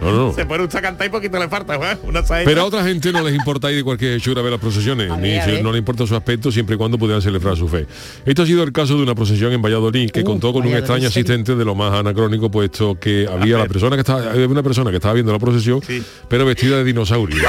No, 0.00 0.12
no. 0.12 0.32
Se 0.34 0.44
pone 0.46 0.64
usted 0.64 0.78
a 0.78 0.82
cantar 0.82 1.06
y 1.06 1.10
poquito 1.10 1.38
le 1.38 1.48
falta, 1.48 1.74
¿eh? 1.76 1.98
Una. 2.04 2.22
Pero 2.22 2.60
a 2.62 2.64
otra 2.64 2.84
gente 2.84 3.12
no 3.12 3.22
les 3.22 3.34
importa 3.34 3.70
ir 3.70 3.76
de 3.78 3.84
cualquier 3.84 4.12
hechura 4.14 4.40
a 4.40 4.42
ver 4.42 4.52
las 4.52 4.60
procesiones, 4.60 5.10
A 5.10 5.16
ni 5.16 5.40
si- 5.40 5.62
no 5.62 5.72
le 5.72 5.78
importa 5.78 6.06
su 6.06 6.14
aspecto 6.16 6.50
siempre 6.52 6.74
y 6.74 6.78
cuando 6.78 6.98
pudieran 6.98 7.22
celebrar 7.22 7.56
su 7.56 7.68
fe. 7.68 7.86
Esto 8.24 8.42
ha 8.42 8.46
sido 8.46 8.62
el 8.62 8.72
caso 8.72 8.96
de 8.96 9.02
una 9.02 9.14
procesión 9.14 9.52
en 9.52 9.62
Valladolid 9.62 10.10
que 10.10 10.20
Uh, 10.20 10.24
contó 10.24 10.52
con 10.52 10.66
un 10.66 10.74
extraño 10.74 11.08
asistente 11.08 11.54
de 11.56 11.64
lo 11.64 11.74
más 11.74 11.92
anacrónico, 11.92 12.50
puesto 12.50 12.98
que 12.98 13.28
había 13.30 13.58
la 13.58 13.66
persona 13.66 13.96
que 13.96 14.00
estaba, 14.00 14.30
había 14.30 14.46
una 14.48 14.62
persona 14.62 14.90
que 14.90 14.96
estaba 14.96 15.14
viendo 15.14 15.32
la 15.32 15.38
procesión, 15.38 15.80
Sí. 15.86 16.02
pero 16.28 16.44
vestida 16.46 16.76
de 16.78 16.84
dinosaurio. 16.84 17.36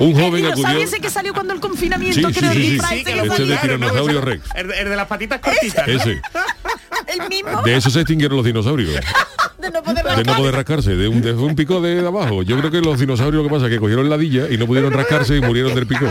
Un 0.00 0.12
joven 0.14 0.44
El 0.44 0.54
dinosaurio 0.54 0.66
acudió. 0.68 0.78
ese 0.84 1.00
que 1.00 1.10
salió 1.10 1.32
cuando 1.34 1.52
el 1.54 1.60
confinamiento, 1.60 2.16
Sí, 2.16 2.22
que 2.24 2.30
Este 2.30 2.46
de. 2.48 4.40
El, 4.54 4.70
el 4.72 4.88
de 4.88 4.96
las 4.96 5.06
patitas 5.06 5.40
cortitas. 5.40 5.88
Ese. 5.88 6.20
el 7.08 7.28
mismo 7.28 7.62
De 7.62 7.76
eso 7.76 7.90
se 7.90 8.00
extinguieron 8.00 8.36
los 8.36 8.46
dinosaurios. 8.46 8.90
de 9.58 9.70
no 9.70 9.82
poder 9.82 10.04
de 10.04 10.10
no 10.10 10.16
rascar. 10.16 10.36
poder 10.36 10.54
rascarse, 10.54 10.96
de 10.96 11.08
un, 11.08 11.22
de 11.22 11.32
un 11.32 11.54
pico 11.54 11.80
de, 11.80 12.06
abajo. 12.06 12.42
Yo 12.42 12.58
creo 12.58 12.70
que 12.70 12.80
los 12.80 12.98
dinosaurios 12.98 13.42
lo 13.42 13.48
que 13.48 13.54
pasa 13.54 13.66
es 13.66 13.72
que 13.72 13.78
cogieron 13.80 14.08
ladilla 14.08 14.48
y 14.50 14.56
no 14.58 14.66
pudieron 14.66 14.92
rascarse 14.92 15.36
y 15.36 15.40
murieron 15.40 15.74
del 15.74 15.86
pico. 15.86 16.06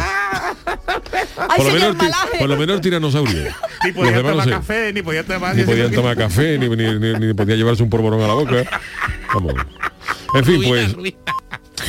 Ay, 1.38 1.58
por, 1.58 1.66
lo 1.68 1.74
menos, 1.74 1.96
por 2.40 2.50
lo 2.50 2.58
menos 2.58 2.82
tiranosaurio. 2.82 3.44
Ni 3.84 3.92
podían 3.92 4.16
no 4.16 4.30
tomar 4.30 4.44
sé. 4.46 4.50
café, 4.52 4.94
ni 4.94 5.02
podían 5.02 5.26
tomar... 5.26 5.56
Ni 5.56 5.64
podían 5.64 5.92
tomar 5.92 6.18
café, 6.18 6.58
ni, 6.58 6.70
ni, 6.70 7.00
ni- 7.00 7.20
ni 7.28 7.34
podía 7.34 7.56
llevarse 7.56 7.84
un 7.84 7.90
porborón 7.90 8.22
a 8.22 8.28
la 8.28 8.34
boca. 8.34 8.64
Vamos. 9.34 9.54
En 10.34 10.46
fin, 10.46 10.62
pues, 10.66 10.96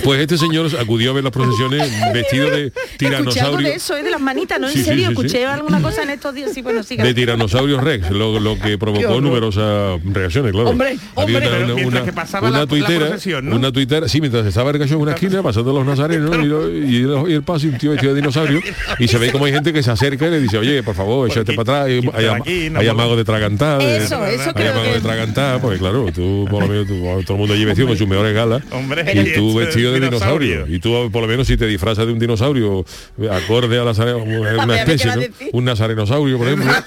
pues 0.04 0.20
este 0.20 0.36
señor 0.38 0.68
acudió 0.78 1.10
a 1.10 1.14
ver 1.14 1.24
las 1.24 1.32
procesiones 1.32 1.90
vestido 2.12 2.50
de 2.50 2.72
tiranosaurio. 2.98 3.68
de 3.68 3.74
eso, 3.74 3.96
¿eh? 3.96 4.02
de 4.02 4.10
las 4.10 4.20
manitas, 4.20 4.60
¿no? 4.60 4.66
En 4.68 4.72
Sí, 4.72 4.78
sí, 4.80 4.84
serio, 4.84 5.08
sí, 5.08 5.14
sí. 5.14 5.26
escuché 5.26 5.46
alguna 5.46 5.80
cosa 5.80 6.02
en 6.02 6.10
estos 6.10 6.34
días. 6.34 6.50
Sí, 6.52 6.62
bueno, 6.62 6.82
de 6.82 7.14
tiranosaurio 7.14 7.80
rex, 7.80 8.10
lo, 8.10 8.38
lo 8.40 8.58
que 8.58 8.78
provocó 8.78 9.20
numerosas 9.20 10.00
reacciones, 10.04 10.52
claro. 10.52 10.70
Hombre, 10.70 10.96
Había 11.16 11.38
hombre. 11.38 11.74
Mientras 11.74 12.04
que 12.04 12.12
pasaba 12.12 12.50
la- 12.50 12.58
la 12.60 12.66
tuitera, 12.66 13.06
procesión, 13.06 13.48
¿no? 13.48 13.56
una 13.56 13.72
tuitera, 13.72 14.08
sí, 14.08 14.20
mientras 14.20 14.46
estaba 14.46 14.70
en 14.70 14.94
una 14.96 15.12
esquina 15.12 15.42
pasando 15.42 15.72
los 15.72 15.86
nazarenos 15.86 16.36
y, 16.42 16.46
lo- 16.46 16.70
y 16.72 16.96
el, 16.96 17.30
y 17.30 17.32
el 17.34 17.42
paso 17.42 17.66
y 17.66 17.70
un 17.70 17.78
tío 17.78 17.90
vestido 17.92 18.14
de 18.14 18.20
dinosaurio 18.20 18.60
y 18.98 19.08
se 19.08 19.18
ve 19.18 19.30
como 19.32 19.44
hay 19.46 19.52
gente 19.52 19.72
que 19.72 19.82
se 19.82 19.90
acerca 19.90 20.26
y 20.26 20.30
le 20.30 20.40
dice, 20.40 20.58
oye, 20.58 20.82
por 20.82 20.94
favor, 20.94 21.30
échate 21.30 21.54
para 21.54 21.84
atrás, 21.84 21.86
hay, 21.86 22.10
hay, 22.14 22.22
de 22.24 22.28
ama- 22.30 22.38
aquí, 22.38 22.70
no 22.70 22.80
hay 22.80 22.86
mola. 22.86 22.90
amagos 22.90 23.16
de 23.18 23.24
tragantar, 23.24 23.78
de- 23.78 23.96
Eso, 23.98 24.24
eso 24.26 24.42
hay 24.48 24.54
que- 24.54 24.90
de 24.92 25.00
tragantar, 25.00 25.60
porque 25.60 25.78
claro, 25.78 26.06
tú 26.14 26.46
por 26.50 26.62
lo 26.62 26.68
menos 26.68 26.86
tú- 26.86 27.00
todo 27.24 27.34
el 27.34 27.38
mundo 27.38 27.54
allí 27.54 27.64
vestido 27.64 27.88
con 27.88 27.96
sus 27.96 28.08
mejores 28.08 28.34
galas 28.34 28.62
Hombre, 28.70 29.04
y 29.14 29.34
tú 29.34 29.54
vestido 29.76 29.92
de 29.92 30.00
dinosaurio. 30.00 30.48
dinosaurio 30.48 30.76
y 30.76 30.80
tú 30.80 31.10
por 31.10 31.22
lo 31.22 31.28
menos 31.28 31.46
si 31.46 31.56
te 31.56 31.66
disfrazas 31.66 32.06
de 32.06 32.12
un 32.12 32.18
dinosaurio 32.18 32.84
acorde 33.30 33.78
a 33.78 33.84
la 33.84 33.92
una 34.62 34.76
especie, 34.76 35.10
¿qué 35.10 35.18
va 35.18 35.24
a 35.24 35.28
¿no? 35.28 35.50
un 35.52 35.64
nazarenosaurio, 35.64 36.38
por 36.38 36.48
ejemplo. 36.48 36.72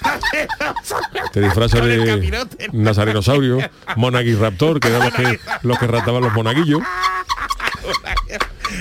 Te 1.32 1.41
disfrazas 1.41 1.86
de 1.86 2.47
nazarenosaurio, 2.71 3.60
monaguiraptor, 3.95 4.80
que 4.80 4.88
eran 4.88 5.02
los 5.02 5.13
que, 5.13 5.39
los 5.62 5.80
que 5.80 5.88
raptaban 5.88 6.23
los 6.23 6.34
monaguillos. 6.34 6.82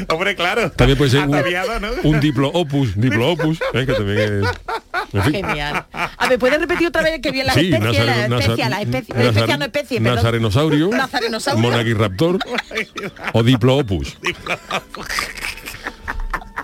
Hombre, 0.09 0.35
claro. 0.35 0.71
También 0.73 0.97
puede 0.97 1.11
ser 1.11 1.27
un, 1.27 1.31
¿no? 1.31 1.89
un 2.05 2.21
diplo 2.21 2.49
opus, 2.49 2.99
diplo 2.99 3.33
opus, 3.33 3.59
¿eh? 3.75 3.87
que 3.87 3.93
también 3.93 4.19
es... 4.19 4.49
Genial. 5.31 5.87
A 5.93 6.29
ver, 6.29 6.39
¿puedes 6.39 6.61
repetir 6.61 6.89
otra 6.89 7.03
vez 7.03 7.21
que 7.21 7.31
bien 7.31 7.47
las 7.47 7.55
Sí, 7.55 7.73
especies? 7.73 8.05
nazare- 8.07 8.29
la 8.29 8.37
especie, 8.39 8.69
la 8.69 8.81
especie, 8.83 9.15
nazar- 9.15 9.29
especie 9.29 9.57
no 9.59 9.65
especie, 9.65 10.01
nazarenosaurio, 10.01 10.89
Nazarenosaurio. 10.91 11.63
monaguiraptor 11.63 12.39
o 13.33 13.43
diplo 13.43 13.77
opus. 13.79 14.17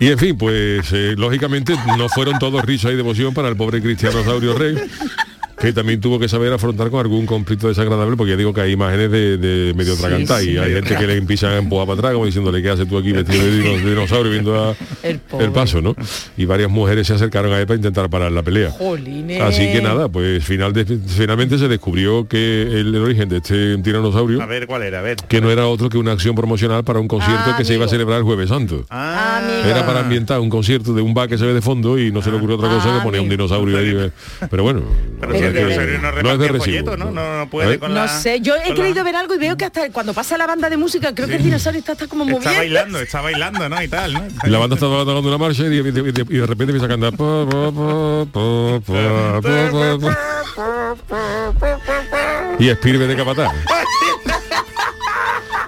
Y 0.01 0.11
en 0.11 0.19
fin, 0.19 0.37
pues 0.37 0.91
eh, 0.93 1.15
lógicamente 1.17 1.75
no 1.97 2.09
fueron 2.09 2.39
todos 2.39 2.63
risa 2.65 2.91
y 2.91 2.97
devoción 2.97 3.33
para 3.33 3.49
el 3.49 3.57
pobre 3.57 3.81
Cristianosaurio 3.81 4.59
Rey, 4.59 4.77
que 5.59 5.73
también 5.73 6.01
tuvo 6.01 6.19
que 6.19 6.29
saber 6.29 6.53
afrontar 6.53 6.91
con 6.91 7.01
algún 7.01 7.27
conflicto 7.27 7.69
desagradable, 7.69 8.17
porque 8.17 8.33
ya 8.33 8.37
digo 8.37 8.53
que 8.53 8.61
hay 8.61 8.73
imágenes 8.73 9.11
de, 9.11 9.39
de 9.39 9.75
medio 9.75 9.97
tragantar 9.97 10.43
y 10.43 10.59
hay 10.59 10.73
gente 10.75 10.97
que 10.97 11.07
le 11.07 11.17
empiezan 11.17 11.53
a 11.53 11.57
empujar 11.59 11.87
para 11.87 11.99
atrás, 11.99 12.13
como 12.15 12.27
diciéndole, 12.27 12.61
¿qué 12.63 12.71
haces 12.71 12.89
tú 12.89 12.99
aquí 12.99 13.13
vestido 13.13 13.45
de, 13.45 13.51
dino- 13.63 13.77
de 13.85 13.91
dinosaurio 13.91 14.33
viendo 14.33 14.63
a- 14.71 14.75
El 15.41 15.53
paso, 15.53 15.81
¿no? 15.81 15.95
Y 16.37 16.45
varias 16.45 16.71
mujeres 16.71 17.07
se 17.07 17.15
acercaron 17.15 17.53
a 17.53 17.61
él 17.61 17.67
para 17.67 17.77
intentar 17.77 18.09
parar 18.11 18.33
la 18.33 18.43
pelea. 18.43 18.71
Jolines. 18.71 19.41
Así 19.41 19.71
que 19.73 19.81
nada, 19.81 20.09
pues 20.09 20.45
final 20.45 20.73
de- 20.73 20.85
finalmente 21.07 21.57
se 21.59 21.69
descubrió 21.69 22.27
que 22.29 22.63
el, 22.63 22.95
el 22.95 23.03
origen 23.03 23.29
de 23.29 23.37
este 23.39 23.79
tiranosaurio 23.79 24.43
A 24.43 24.47
ver, 24.47 24.67
¿cuál 24.67 24.83
era? 24.83 24.99
A 24.99 25.03
ver. 25.03 25.17
que 25.29 25.41
no 25.41 25.51
era 25.51 25.67
otro 25.67 25.89
que 25.89 25.99
una 25.99 26.13
acción 26.13 26.35
promocional 26.35 26.85
para 26.85 26.99
un 26.99 27.09
concierto 27.09 27.51
Ah, 27.53 27.57
que 27.57 27.65
se 27.65 27.75
iba 27.75 27.85
a 27.85 27.89
celebrar 27.89 28.19
el 28.19 28.25
jueves 28.25 28.49
santo. 28.49 28.85
Ah. 28.91 29.41
Era 29.67 29.87
para 29.87 30.01
ambientar 30.01 30.41
un 30.41 30.51
concierto 30.51 30.93
de 30.95 31.03
un 31.03 31.15
bar 31.15 31.29
que 31.29 31.39
se 31.39 31.47
ve 31.47 31.55
de 31.55 31.63
fondo 31.63 31.99
y 31.99 32.11
no 32.11 32.23
se 32.23 32.31
le 32.31 32.37
ocurrió 32.39 32.57
otra 32.57 32.69
cosa 32.69 32.95
Ah, 32.95 32.99
que 32.99 33.05
poner 33.05 33.21
un 33.21 33.29
dinosaurio 33.29 33.79
ahí. 33.79 34.11
Pero 34.51 34.63
bueno, 34.63 34.83
Pero 35.21 35.33
no 35.53 36.23
no 36.23 36.31
es 36.33 36.39
de 36.39 36.49
recibo. 36.49 36.97
¿no? 36.97 37.11
No, 37.11 37.39
no 37.39 37.49
puede 37.51 37.75
¿Eh? 37.75 37.79
con 37.79 37.93
No 37.95 38.03
la- 38.03 38.09
sé, 38.09 38.41
yo 38.41 38.55
he 38.57 38.75
querido 38.75 38.95
la- 38.97 39.03
ver 39.03 39.17
algo 39.17 39.35
y 39.35 39.39
veo 39.39 39.57
que 39.57 39.65
hasta 39.65 39.91
cuando 39.93 40.13
pasa 40.15 40.37
la 40.39 40.47
banda 40.47 40.69
de 40.71 40.77
música, 40.77 41.15
creo 41.15 41.29
que 41.29 41.37
el 41.37 41.43
dinosaurio 41.43 41.79
está, 41.81 41.93
está 41.93 42.07
como 42.07 42.25
Está 42.25 42.35
moviendo. 42.37 42.59
bailando, 42.59 43.01
está 43.01 43.21
bailando, 43.21 43.69
¿no? 43.69 43.83
Y 43.83 43.89
tal, 43.89 44.13
¿no? 44.15 44.23
Y 44.45 44.51
la 44.51 44.59
banda 44.59 44.75
estaba 44.77 44.97
dando 45.05 45.21
una 45.21 45.39
marcha 45.39 45.63
y 45.63 45.69
de, 45.69 45.77
y 45.77 45.83
de- 45.91 46.01
y 46.09 46.13
de- 46.13 46.27
y 46.29 46.39
de 46.39 46.47
repente 46.47 46.73
empieza 46.73 46.87
a 46.87 46.89
cantar. 46.89 47.13
Y 52.59 52.71
Spirbe 52.75 53.07
de 53.07 53.17
Capataz. 53.17 53.53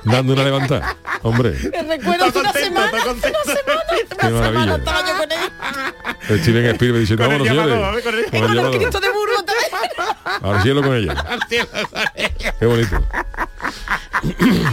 Dando 0.04 0.34
una 0.34 0.44
levantada. 0.44 0.96
Hombre, 1.22 1.50
Me 1.72 1.96
recuerdo 1.96 2.26
Está 2.26 2.38
una 2.40 2.52
semana, 2.52 2.86
está 2.86 3.10
una 3.10 3.20
semana, 3.20 4.38
una 4.38 4.46
semana 4.46 4.76
estaba 4.76 5.00
yo 5.00 5.18
con 5.18 5.32
él. 5.32 6.38
Steven 6.40 6.74
Spirbe 6.76 6.98
diciendo, 7.00 7.24
Con 7.24 7.32
el 7.34 7.38
vámonos 7.42 7.66
señores. 7.66 8.04
con 8.04 8.14
el- 8.14 8.24
Con 8.30 8.36
el 8.44 8.56
Con 8.92 8.94
de. 10.42 10.48
Al 10.48 10.62
cielo 10.62 10.82
con 10.82 10.96
ella. 10.96 11.24
Qué 12.58 12.66
bonito. 12.66 13.02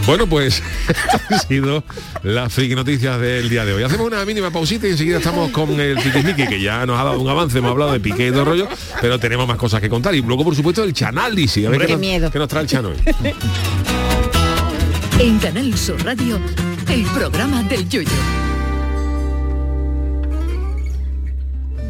Bueno, 0.06 0.26
pues 0.26 0.62
han 1.30 1.38
sido 1.40 1.84
las 2.22 2.52
friki 2.52 2.74
noticias 2.74 3.20
del 3.20 3.48
día 3.48 3.64
de 3.64 3.72
hoy. 3.74 3.82
Hacemos 3.82 4.06
una 4.06 4.24
mínima 4.24 4.50
pausita 4.50 4.86
y 4.86 4.90
enseguida 4.90 5.18
estamos 5.18 5.50
con 5.50 5.78
el 5.80 5.96
Tiquismiqui, 6.02 6.46
que 6.46 6.60
ya 6.60 6.84
nos 6.86 6.98
ha 6.98 7.04
dado 7.04 7.20
un 7.20 7.28
avance, 7.28 7.58
hemos 7.58 7.70
hablado 7.70 7.92
de 7.92 8.00
piqué 8.00 8.28
y 8.28 8.30
todo 8.30 8.40
el 8.40 8.46
rollo, 8.46 8.68
pero 9.00 9.18
tenemos 9.18 9.46
más 9.46 9.56
cosas 9.56 9.80
que 9.80 9.88
contar. 9.88 10.14
Y 10.14 10.22
luego, 10.22 10.44
por 10.44 10.56
supuesto, 10.56 10.82
el 10.82 10.92
Chanalisi. 10.92 11.64
A 11.66 11.70
ver 11.70 11.80
Qué 11.80 11.86
qué, 11.86 11.92
nos, 11.92 12.00
miedo. 12.00 12.30
qué 12.30 12.38
nos 12.38 12.48
trae 12.48 12.62
el 12.64 12.68
Chano 12.68 12.88
hoy. 12.88 12.96
En 15.20 15.38
Canal 15.38 15.76
Sur 15.78 16.02
Radio, 16.04 16.40
el 16.88 17.04
programa 17.06 17.62
del 17.64 17.88
Yoyo. 17.88 18.10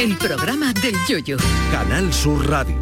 El 0.00 0.16
programa 0.16 0.72
del 0.72 0.94
Yoyo. 1.06 1.36
Canal 1.70 2.10
Sur 2.10 2.48
Radio. 2.48 2.74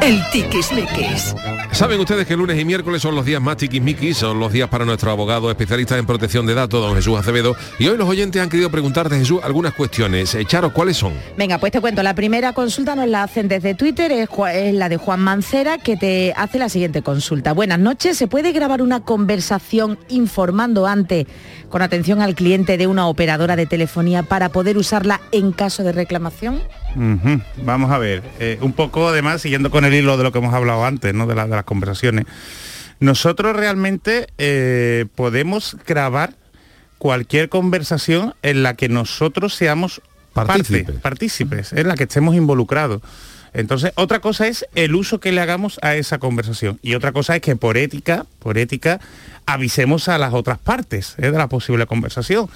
El 0.00 0.20
tiquismiquis. 0.30 1.34
Saben 1.72 1.98
ustedes 1.98 2.26
que 2.26 2.36
lunes 2.36 2.60
y 2.60 2.64
miércoles 2.64 3.02
son 3.02 3.16
los 3.16 3.24
días 3.24 3.42
más 3.42 3.56
tiquismiquis, 3.56 4.18
son 4.18 4.38
los 4.38 4.52
días 4.52 4.68
para 4.68 4.84
nuestro 4.84 5.10
abogado 5.10 5.50
especialista 5.50 5.98
en 5.98 6.06
protección 6.06 6.46
de 6.46 6.54
datos, 6.54 6.80
don 6.80 6.94
Jesús 6.94 7.18
Acevedo. 7.18 7.56
Y 7.80 7.88
hoy 7.88 7.96
los 7.96 8.08
oyentes 8.08 8.40
han 8.40 8.48
querido 8.48 8.70
preguntarte, 8.70 9.18
Jesús, 9.18 9.40
algunas 9.42 9.74
cuestiones. 9.74 10.34
Eh, 10.36 10.44
Charo, 10.44 10.72
¿cuáles 10.72 10.98
son? 10.98 11.14
Venga, 11.36 11.58
pues 11.58 11.72
te 11.72 11.80
cuento, 11.80 12.02
la 12.04 12.14
primera 12.14 12.52
consulta 12.52 12.94
nos 12.94 13.08
la 13.08 13.24
hacen 13.24 13.48
desde 13.48 13.74
Twitter, 13.74 14.12
es, 14.12 14.28
es 14.52 14.74
la 14.74 14.88
de 14.88 14.98
Juan 14.98 15.20
Mancera, 15.20 15.78
que 15.78 15.96
te 15.96 16.32
hace 16.36 16.60
la 16.60 16.68
siguiente 16.68 17.02
consulta. 17.02 17.52
Buenas 17.52 17.80
noches, 17.80 18.16
¿se 18.16 18.28
puede 18.28 18.52
grabar 18.52 18.82
una 18.82 19.00
conversación 19.00 19.98
informando 20.08 20.86
antes, 20.86 21.26
con 21.70 21.82
atención 21.82 22.20
al 22.20 22.36
cliente 22.36 22.76
de 22.76 22.86
una 22.86 23.08
operadora 23.08 23.56
de 23.56 23.66
telefonía, 23.66 24.22
para 24.22 24.50
poder 24.50 24.76
usarla 24.76 25.20
en 25.32 25.50
caso 25.50 25.82
de 25.82 25.90
reclamación? 25.90 26.60
Vamos 27.62 27.90
a 27.90 27.98
ver, 27.98 28.22
eh, 28.38 28.58
un 28.60 28.72
poco 28.72 29.08
además 29.08 29.42
siguiendo 29.42 29.70
con 29.70 29.84
el 29.84 29.94
hilo 29.94 30.16
de 30.16 30.22
lo 30.24 30.32
que 30.32 30.38
hemos 30.38 30.54
hablado 30.54 30.84
antes, 30.84 31.12
¿no? 31.14 31.26
de, 31.26 31.34
la- 31.34 31.44
de 31.46 31.56
las 31.56 31.64
conversaciones. 31.64 32.26
Nosotros 33.00 33.56
realmente 33.56 34.28
eh, 34.38 35.06
podemos 35.14 35.76
grabar 35.86 36.34
cualquier 36.98 37.48
conversación 37.48 38.34
en 38.42 38.62
la 38.62 38.74
que 38.74 38.88
nosotros 38.88 39.54
seamos 39.54 40.00
parte, 40.32 40.52
Partícipes. 40.52 40.94
partícipes, 41.00 41.72
en 41.72 41.88
la 41.88 41.94
que 41.96 42.04
estemos 42.04 42.34
involucrados. 42.34 43.02
Entonces, 43.52 43.92
otra 43.94 44.18
cosa 44.20 44.48
es 44.48 44.66
el 44.74 44.94
uso 44.96 45.20
que 45.20 45.30
le 45.30 45.40
hagamos 45.40 45.78
a 45.82 45.94
esa 45.94 46.18
conversación 46.18 46.78
y 46.82 46.94
otra 46.94 47.12
cosa 47.12 47.36
es 47.36 47.42
que 47.42 47.54
por 47.54 47.76
ética, 47.76 48.26
por 48.40 48.58
ética, 48.58 48.98
avisemos 49.46 50.08
a 50.08 50.18
las 50.18 50.32
otras 50.34 50.58
partes 50.58 51.14
¿eh? 51.18 51.30
de 51.30 51.38
la 51.38 51.48
posible 51.48 51.86
conversación. 51.86 52.48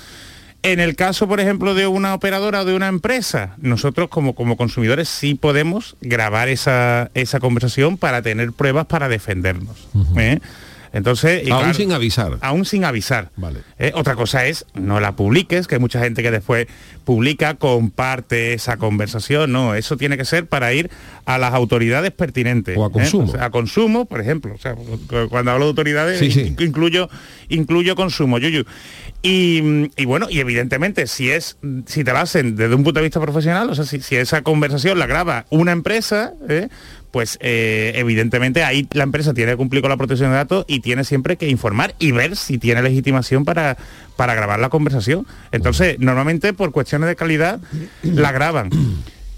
En 0.63 0.81
el 0.81 0.97
caso, 0.97 1.29
por 1.29 1.39
ejemplo, 1.41 1.75
de 1.75 1.87
una 1.87 2.15
operadora 2.15 2.63
o 2.63 2.65
de 2.65 2.75
una 2.75 2.89
empresa, 2.89 3.55
nosotros 3.59 4.09
como, 4.09 4.35
como 4.35 4.57
consumidores 4.57 5.09
sí 5.09 5.35
podemos 5.37 5.97
grabar 6.01 6.49
esa, 6.49 7.11
esa 7.15 7.39
conversación 7.39 7.97
para 7.97 8.23
tener 8.23 8.53
pruebas 8.53 8.87
para 8.87 9.09
defendernos. 9.09 9.89
¿eh? 10.17 10.41
Entonces, 10.93 11.43
Aún 11.51 11.61
claro, 11.61 11.75
sin 11.75 11.93
avisar. 11.93 12.39
aún 12.41 12.65
sin 12.65 12.85
avisar. 12.85 13.29
Vale. 13.37 13.61
Eh, 13.79 13.93
otra 13.95 14.17
cosa 14.17 14.47
es 14.47 14.65
no 14.75 15.01
la 15.01 15.15
publiques, 15.17 15.67
que 15.69 15.75
hay 15.75 15.81
mucha 15.81 16.01
gente 16.01 16.23
que 16.23 16.31
después 16.31 16.67
publica, 17.05 17.55
comparte 17.55 18.55
esa 18.55 18.79
conversación. 18.79 19.53
No, 19.53 19.75
eso 19.75 19.99
tiene 19.99 20.17
que 20.17 20.25
ser 20.25 20.47
para 20.47 20.73
ir 20.73 20.91
a 21.27 21.37
las 21.37 21.53
autoridades 21.53 22.11
pertinentes. 22.11 22.77
O 22.79 22.85
a 22.85 22.89
¿eh? 22.89 22.91
consumo. 22.93 23.29
O 23.29 23.33
sea, 23.33 23.45
a 23.45 23.51
consumo, 23.51 24.07
por 24.07 24.21
ejemplo. 24.23 24.55
O 24.55 24.59
sea, 24.59 24.75
cu- 24.75 24.99
cuando 25.29 25.51
hablo 25.51 25.67
de 25.67 25.71
autoridades, 25.71 26.19
Sí, 26.21 26.31
sí. 26.33 26.41
in- 26.41 26.57
incluyo, 26.59 27.11
incluyo 27.51 27.95
consumo, 27.95 28.39
yuyu. 28.39 28.65
Y, 29.21 30.05
bueno, 30.05 30.29
y 30.31 30.39
evidentemente, 30.39 31.09
si 31.09 31.31
es, 31.31 31.59
si 31.87 32.05
te 32.05 32.13
lo 32.13 32.19
hacen 32.19 32.55
desde 32.55 32.75
un 32.75 32.85
punto 32.85 33.01
de 33.01 33.05
vista 33.05 33.21
profesional, 33.21 33.69
o 33.69 33.75
sea, 33.75 33.85
si, 33.85 34.01
si 34.01 34.15
esa 34.15 34.43
conversación 34.43 34.99
la 34.99 35.07
graba 35.07 35.45
una 35.51 35.73
empresa, 35.73 36.35
¿eh? 36.49 36.69
pues 37.11 37.37
eh, 37.41 37.93
evidentemente 37.97 38.63
ahí 38.63 38.87
la 38.93 39.03
empresa 39.03 39.35
tiene 39.35 39.53
que 39.53 39.57
cumplir 39.57 39.83
con 39.83 39.91
la 39.91 39.97
protección 39.97 40.31
de 40.31 40.37
datos 40.37 40.65
y 40.69 40.81
tiene 40.81 41.03
siempre 41.03 41.37
que 41.37 41.49
informar 41.49 41.95
y 41.99 42.13
ver 42.13 42.37
si 42.37 42.59
tiene 42.59 42.81
legitimación 42.81 43.45
para, 43.45 43.77
para 44.17 44.35
grabar 44.35 44.61
la 44.61 44.69
conversación. 44.69 45.27
Entonces, 45.51 45.99
normalmente 45.99 46.53
por 46.53 46.71
cuestiones 46.71 47.09
de 47.09 47.17
calidad 47.17 47.61
la 48.03 48.31
graban. 48.31 48.71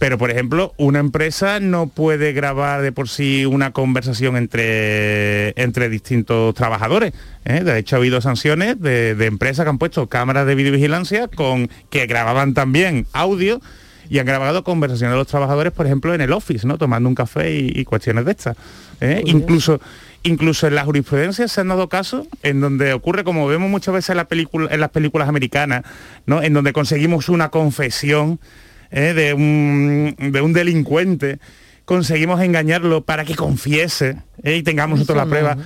Pero, 0.00 0.16
por 0.16 0.30
ejemplo, 0.30 0.72
una 0.78 0.98
empresa 0.98 1.60
no 1.60 1.86
puede 1.86 2.32
grabar 2.32 2.80
de 2.80 2.90
por 2.90 3.10
sí 3.10 3.44
una 3.44 3.72
conversación 3.72 4.38
entre, 4.38 5.50
entre 5.62 5.90
distintos 5.90 6.54
trabajadores. 6.54 7.12
¿eh? 7.44 7.62
De 7.62 7.78
hecho, 7.78 7.96
ha 7.96 7.98
habido 7.98 8.22
sanciones 8.22 8.80
de, 8.80 9.14
de 9.14 9.26
empresas 9.26 9.66
que 9.66 9.68
han 9.68 9.76
puesto 9.76 10.06
cámaras 10.06 10.46
de 10.46 10.54
videovigilancia 10.54 11.28
con, 11.28 11.68
que 11.90 12.06
grababan 12.06 12.54
también 12.54 13.06
audio 13.12 13.60
y 14.08 14.20
han 14.20 14.24
grabado 14.24 14.64
conversaciones 14.64 15.12
de 15.12 15.18
los 15.18 15.26
trabajadores, 15.26 15.70
por 15.70 15.84
ejemplo, 15.84 16.14
en 16.14 16.22
el 16.22 16.32
office, 16.32 16.66
¿no? 16.66 16.78
Tomando 16.78 17.06
un 17.06 17.14
café 17.14 17.54
y, 17.54 17.70
y 17.74 17.84
cuestiones 17.84 18.24
de 18.24 18.30
estas. 18.30 18.56
¿eh? 19.02 19.22
Incluso, 19.26 19.82
incluso 20.22 20.66
en 20.66 20.76
la 20.76 20.84
jurisprudencia 20.86 21.46
se 21.46 21.60
han 21.60 21.68
dado 21.68 21.90
casos 21.90 22.26
en 22.42 22.62
donde 22.62 22.94
ocurre, 22.94 23.22
como 23.22 23.46
vemos 23.46 23.68
muchas 23.68 23.92
veces 23.92 24.10
en, 24.10 24.16
la 24.16 24.28
película, 24.28 24.72
en 24.72 24.80
las 24.80 24.90
películas 24.90 25.28
americanas, 25.28 25.82
¿no? 26.24 26.42
En 26.42 26.54
donde 26.54 26.72
conseguimos 26.72 27.28
una 27.28 27.50
confesión 27.50 28.40
¿eh? 28.90 29.14
de, 29.14 29.34
un, 29.34 30.14
de 30.18 30.40
un 30.40 30.52
delincuente, 30.52 31.38
conseguimos 31.84 32.40
engañarlo 32.42 33.02
para 33.04 33.24
que 33.24 33.34
confiese 33.34 34.16
¿eh? 34.42 34.56
y 34.56 34.62
tengamos 34.62 34.98
nosotros 35.00 35.16
la 35.18 35.26
prueba. 35.30 35.56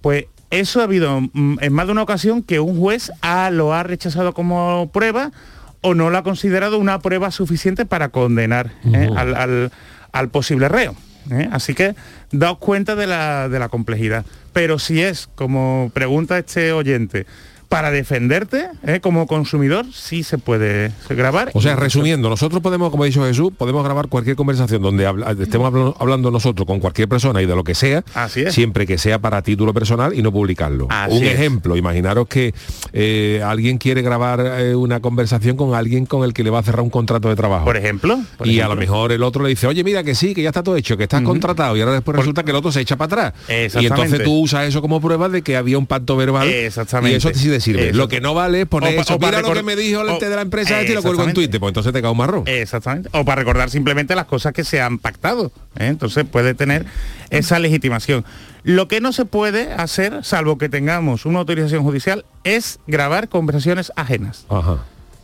Pues 0.00 0.26
eso 0.50 0.80
ha 0.80 0.84
habido 0.84 1.20
mm, 1.32 1.58
en 1.60 1.72
más 1.72 1.86
de 1.86 1.92
una 1.92 2.02
ocasión 2.02 2.42
que 2.42 2.60
un 2.60 2.78
juez 2.78 3.10
ha- 3.22 3.50
lo 3.50 3.72
ha 3.72 3.82
rechazado 3.82 4.34
como 4.34 4.90
prueba 4.92 5.32
o 5.80 5.94
no 5.94 6.10
lo 6.10 6.18
ha 6.18 6.22
considerado 6.22 6.78
una 6.78 6.98
prueba 7.00 7.30
suficiente 7.30 7.86
para 7.86 8.10
condenar 8.10 8.72
¿eh? 8.92 9.08
al, 9.16 9.34
al- 9.34 9.72
al 10.12 10.28
posible 10.28 10.68
reo. 10.68 10.94
¿eh? 11.30 11.48
Así 11.52 11.74
que 11.74 11.94
daos 12.32 12.58
cuenta 12.58 12.94
de 12.96 13.06
la, 13.06 13.48
de 13.48 13.58
la 13.58 13.68
complejidad. 13.68 14.24
Pero 14.52 14.78
si 14.78 15.00
es, 15.00 15.28
como 15.34 15.90
pregunta 15.94 16.36
este 16.38 16.72
oyente, 16.72 17.26
para 17.72 17.90
defenderte 17.90 18.66
¿eh? 18.86 19.00
como 19.00 19.26
consumidor, 19.26 19.86
sí 19.94 20.22
se 20.22 20.36
puede 20.36 20.92
grabar. 21.08 21.50
O 21.54 21.62
sea, 21.62 21.74
resumiendo, 21.74 22.28
nosotros 22.28 22.60
podemos, 22.60 22.90
como 22.90 23.04
ha 23.04 23.06
dicho 23.06 23.24
Jesús, 23.24 23.50
podemos 23.56 23.82
grabar 23.82 24.08
cualquier 24.08 24.36
conversación 24.36 24.82
donde 24.82 25.06
habla- 25.06 25.30
estemos 25.40 25.66
hablando, 25.68 25.96
hablando 25.98 26.30
nosotros 26.30 26.66
con 26.66 26.80
cualquier 26.80 27.08
persona 27.08 27.40
y 27.40 27.46
de 27.46 27.56
lo 27.56 27.64
que 27.64 27.74
sea, 27.74 28.04
Así 28.14 28.42
es. 28.42 28.52
siempre 28.54 28.86
que 28.86 28.98
sea 28.98 29.18
para 29.20 29.40
título 29.40 29.72
personal 29.72 30.12
y 30.14 30.20
no 30.22 30.30
publicarlo. 30.30 30.86
Así 30.90 31.16
Un 31.16 31.24
es. 31.24 31.32
ejemplo, 31.32 31.74
imaginaros 31.76 32.28
que 32.28 32.52
eh, 32.92 33.40
alguien 33.44 33.78
quiere 33.78 34.02
grabar 34.02 34.60
eh, 34.60 34.74
una 34.74 35.00
conversación 35.00 35.56
con 35.56 35.74
alguien 35.74 36.04
con 36.04 36.24
el 36.24 36.34
que 36.34 36.44
le 36.44 36.50
va 36.50 36.58
a 36.58 36.62
cerrar 36.62 36.82
un 36.82 36.90
contrato 36.90 37.30
de 37.30 37.36
trabajo. 37.36 37.64
Por 37.64 37.78
ejemplo. 37.78 38.20
por 38.36 38.46
y 38.46 38.60
a 38.60 38.68
lo 38.68 38.76
mejor 38.76 39.12
el 39.12 39.22
otro 39.22 39.42
le 39.42 39.48
dice, 39.48 39.66
oye, 39.66 39.82
mira 39.82 40.04
que 40.04 40.14
sí, 40.14 40.34
que 40.34 40.42
ya 40.42 40.50
está 40.50 40.62
todo 40.62 40.76
hecho, 40.76 40.98
que 40.98 41.04
estás 41.04 41.22
contratado 41.22 41.74
y 41.76 41.80
ahora 41.80 41.94
después 41.94 42.18
resulta 42.18 42.42
que 42.42 42.50
el 42.50 42.56
otro 42.58 42.70
se 42.70 42.82
echa 42.82 42.96
para 42.96 43.28
atrás. 43.28 43.72
Y 43.80 43.86
entonces 43.86 44.22
tú 44.22 44.40
usas 44.40 44.66
eso 44.68 44.82
como 44.82 45.00
prueba 45.00 45.30
de 45.30 45.40
que 45.40 45.56
había 45.56 45.78
un 45.78 45.86
pacto 45.86 46.16
verbal 46.16 46.48
Exactamente. 46.48 47.14
y 47.14 47.16
eso 47.16 47.30
te 47.30 47.38
sirve. 47.62 47.88
Eso. 47.88 47.96
Lo 47.96 48.08
que 48.08 48.20
no 48.20 48.34
vale 48.34 48.62
es 48.62 48.66
poner 48.66 48.92
O 48.92 48.96
pa- 48.96 49.02
eso. 49.02 49.14
o 49.14 49.18
Mira 49.18 49.40
lo 49.40 49.52
que 49.54 49.62
me 49.62 49.74
dijo 49.76 50.02
el 50.02 50.08
o- 50.10 50.18
de 50.18 50.28
la 50.28 50.42
empresa 50.42 50.80
este 50.80 50.92
y 50.92 50.94
lo 50.94 51.02
cuelgo 51.02 51.24
en. 51.24 51.32
Twitter, 51.32 51.58
pues 51.58 51.70
entonces 51.70 51.92
te 51.92 52.02
cae 52.02 52.10
un 52.10 52.16
marrón. 52.18 52.42
Exactamente. 52.46 53.08
O 53.12 53.24
para 53.24 53.36
recordar 53.40 53.70
simplemente 53.70 54.14
las 54.14 54.26
cosas 54.26 54.52
que 54.52 54.64
se 54.64 54.80
han 54.80 54.98
pactado. 54.98 55.52
¿eh? 55.78 55.86
Entonces 55.86 56.24
puede 56.30 56.52
tener 56.54 56.84
esa 57.30 57.58
legitimación. 57.58 58.24
Lo 58.64 58.86
que 58.88 59.00
no 59.00 59.12
se 59.12 59.24
puede 59.24 59.72
hacer, 59.72 60.24
salvo 60.24 60.58
que 60.58 60.68
tengamos 60.68 61.24
una 61.26 61.38
autorización 61.40 61.82
judicial, 61.82 62.24
es 62.44 62.78
grabar 62.86 63.28
conversaciones 63.28 63.90
ajenas. 63.96 64.44
Ajá. 64.50 64.78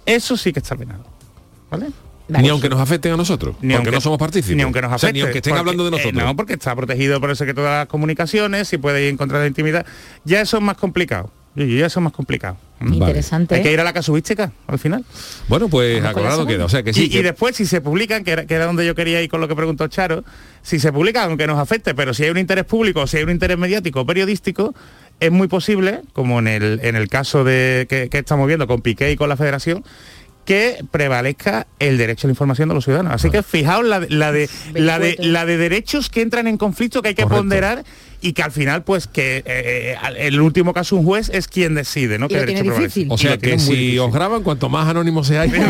Eso 0.07 0.37
sí 0.37 0.53
que 0.53 0.61
está 0.61 0.75
penado. 0.77 1.05
¿Vale? 1.71 1.89
Ni 2.29 2.49
aunque 2.51 2.69
nos 2.69 2.79
afecten 2.79 3.13
a 3.13 3.17
nosotros, 3.17 3.55
Ni 3.63 3.69
porque 3.69 3.75
aunque- 3.77 3.91
no 3.91 4.01
somos 4.03 4.19
partícipes. 4.19 4.55
Ni 4.55 4.63
aunque 4.63 4.83
nos 4.83 4.89
O 4.93 4.99
sea, 4.99 5.09
afecte. 5.09 5.13
ni 5.15 5.21
aunque 5.23 5.39
estén 5.39 5.53
porque, 5.53 5.61
hablando 5.61 5.85
de 5.85 5.89
eh, 5.89 5.93
nosotros. 5.93 6.23
no, 6.25 6.37
porque 6.37 6.53
está 6.55 6.77
protegido 6.77 7.21
por 7.23 7.31
el 7.31 7.37
secreto 7.37 7.63
de 7.63 7.69
las 7.71 7.87
comunicaciones, 7.89 8.69
si 8.69 8.77
puede 8.77 9.03
ir 9.05 9.09
en 9.09 9.17
contra 9.17 9.39
de 9.39 9.45
la 9.45 9.49
intimidad. 9.49 9.87
Ya 10.25 10.43
eso 10.43 10.59
es 10.59 10.63
más 10.63 10.77
complicado. 10.77 11.31
Y 11.59 11.79
ya 11.79 11.87
eso 11.87 12.01
es 12.01 12.05
más 12.05 12.13
complicado. 12.13 12.57
Interesante. 12.81 13.57
Hay 13.57 13.63
que 13.63 13.73
ir 13.73 13.81
a 13.81 13.85
la 13.85 13.93
casuística 13.93 14.53
al 14.67 14.79
final. 14.79 15.05
Bueno, 15.49 15.69
pues 15.69 16.01
eso. 16.03 16.47
queda. 16.47 16.65
O 16.65 16.69
sea 16.69 16.83
que 16.83 16.93
sí. 16.95 17.05
y, 17.05 17.09
que- 17.11 17.19
y 17.19 17.23
después 17.23 17.57
si 17.57 17.67
se 17.67 17.81
publican, 17.81 18.23
que 18.25 18.31
era, 18.33 18.47
que 18.47 18.55
era 18.55 18.67
donde 18.67 18.87
yo 18.87 18.95
quería 18.95 19.21
ir 19.21 19.29
con 19.29 19.41
lo 19.41 19.49
que 19.49 19.57
preguntó 19.57 19.89
Charo, 19.89 20.25
si 20.63 20.79
se 20.79 20.93
publican, 20.93 21.29
aunque 21.31 21.47
nos 21.47 21.59
afecte, 21.59 21.95
pero 21.95 22.15
si 22.15 22.25
hay 22.25 22.31
un 22.31 22.39
interés 22.39 22.65
público, 22.65 23.07
si 23.07 23.17
hay 23.17 23.25
un 23.25 23.31
interés 23.31 23.59
mediático 23.59 24.03
o 24.03 24.07
periodístico, 24.07 24.75
es 25.21 25.33
muy 25.33 25.49
posible, 25.49 26.03
como 26.13 26.39
en 26.39 26.47
el, 26.47 26.81
en 26.85 26.95
el 26.95 27.09
caso 27.09 27.43
de 27.43 27.87
que, 27.91 28.09
que 28.09 28.19
estamos 28.19 28.47
viendo 28.47 28.69
con 28.69 28.81
Piqué 28.83 29.11
y 29.11 29.17
con 29.17 29.29
la 29.29 29.37
Federación, 29.37 29.83
que 30.49 30.83
prevalezca 30.91 31.67
el 31.79 31.99
derecho 31.99 32.27
a 32.27 32.29
la 32.29 32.33
información 32.33 32.71
de 32.71 32.75
los 32.75 32.83
ciudadanos. 32.85 33.13
Así 33.13 33.29
que 33.29 33.43
fijaos 33.43 33.85
la, 33.85 34.01
de- 34.01 34.09
la 34.09 34.33
de 34.33 34.49
la 34.73 34.99
de 34.99 35.17
la 35.21 35.45
de 35.45 35.59
derechos 35.59 36.09
que 36.09 36.23
entran 36.23 36.47
en 36.47 36.57
conflicto 36.57 37.03
que 37.03 37.09
hay 37.09 37.15
que 37.15 37.25
Correcto. 37.25 37.43
ponderar 37.43 37.85
y 38.23 38.33
que 38.33 38.43
al 38.43 38.51
final 38.51 38.83
pues 38.83 39.07
que 39.07 39.39
eh, 39.39 39.43
eh, 39.45 39.97
el 40.21 40.41
último 40.41 40.73
caso 40.73 40.97
un 40.97 41.05
juez 41.05 41.29
es 41.35 41.49
quien 41.49 41.75
decide, 41.75 42.19
¿no? 42.19 42.29
Derecho 42.29 42.47
tiene 42.47 42.61
prevalece. 42.63 42.85
difícil. 43.01 43.09
o 43.11 43.19
sea 43.19 43.37
que 43.37 43.59
si 43.59 43.73
difícil. 43.73 43.99
os 44.01 44.11
graban, 44.11 44.43
cuanto 44.43 44.71
más 44.71 44.89
anónimos 44.89 45.27
seáis, 45.27 45.53
mejor. 45.53 45.69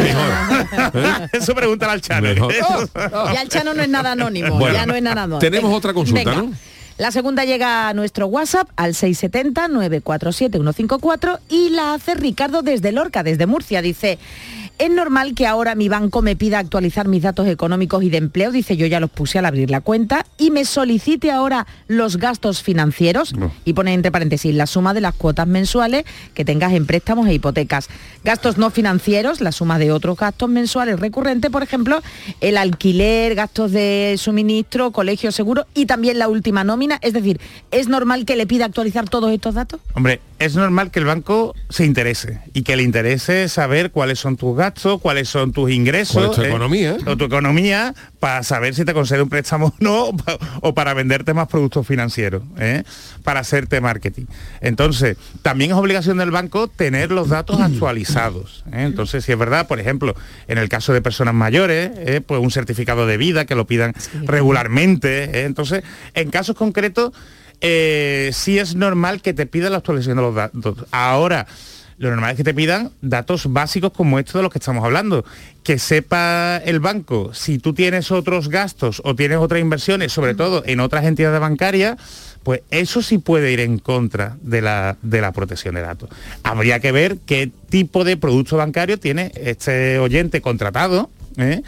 ¿Eh? 0.95 1.27
Eso 1.39 1.57
pregúntale 1.57 1.93
al 1.95 2.01
Chano. 2.01 2.29
Mejor. 2.29 2.55
Ya 3.35 3.43
el 3.43 3.49
Chano 3.49 3.75
no 3.75 3.83
es 3.83 3.89
nada 3.89 4.13
anónimo, 4.13 4.61
Bueno, 4.61 4.77
ya 4.77 4.87
no 4.87 4.95
es 4.95 5.03
nada 5.03 5.23
anónimo. 5.25 5.41
tenemos 5.41 5.75
otra 5.77 5.93
consulta, 5.93 6.23
venga. 6.31 6.43
¿no? 6.43 6.53
La 6.99 7.11
segunda 7.13 7.45
llega 7.45 7.89
a 7.89 7.95
nuestro 7.95 8.27
WhatsApp 8.27 8.69
al 8.77 8.95
670-947-154 8.95 11.39
y 11.49 11.71
la 11.71 11.95
hace 11.95 12.15
Ricardo 12.15 12.63
desde 12.63 12.93
Lorca, 12.93 13.23
desde 13.23 13.47
Murcia. 13.47 13.83
Dice, 13.83 14.19
es 14.79 14.91
normal 14.91 15.35
que 15.35 15.47
ahora 15.47 15.75
mi 15.75 15.89
banco 15.89 16.23
me 16.23 16.37
pida 16.37 16.59
actualizar 16.59 17.09
mis 17.09 17.23
datos 17.23 17.47
económicos 17.49 18.03
y 18.03 18.11
de 18.11 18.19
empleo, 18.19 18.53
dice 18.53 18.77
yo 18.77 18.87
ya 18.87 19.01
los 19.01 19.11
puse 19.11 19.39
al 19.39 19.47
abrir 19.47 19.71
la 19.71 19.81
cuenta, 19.81 20.25
y 20.39 20.51
me 20.51 20.65
solicite 20.65 21.31
ahora 21.31 21.67
los 21.89 22.17
gastos 22.17 22.63
financieros 22.63 23.35
y 23.65 23.73
pone 23.73 23.93
entre 23.93 24.11
paréntesis 24.11 24.55
la 24.55 24.67
suma 24.67 24.95
de 24.95 25.01
las 25.01 25.15
cuotas 25.15 25.47
mensuales 25.47 26.05
que 26.35 26.45
tengas 26.45 26.73
en 26.73 26.87
préstamos 26.87 27.29
e 27.29 27.35
hipotecas. 27.35 27.89
Gastos 28.25 28.59
no 28.59 28.71
financieros, 28.71 29.41
la 29.41 29.53
suma 29.53 29.79
de 29.79 29.93
otros 29.93 30.17
gastos 30.17 30.49
mensuales 30.49 31.01
recurrentes, 31.01 31.51
por 31.51 31.63
ejemplo, 31.63 32.01
el 32.41 32.57
alquiler, 32.57 33.35
gastos 33.35 33.73
de 33.73 34.15
suministro, 34.19 34.93
colegio 34.93 35.33
seguro 35.33 35.67
y 35.75 35.87
también 35.87 36.19
la 36.19 36.29
última 36.29 36.65
nómina. 36.65 36.99
Es 37.03 37.13
decir, 37.13 37.41
¿es 37.71 37.89
normal 37.89 38.25
que 38.25 38.37
le 38.37 38.47
pida 38.47 38.65
actualizar 38.65 39.09
todos 39.09 39.33
estos 39.33 39.55
datos? 39.55 39.81
Hombre, 39.95 40.21
es 40.39 40.55
normal 40.55 40.91
que 40.91 40.99
el 41.01 41.05
banco 41.05 41.55
se 41.69 41.85
interese 41.85 42.41
y 42.55 42.63
que 42.63 42.77
le 42.77 42.83
interese 42.83 43.49
saber 43.49 43.91
cuáles 43.91 44.19
son 44.19 44.37
tus 44.37 44.57
gastos, 44.57 45.01
cuáles 45.01 45.29
son 45.29 45.53
tus 45.53 45.71
ingresos. 45.71 46.15
¿Cuál 46.17 46.31
es 46.31 46.37
tu 46.37 46.43
eh, 46.43 46.49
economía? 46.49 46.97
O 47.07 47.17
tu 47.17 47.25
economía 47.25 47.95
para 48.21 48.43
saber 48.43 48.75
si 48.75 48.85
te 48.85 48.95
concede 48.95 49.23
un 49.23 49.29
préstamo 49.29 49.67
o 49.69 49.75
no 49.81 50.05
o 50.07 50.17
pa- 50.17 50.39
o 50.61 50.75
para 50.75 50.95
venderte 50.95 51.35
más 51.35 51.49
productos 51.49 51.87
financieros, 51.87 52.43
¿eh? 52.59 52.83
para 53.25 53.41
hacerte 53.41 53.81
marketing. 53.81 54.27
Entonces, 54.61 55.17
también 55.43 55.71
es 55.73 55.77
obligación 55.77 56.19
del 56.19 56.31
banco 56.31 56.69
tener 56.69 57.11
los 57.11 57.29
datos 57.29 57.61
actualizados. 57.61 58.65
¿eh? 58.73 58.83
Entonces, 58.85 59.25
si 59.25 59.33
es 59.33 59.39
verdad, 59.39 59.67
por 59.67 59.81
ejemplo, 59.81 60.15
en 60.47 60.59
el 60.59 60.69
caso 60.69 60.93
de 60.93 61.03
personas 61.03 61.35
mayores, 61.35 61.91
¿eh? 61.97 62.21
pues 62.25 62.41
un 62.41 62.51
certificado 62.51 63.07
de 63.07 63.17
vida 63.17 63.45
que 63.45 63.55
lo 63.55 63.67
pidan 63.67 63.95
regularmente. 64.25 65.25
¿eh? 65.25 65.45
Entonces, 65.45 65.83
en 66.15 66.31
casos 66.31 66.57
concretos, 66.57 67.13
eh, 67.61 68.31
sí 68.33 68.59
es 68.59 68.75
normal 68.75 69.23
que 69.23 69.35
te 69.35 69.47
pidan 69.47 69.73
la 69.73 69.79
actualización 69.79 70.17
de 70.17 70.23
los 70.23 70.35
datos. 70.35 70.87
Ahora, 70.91 71.47
lo 71.99 72.11
normal 72.11 72.31
es 72.31 72.37
que 72.37 72.45
te 72.45 72.55
pidan 72.55 72.93
datos 73.03 73.53
básicos 73.53 73.93
como 73.93 74.21
estos 74.21 74.35
de 74.35 74.43
los 74.43 74.53
que 74.53 74.59
estamos 74.59 74.85
hablando. 74.85 75.25
Que 75.65 75.79
sepa 75.79 76.59
el 76.65 76.79
banco 76.79 77.35
si 77.35 77.59
tú 77.59 77.75
tienes 77.75 78.13
otros 78.13 78.49
gastos 78.49 79.03
o 79.05 79.17
tienes 79.17 79.39
otras 79.39 79.61
inversiones, 79.61 80.13
sobre 80.13 80.35
todo 80.35 80.63
en 80.65 80.79
otras 80.79 81.05
entidades 81.05 81.41
bancarias, 81.41 81.97
pues 82.45 82.63
eso 82.71 83.03
sí 83.03 83.19
puede 83.19 83.53
ir 83.53 83.61
en 83.61 83.79
contra 83.79 84.37
de 84.43 84.63
la, 84.63 84.97
de 85.03 85.21
la 85.21 85.33
protección 85.33 85.75
de 85.75 85.83
datos. 85.83 86.09
Habría 86.45 86.79
que 86.79 86.93
ver 86.93 87.19
qué 87.27 87.51
tipo 87.69 88.05
de 88.05 88.17
producto 88.17 88.57
bancario 88.57 88.99
tiene 89.01 89.33
este 89.35 89.99
oyente 89.99 90.41
contratado. 90.41 91.11
¿eh? 91.37 91.63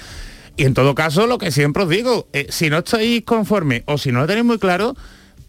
Y 0.56 0.64
en 0.64 0.74
todo 0.74 0.94
caso, 0.94 1.26
lo 1.26 1.38
que 1.38 1.50
siempre 1.50 1.82
os 1.82 1.88
digo, 1.88 2.28
eh, 2.32 2.46
si 2.50 2.70
no 2.70 2.78
estáis 2.78 3.24
conforme 3.24 3.82
o 3.86 3.98
si 3.98 4.12
no 4.12 4.20
lo 4.20 4.26
tenéis 4.28 4.46
muy 4.46 4.58
claro, 4.58 4.94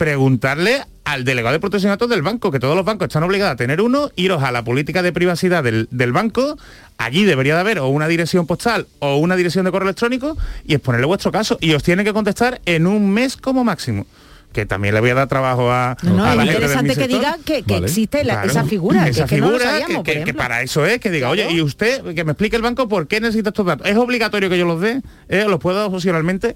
preguntarle 0.02 0.82
al 1.04 1.26
delegado 1.26 1.54
de 1.54 1.60
protección 1.60 1.90
de 1.90 1.94
datos 1.94 2.10
del 2.10 2.24
banco, 2.24 2.50
que 2.50 2.60
todos 2.60 2.76
los 2.76 2.84
bancos 2.84 3.06
están 3.06 3.22
obligados 3.22 3.54
a 3.54 3.56
tener 3.56 3.82
uno, 3.82 4.10
iros 4.16 4.42
a 4.42 4.52
la 4.52 4.64
política 4.64 5.04
de 5.04 5.14
privacidad 5.14 5.64
del, 5.64 5.88
del 5.92 6.12
banco, 6.12 6.58
allí 6.98 7.24
debería 7.24 7.54
de 7.54 7.60
haber 7.60 7.78
o 7.78 7.88
una 7.88 8.08
dirección 8.08 8.48
postal 8.48 8.88
o 8.98 9.18
una 9.18 9.36
dirección 9.36 9.64
de 9.64 9.70
correo 9.70 9.90
electrónico 9.90 10.36
y 10.66 10.74
exponerle 10.74 11.06
vuestro 11.06 11.32
caso. 11.32 11.60
Y 11.62 11.74
os 11.74 11.84
tiene 11.84 12.04
que 12.04 12.14
contestar 12.14 12.62
en 12.66 12.88
un 12.88 13.12
mes 13.12 13.38
como 13.38 13.64
máximo. 13.64 14.08
Que 14.52 14.66
también 14.66 14.94
le 14.94 15.00
voy 15.02 15.10
a 15.12 15.16
dar 15.16 15.28
trabajo 15.30 15.72
a, 15.72 15.96
No, 16.04 16.14
no, 16.14 16.26
a 16.26 16.32
es 16.32 16.36
la 16.36 16.44
gente 16.44 16.54
interesante 16.56 16.96
que 16.96 17.08
diga 17.08 17.38
que, 17.46 17.64
que 17.64 17.74
Vale. 17.76 17.86
existe 17.88 18.24
la- 18.26 18.34
Claro. 18.34 18.50
esa 18.52 18.64
figura, 18.66 19.08
esa 19.08 19.24
que, 19.26 19.36
que 19.36 19.42
no 19.42 19.50
lo 19.52 19.58
figura 19.58 19.72
sabíamos, 19.80 20.04
que, 20.04 20.14
por 20.16 20.24
que- 20.26 20.34
para 20.34 20.62
eso 20.62 20.86
es 20.86 21.00
que 21.00 21.10
diga 21.10 21.32
Claro. 21.32 21.48
oye 21.50 21.56
y 21.58 21.62
usted 21.62 22.04
que 22.14 22.24
me 22.26 22.32
explique 22.34 22.56
el 22.58 22.62
banco 22.62 22.88
por 22.90 23.08
qué 23.08 23.22
necesita 23.22 23.50
estos 23.50 23.66
datos 23.66 23.88
es 23.88 23.96
obligatorio 23.96 24.50
que 24.50 24.58
yo 24.58 24.66
los 24.66 24.82
dé 24.82 25.02
eh, 25.30 25.46
los 25.48 25.60
puedo 25.60 25.78
dar 25.78 25.88
opcionalmente 25.88 26.56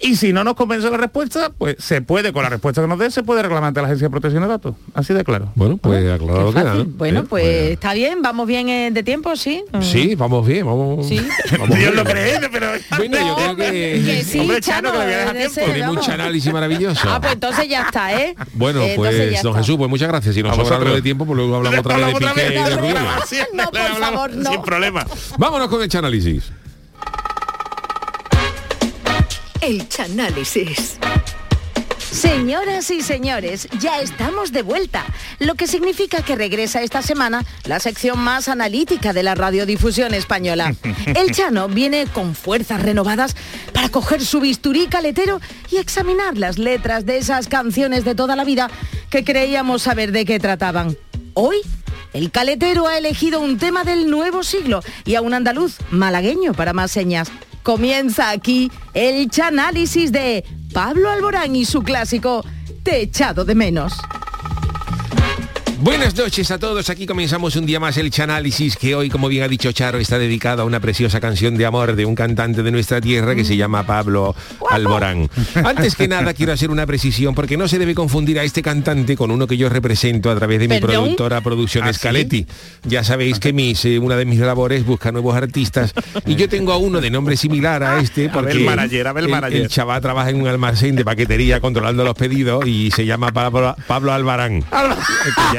y 0.00 0.16
si 0.16 0.32
no 0.32 0.42
nos 0.44 0.54
convence 0.54 0.90
la 0.90 0.96
respuesta 0.96 1.50
pues 1.56 1.76
se 1.78 2.00
puede 2.00 2.32
con 2.32 2.42
la 2.44 2.48
respuesta 2.48 2.80
que 2.80 2.88
nos 2.88 2.98
dé 2.98 3.10
se 3.10 3.22
puede 3.22 3.42
reclamar 3.42 3.68
ante 3.68 3.80
la 3.80 3.86
agencia 3.88 4.06
de 4.06 4.10
protección 4.10 4.42
de 4.42 4.48
datos 4.48 4.74
así 4.94 5.12
de 5.12 5.22
claro 5.24 5.52
Bueno, 5.54 5.76
pues 5.76 6.10
aclarado 6.10 6.52
Qué 6.52 6.60
queda. 6.60 6.74
¿no? 6.74 6.84
Bueno, 6.86 7.20
Eh, 7.20 7.26
pues 7.28 7.44
está 7.72 7.92
bien, 7.94 8.22
vamos 8.22 8.46
bien 8.46 8.68
eh, 8.68 8.90
de 8.90 9.02
tiempo, 9.02 9.36
¿sí? 9.36 9.62
Sí, 9.82 10.14
vamos 10.14 10.46
bien, 10.46 10.64
vamos. 10.66 11.06
Sí. 11.06 11.16
vamos 11.52 11.68
Dios 11.76 11.92
bien. 11.92 11.96
lo 11.96 12.04
cree 12.04 12.40
pero 12.50 12.68
Bueno, 12.96 13.18
yo 13.18 13.34
creo 13.36 13.56
que, 13.56 14.02
Que 14.04 14.24
sí, 14.24 14.38
Hombre, 14.38 14.60
Chano, 14.60 14.90
Chano, 14.90 14.92
que 14.92 14.98
le 14.98 15.04
voy 15.04 15.14
a 15.14 15.18
dejar 15.18 15.34
de 15.36 15.48
tiempo. 15.74 15.92
mucho 15.94 16.12
análisis 16.12 16.52
maravilloso. 16.52 17.08
Entonces 17.34 17.68
ya 17.68 17.82
está, 17.82 18.14
¿eh? 18.14 18.34
Bueno, 18.54 18.80
Eh, 18.80 18.94
pues 18.96 19.16
don 19.42 19.52
está. 19.52 19.60
Jesús, 19.60 19.76
pues 19.76 19.90
muchas 19.90 20.08
gracias. 20.08 20.34
Si 20.34 20.42
nos 20.42 20.52
A 20.52 20.56
sobra 20.56 20.76
algo 20.76 20.94
de 20.94 21.02
tiempo, 21.02 21.26
pues 21.26 21.36
luego 21.36 21.56
hablamos 21.56 21.80
otra 21.80 21.96
vez 21.96 22.06
de 22.06 22.14
Piqué 22.14 22.46
y 22.46 23.32
de 23.34 23.46
No, 23.52 23.70
por 23.70 23.98
favor, 23.98 24.30
no. 24.32 24.50
sin 24.50 24.62
problema 24.62 25.06
Vámonos 25.38 25.68
con 25.68 25.82
el 25.82 25.88
chanálisis. 25.88 26.44
El 29.60 29.88
Chanálisis. 29.88 30.98
Señoras 32.14 32.92
y 32.92 33.02
señores, 33.02 33.66
ya 33.80 34.00
estamos 34.00 34.52
de 34.52 34.62
vuelta, 34.62 35.04
lo 35.40 35.56
que 35.56 35.66
significa 35.66 36.22
que 36.22 36.36
regresa 36.36 36.80
esta 36.80 37.02
semana 37.02 37.44
la 37.64 37.80
sección 37.80 38.20
más 38.20 38.46
analítica 38.46 39.12
de 39.12 39.24
la 39.24 39.34
radiodifusión 39.34 40.14
española. 40.14 40.76
El 41.06 41.32
Chano 41.32 41.66
viene 41.66 42.06
con 42.06 42.36
fuerzas 42.36 42.80
renovadas 42.80 43.34
para 43.72 43.88
coger 43.88 44.24
su 44.24 44.38
bisturí 44.38 44.86
caletero 44.86 45.40
y 45.72 45.78
examinar 45.78 46.38
las 46.38 46.56
letras 46.56 47.04
de 47.04 47.16
esas 47.16 47.48
canciones 47.48 48.04
de 48.04 48.14
toda 48.14 48.36
la 48.36 48.44
vida 48.44 48.70
que 49.10 49.24
creíamos 49.24 49.82
saber 49.82 50.12
de 50.12 50.24
qué 50.24 50.38
trataban. 50.38 50.96
Hoy, 51.34 51.56
el 52.12 52.30
caletero 52.30 52.86
ha 52.86 52.96
elegido 52.96 53.40
un 53.40 53.58
tema 53.58 53.82
del 53.82 54.08
nuevo 54.08 54.44
siglo 54.44 54.84
y 55.04 55.16
a 55.16 55.20
un 55.20 55.34
andaluz 55.34 55.78
malagueño 55.90 56.54
para 56.54 56.72
más 56.72 56.92
señas. 56.92 57.32
Comienza 57.64 58.30
aquí 58.30 58.70
el 58.92 59.28
chanálisis 59.30 60.12
de 60.12 60.44
Pablo 60.74 61.08
Alborán 61.08 61.54
y 61.54 61.64
su 61.64 61.82
clásico 61.82 62.44
Te 62.82 63.00
echado 63.00 63.44
de 63.44 63.54
menos. 63.54 63.94
Buenas 65.80 66.16
noches 66.16 66.50
a 66.50 66.58
todos, 66.58 66.88
aquí 66.88 67.04
comenzamos 67.04 67.56
un 67.56 67.66
día 67.66 67.78
más 67.80 67.98
el 67.98 68.10
Chanálisis 68.10 68.76
que 68.76 68.94
hoy, 68.94 69.10
como 69.10 69.28
bien 69.28 69.42
ha 69.42 69.48
dicho 69.48 69.70
Charo, 69.72 69.98
está 69.98 70.18
dedicado 70.18 70.62
a 70.62 70.64
una 70.64 70.80
preciosa 70.80 71.20
canción 71.20 71.56
de 71.58 71.66
amor 71.66 71.94
de 71.96 72.06
un 72.06 72.14
cantante 72.14 72.62
de 72.62 72.70
nuestra 72.70 73.00
tierra 73.00 73.34
que 73.34 73.44
se 73.44 73.56
llama 73.56 73.84
Pablo 73.84 74.34
Alborán. 74.70 75.28
Antes 75.64 75.94
que 75.96 76.08
nada 76.08 76.32
quiero 76.32 76.52
hacer 76.52 76.70
una 76.70 76.86
precisión 76.86 77.34
porque 77.34 77.56
no 77.58 77.68
se 77.68 77.78
debe 77.78 77.94
confundir 77.94 78.38
a 78.38 78.44
este 78.44 78.62
cantante 78.62 79.16
con 79.16 79.30
uno 79.30 79.46
que 79.46 79.56
yo 79.58 79.68
represento 79.68 80.30
a 80.30 80.36
través 80.36 80.60
de 80.60 80.68
mi 80.68 80.80
¿Perdón? 80.80 81.02
productora 81.02 81.40
Producciones 81.42 81.98
¿Ah, 82.04 82.12
sí? 82.30 82.46
Ya 82.84 83.04
sabéis 83.04 83.38
que 83.38 83.52
mis, 83.52 83.84
eh, 83.84 83.98
una 83.98 84.16
de 84.16 84.24
mis 84.24 84.38
labores 84.38 84.86
busca 84.86 85.12
nuevos 85.12 85.36
artistas 85.36 85.92
y 86.24 86.36
yo 86.36 86.48
tengo 86.48 86.72
a 86.72 86.78
uno 86.78 87.00
de 87.00 87.10
nombre 87.10 87.36
similar 87.36 87.82
a 87.82 88.00
este 88.00 88.28
porque 88.32 88.52
Abel 88.52 88.64
Manager, 88.64 89.06
el- 89.18 89.28
Manager. 89.28 89.60
el 89.62 89.68
chaval 89.68 90.00
trabaja 90.00 90.30
en 90.30 90.40
un 90.40 90.46
almacén 90.46 90.94
de 90.96 91.04
paquetería 91.04 91.60
controlando 91.60 92.04
los 92.04 92.14
pedidos 92.14 92.64
y 92.66 92.90
se 92.92 93.04
llama 93.04 93.32
Pablo, 93.32 93.76
Pablo 93.86 94.12
Albarán. 94.12 94.64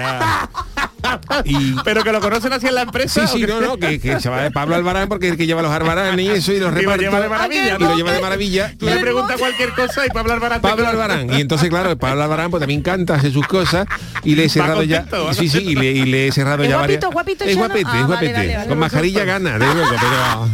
Y- 1.45 1.75
pero 1.83 2.03
que 2.03 2.11
lo 2.11 2.19
conocen 2.19 2.51
así 2.51 2.65
en 2.67 2.73
la 2.75 2.81
empresa 2.81 3.27
Sí, 3.27 3.37
sí, 3.41 3.45
no, 3.45 3.61
no, 3.61 3.77
que, 3.77 3.99
que 3.99 4.19
se 4.19 4.27
va 4.27 4.41
de 4.41 4.49
Pablo 4.49 4.75
Albarán 4.75 5.07
porque 5.07 5.27
es 5.27 5.33
el 5.33 5.37
que 5.37 5.45
lleva 5.45 5.61
los 5.61 5.71
arbaranes 5.71 6.25
y 6.25 6.29
eso 6.31 6.51
y 6.51 6.59
los 6.59 6.71
Y 6.71 6.73
lo 6.73 6.77
reparte. 6.81 7.03
lleva 7.03 7.19
de 7.21 7.29
maravilla, 7.29 7.75
Y 7.77 7.83
lo 7.83 7.95
lleva 7.95 8.11
de 8.11 8.21
maravilla. 8.21 8.73
tú 8.77 8.85
le 8.87 8.97
preguntas 8.97 9.37
cualquier 9.39 9.71
cosa 9.73 10.03
y 10.05 10.09
Pablo 10.09 10.33
Albarán 10.33 10.61
Pablo. 10.61 10.87
Albarán. 10.87 11.31
Y 11.31 11.41
entonces, 11.41 11.69
claro, 11.69 11.95
Pablo 11.97 12.23
Albarán 12.23 12.49
pues 12.49 12.59
también 12.61 12.81
canta, 12.81 13.15
hace 13.15 13.29
sus 13.31 13.45
cosas 13.47 13.85
y 14.23 14.33
le 14.35 14.45
he 14.45 14.49
cerrado 14.49 14.81
ya. 14.83 15.01
contento, 15.01 15.33
Sí, 15.35 15.47
sí, 15.47 15.59
y 15.59 15.75
le, 15.75 15.91
y 15.91 16.05
le 16.05 16.27
he 16.27 16.31
cerrado 16.31 16.63
¿Es 16.63 16.69
ya 16.69 16.77
guapito, 16.77 17.11
varias. 17.11 17.13
guapito, 17.13 17.43
es 17.45 17.55
guapete, 17.55 17.85
Ah, 17.85 17.89
es 17.89 17.93
vale, 17.93 18.05
guapete. 18.07 18.33
vale, 18.33 18.55
vale. 18.57 18.67
Con 18.69 18.79
mascarilla 18.79 19.23
gana, 19.25 19.59
de 19.59 19.65
luego, 19.73 19.81
pero. 19.89 20.49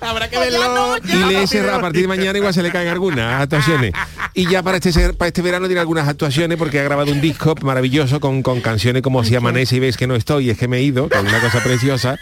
Habrá 0.00 0.28
que 0.30 0.38
verlo. 0.38 0.96
y 1.04 1.16
le 1.32 1.42
he 1.42 1.46
cerrado 1.46 1.78
a 1.78 1.80
partir 1.80 2.02
de 2.02 2.08
mañana 2.08 2.38
igual 2.38 2.54
se 2.54 2.62
le 2.62 2.70
caen 2.70 2.88
algunas 2.88 3.40
actuaciones. 3.42 3.92
Y 4.34 4.48
ya 4.48 4.62
para 4.62 4.78
este 4.78 5.12
para 5.14 5.28
este 5.28 5.42
verano 5.42 5.66
tiene 5.66 5.80
algunas 5.80 6.06
actuaciones 6.08 6.56
porque 6.58 6.78
ha 6.80 6.82
grabado 6.84 7.10
un 7.12 7.20
disco 7.20 7.54
maravilloso 7.62 8.20
con, 8.20 8.42
con 8.42 8.60
canciones 8.60 9.02
como 9.02 9.24
si 9.24 9.34
amanece 9.36 9.76
y 9.76 9.80
ves 9.80 9.96
que 9.96 10.06
no 10.06 10.14
estoy 10.14 10.50
es 10.50 10.58
que 10.58 10.68
me 10.68 10.78
he 10.78 10.82
ido 10.82 11.08
con 11.08 11.26
una 11.26 11.40
cosa 11.40 11.62
preciosa 11.62 12.16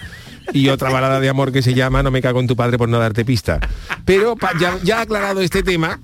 y 0.53 0.69
otra 0.69 0.91
balada 0.91 1.19
de 1.21 1.29
amor 1.29 1.53
que 1.53 1.61
se 1.63 1.75
llama 1.75 2.03
No 2.03 2.11
me 2.11 2.23
cago 2.23 2.41
en 2.41 2.47
tu 2.47 2.57
padre 2.57 2.79
por 2.79 2.89
no 2.89 2.99
darte 2.99 3.25
pista. 3.25 3.61
Pero 4.05 4.37
pa- 4.37 4.53
ya, 4.59 4.79
ya 4.83 5.01
aclarado 5.01 5.41
este 5.41 5.63
tema 5.63 5.99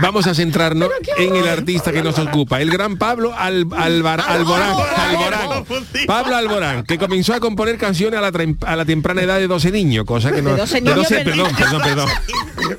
vamos 0.00 0.26
a 0.26 0.34
centrarnos 0.34 0.88
en 1.18 1.36
el 1.36 1.48
artista 1.48 1.92
que 1.92 2.02
nos 2.02 2.18
ocupa, 2.18 2.60
el 2.60 2.70
gran 2.70 2.96
Pablo 2.96 3.32
Al- 3.36 3.66
Alvar- 3.70 4.20
Alborán, 4.26 4.74
Alborán. 4.96 5.64
Pablo 6.06 6.36
Alborán, 6.36 6.84
que 6.84 6.98
comenzó 6.98 7.34
a 7.34 7.40
componer 7.40 7.78
canciones 7.78 8.18
a 8.18 8.20
la, 8.22 8.32
trem- 8.32 8.56
a 8.66 8.76
la 8.76 8.84
temprana 8.84 9.22
edad 9.22 9.38
de 9.38 9.46
12 9.46 9.70
niños, 9.70 10.04
cosa 10.04 10.32
que 10.32 10.42
no... 10.42 10.50
De 10.50 10.56
12 10.56 10.80
niños, 10.80 11.06
perdón, 11.08 11.54
perdón, 11.56 11.82
perdón. 11.82 12.08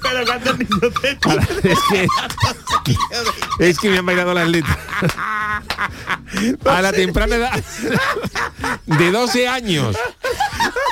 Pero 0.02 0.26
niños 0.58 0.93
es, 1.64 1.80
que, 2.86 3.70
es 3.70 3.80
que 3.80 3.89
me 3.89 3.97
han 3.99 4.06
bailado 4.06 4.34
las 4.34 4.47
letras. 4.47 4.78
A 6.66 6.82
la 6.82 6.91
temprana 6.93 7.36
edad 7.36 7.64
de 8.86 9.12
12 9.12 9.47
años. 9.47 9.95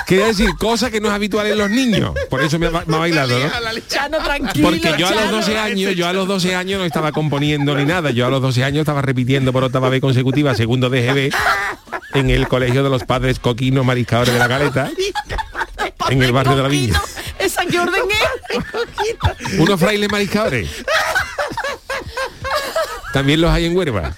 Quiere 0.06 0.26
decir, 0.26 0.50
cosa 0.58 0.90
que 0.90 1.00
no 1.00 1.08
es 1.08 1.14
habitual 1.14 1.46
en 1.46 1.58
los 1.58 1.70
niños. 1.70 2.14
Por 2.28 2.42
eso 2.42 2.58
me 2.58 2.66
ha, 2.66 2.70
me 2.70 2.96
ha 2.96 2.98
bailado, 2.98 3.38
¿no? 3.38 3.48
Chano, 3.88 4.18
tranquilo. 4.18 4.68
Porque 4.68 4.94
yo 4.98 5.06
a 5.06 5.10
los 5.12 5.20
Chano. 5.24 5.36
12 5.36 5.58
años, 5.58 5.94
yo 6.00 6.08
a 6.08 6.14
los 6.14 6.26
12 6.26 6.54
años 6.54 6.78
no 6.78 6.86
estaba 6.86 7.12
componiendo 7.12 7.74
ni 7.74 7.84
nada. 7.84 8.10
Yo 8.10 8.26
a 8.26 8.30
los 8.30 8.40
12 8.40 8.64
años 8.64 8.80
estaba 8.80 9.02
repitiendo 9.02 9.52
por 9.52 9.64
octava 9.64 9.90
vez 9.90 10.00
consecutiva 10.00 10.54
segundo 10.54 10.88
DGB 10.88 11.30
en 12.14 12.30
el 12.30 12.48
colegio 12.48 12.82
de 12.82 12.88
los 12.88 13.04
padres 13.04 13.38
coquinos 13.38 13.84
mariscadores 13.84 14.32
de 14.32 14.38
la 14.38 14.48
caleta, 14.48 14.90
en 16.08 16.22
el 16.22 16.32
barrio 16.32 16.56
de 16.56 16.62
la 16.62 16.68
Villa. 16.70 17.02
¿Esa 17.38 17.66
qué 17.66 17.78
orden 17.78 18.04
es? 18.10 19.58
Unos 19.58 19.78
frailes 19.78 20.10
mariscadores. 20.10 20.70
También 23.12 23.42
los 23.42 23.50
hay 23.50 23.66
en 23.66 23.76
Huerva. 23.76 24.16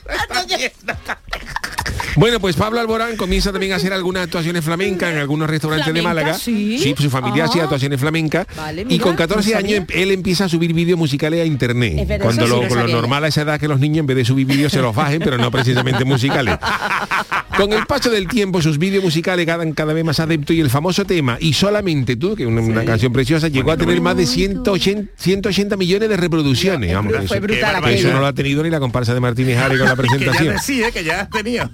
Bueno, 2.17 2.41
pues 2.41 2.57
Pablo 2.57 2.79
Alborán 2.81 3.17
comienza 3.17 3.53
también 3.53 3.73
a 3.73 3.77
hacer 3.77 3.93
algunas 3.93 4.25
actuaciones 4.25 4.65
flamencas 4.65 5.13
en 5.13 5.19
algunos 5.19 5.49
restaurantes 5.49 5.93
de. 5.93 6.03
Málaga. 6.03 6.35
Sí. 6.35 6.95
su 6.99 7.11
familia 7.11 7.45
hacía 7.45 7.63
actuaciones 7.63 7.99
flamencas. 8.01 8.47
Vale, 8.57 8.85
y 8.89 8.99
con 8.99 9.17
14 9.17 9.53
no 9.53 9.59
años 9.59 9.73
em- 9.79 9.87
él 9.91 10.11
empieza 10.11 10.45
a 10.45 10.49
subir 10.49 10.73
vídeos 10.73 10.99
musicales 10.99 11.41
a 11.41 11.45
internet. 11.45 11.95
Es 12.01 12.09
verdad, 12.09 12.25
Cuando 12.25 12.45
sí 12.47 12.51
lo, 12.51 12.89
normal 12.89 13.25
a 13.25 13.29
esa 13.29 13.43
edad 13.43 13.59
que 13.61 13.69
los 13.69 13.81
niños 13.81 13.99
en 14.01 14.07
vez 14.07 14.17
de 14.17 14.25
subir 14.25 14.47
vídeos 14.47 14.73
se 14.73 14.81
los 14.81 14.95
bajen, 14.95 15.21
pero 15.21 15.39
no 15.39 15.51
precisamente 15.51 16.05
musicales. 16.05 16.57
Con 17.57 17.71
el 17.73 17.85
paso 17.87 18.09
del 18.11 18.29
tiempo 18.29 18.63
sus 18.63 18.79
vídeos 18.79 19.05
musicales 19.05 19.45
quedan 19.45 19.73
cada 19.73 19.93
vez 19.93 20.05
más 20.05 20.19
adeptos 20.21 20.57
y 20.57 20.61
el 20.61 20.71
famoso 20.71 21.05
tema 21.05 21.37
Y 21.39 21.53
solamente 21.53 22.17
tú, 22.17 22.35
que 22.35 22.45
es 22.45 22.49
una, 22.49 22.63
una 22.63 22.85
canción 22.85 23.13
preciosa, 23.13 23.49
llegó 23.49 23.73
a 23.73 23.77
tener 23.77 24.01
más 24.01 24.17
de 24.17 24.25
180, 24.27 25.13
180 25.17 25.77
millones 25.77 26.09
de 26.09 26.17
reproducciones. 26.17 26.95
Vamos, 26.95 27.13
Fue 27.15 27.25
eso- 27.25 27.41
brutal 27.41 27.85
eso 27.91 28.11
no 28.11 28.21
lo 28.21 28.27
ha 28.27 28.33
tenido 28.33 28.63
ni 28.63 28.71
la 28.71 28.81
comparsa 28.81 29.13
de 29.15 29.21
Martínez 29.21 29.59
Jare 29.59 29.79
con 29.79 29.87
la 29.87 29.97
Que 29.97 30.03
ya 30.03 30.09
presentación. 30.09 30.55
decía 30.55 30.91
que 30.91 31.05
ya 31.05 31.21
has 31.21 31.31
tenido. 31.31 31.71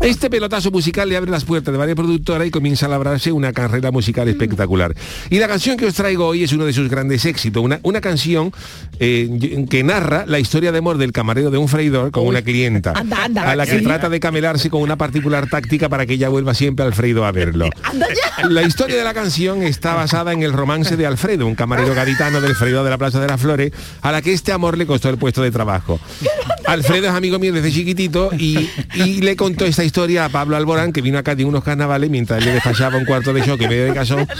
Este 0.00 0.28
pelotazo 0.30 0.70
musical 0.70 1.08
le 1.08 1.16
abre 1.16 1.30
las 1.30 1.44
puertas 1.44 1.72
de 1.72 1.78
varias 1.78 1.96
productoras 1.96 2.46
y 2.46 2.50
comienza 2.50 2.86
a 2.86 2.88
labrarse 2.88 3.32
una 3.32 3.52
carrera 3.52 3.90
musical 3.90 4.28
espectacular. 4.28 4.94
Y 5.30 5.38
la 5.38 5.48
canción 5.48 5.76
que 5.76 5.86
os 5.86 5.94
traigo 5.94 6.26
hoy 6.26 6.44
es 6.44 6.52
uno 6.52 6.64
de 6.64 6.72
sus 6.72 6.88
grandes 6.88 7.24
éxitos, 7.24 7.62
una, 7.62 7.80
una 7.82 8.00
canción 8.00 8.52
eh, 8.98 9.66
que 9.68 9.82
narra 9.82 10.24
la 10.26 10.38
historia 10.38 10.72
de 10.72 10.78
amor 10.78 10.98
del 10.98 11.12
camarero 11.12 11.50
de 11.50 11.58
un 11.58 11.68
freidor 11.68 12.10
con 12.10 12.26
una 12.26 12.42
clienta, 12.42 12.92
Anda, 12.94 13.24
anda, 13.24 13.50
a 13.50 13.56
la 13.56 13.66
que 13.66 13.78
sí. 13.78 13.84
trata 13.84 14.08
de 14.08 14.20
camelarse 14.20 14.70
con 14.70 14.82
una 14.82 14.96
particular 14.96 15.48
táctica 15.48 15.88
para 15.88 16.06
que 16.06 16.14
ella 16.14 16.28
vuelva 16.28 16.54
siempre 16.54 16.84
al 16.84 16.90
Alfredo 16.90 17.24
a 17.24 17.32
verlo. 17.32 17.68
La 18.48 18.62
historia 18.62 18.96
de 18.96 19.04
la 19.04 19.14
canción 19.14 19.62
está 19.62 19.94
basada 19.94 20.32
en 20.32 20.42
el 20.42 20.52
romance 20.52 20.96
de 20.96 21.06
Alfredo, 21.06 21.46
un 21.46 21.54
camarero 21.54 21.94
gaditano 21.94 22.40
del 22.40 22.54
freidor 22.54 22.84
de 22.84 22.90
la 22.90 22.98
Plaza 22.98 23.20
de 23.20 23.28
las 23.28 23.40
Flores, 23.40 23.72
a 24.02 24.12
la 24.12 24.22
que 24.22 24.32
este 24.32 24.50
amor 24.50 24.76
le 24.76 24.86
costó 24.86 25.08
el 25.08 25.18
puesto 25.18 25.42
de 25.42 25.50
trabajo. 25.50 26.00
Alfredo 26.66 27.08
es 27.08 27.12
amigo 27.12 27.38
mío 27.38 27.52
desde 27.52 27.70
chiquitito 27.70 28.30
y, 28.36 28.68
y 28.94 29.20
le 29.20 29.36
contó 29.36 29.66
esta 29.70 29.84
historia 29.84 30.24
a 30.26 30.28
Pablo 30.28 30.56
Alborán, 30.56 30.92
que 30.92 31.00
vino 31.00 31.18
acá 31.18 31.34
de 31.34 31.44
unos 31.44 31.64
carnavales 31.64 32.10
mientras 32.10 32.40
él 32.40 32.46
le 32.46 32.52
despachaba 32.54 32.98
un 32.98 33.04
cuarto 33.04 33.32
de 33.32 33.42
choque 33.42 33.68
medio 33.68 33.86
de 33.86 33.94
casón. 33.94 34.26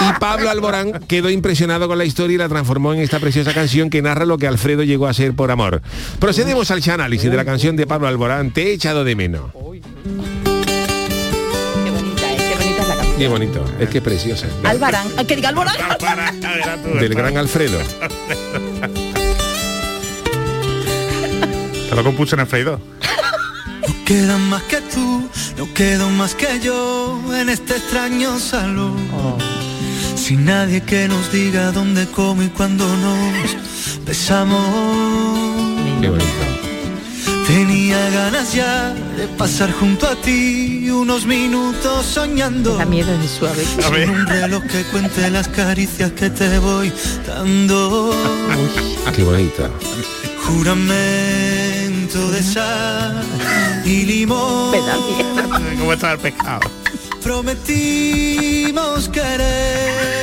Y 0.00 0.18
Pablo 0.18 0.48
Alborán 0.48 0.92
quedó 1.06 1.28
impresionado 1.28 1.86
con 1.86 1.98
la 1.98 2.06
historia 2.06 2.34
y 2.34 2.38
la 2.38 2.48
transformó 2.48 2.94
en 2.94 3.00
esta 3.00 3.18
preciosa 3.18 3.52
canción 3.52 3.90
que 3.90 4.00
narra 4.00 4.24
lo 4.24 4.38
que 4.38 4.46
Alfredo 4.46 4.82
llegó 4.82 5.06
a 5.06 5.12
ser 5.12 5.34
por 5.34 5.50
amor. 5.50 5.82
Procedemos 6.18 6.70
al 6.70 6.80
análisis 6.90 7.30
de 7.30 7.36
la 7.36 7.44
canción 7.44 7.76
de 7.76 7.86
Pablo 7.86 8.08
Alborán, 8.08 8.50
Te 8.50 8.68
he 8.68 8.72
echado 8.72 9.04
de 9.04 9.14
menos. 9.14 9.52
Qué 9.52 9.60
bonita 11.90 12.32
es, 12.32 12.42
qué 12.42 12.54
bonita 12.54 12.82
es 12.82 12.88
la 12.88 12.94
canción. 12.94 13.18
Qué 13.18 13.28
bonito, 13.28 13.64
es 13.78 13.88
que 13.90 13.98
es 13.98 14.04
preciosa. 14.04 14.46
Albarán, 14.64 15.06
que 15.26 15.36
diga 15.36 15.50
Albarán. 15.50 16.40
Del 16.98 17.14
gran 17.14 17.36
Alfredo. 17.36 17.78
Te 21.90 21.94
lo 21.94 22.02
compuso 22.02 22.36
en 22.36 22.40
el 22.40 22.46
quedan 24.10 24.48
más 24.48 24.64
que 24.64 24.80
tú, 24.92 25.22
no 25.56 25.72
quedo 25.72 26.10
más 26.10 26.34
que 26.34 26.58
yo 26.60 27.22
en 27.32 27.48
este 27.48 27.76
extraño 27.76 28.40
salón. 28.40 28.96
Sin 30.16 30.46
nadie 30.46 30.82
que 30.82 31.06
nos 31.06 31.30
diga 31.30 31.70
dónde, 31.70 32.08
cómo 32.08 32.42
y 32.42 32.48
cuándo 32.48 32.84
nos 33.04 34.04
besamos. 34.04 34.66
Qué 36.00 36.08
bonito. 36.08 36.44
Tenía 37.46 38.10
ganas 38.10 38.52
ya 38.52 38.92
de 39.16 39.28
pasar 39.38 39.70
junto 39.70 40.08
a 40.08 40.16
ti 40.16 40.90
unos 40.90 41.24
minutos 41.24 42.04
soñando. 42.04 42.78
Da 42.78 42.86
miedo 42.86 43.14
es 43.14 43.30
suave. 43.30 43.62
Sin 43.64 44.10
un 44.10 44.26
reloj 44.26 44.64
que 44.64 44.82
cuente 44.90 45.30
las 45.30 45.46
caricias 45.46 46.10
que 46.18 46.30
te 46.30 46.58
voy 46.58 46.92
dando. 47.28 48.12
Qué 49.14 49.22
bonito. 49.22 49.70
De 52.08 52.42
sal 52.42 53.22
y 53.84 54.04
limón. 54.04 54.74
¿Cómo 55.78 55.92
está 55.92 56.12
el 56.12 56.18
pescado? 56.18 56.60
Prometimos 57.22 59.08
dos. 59.12 60.19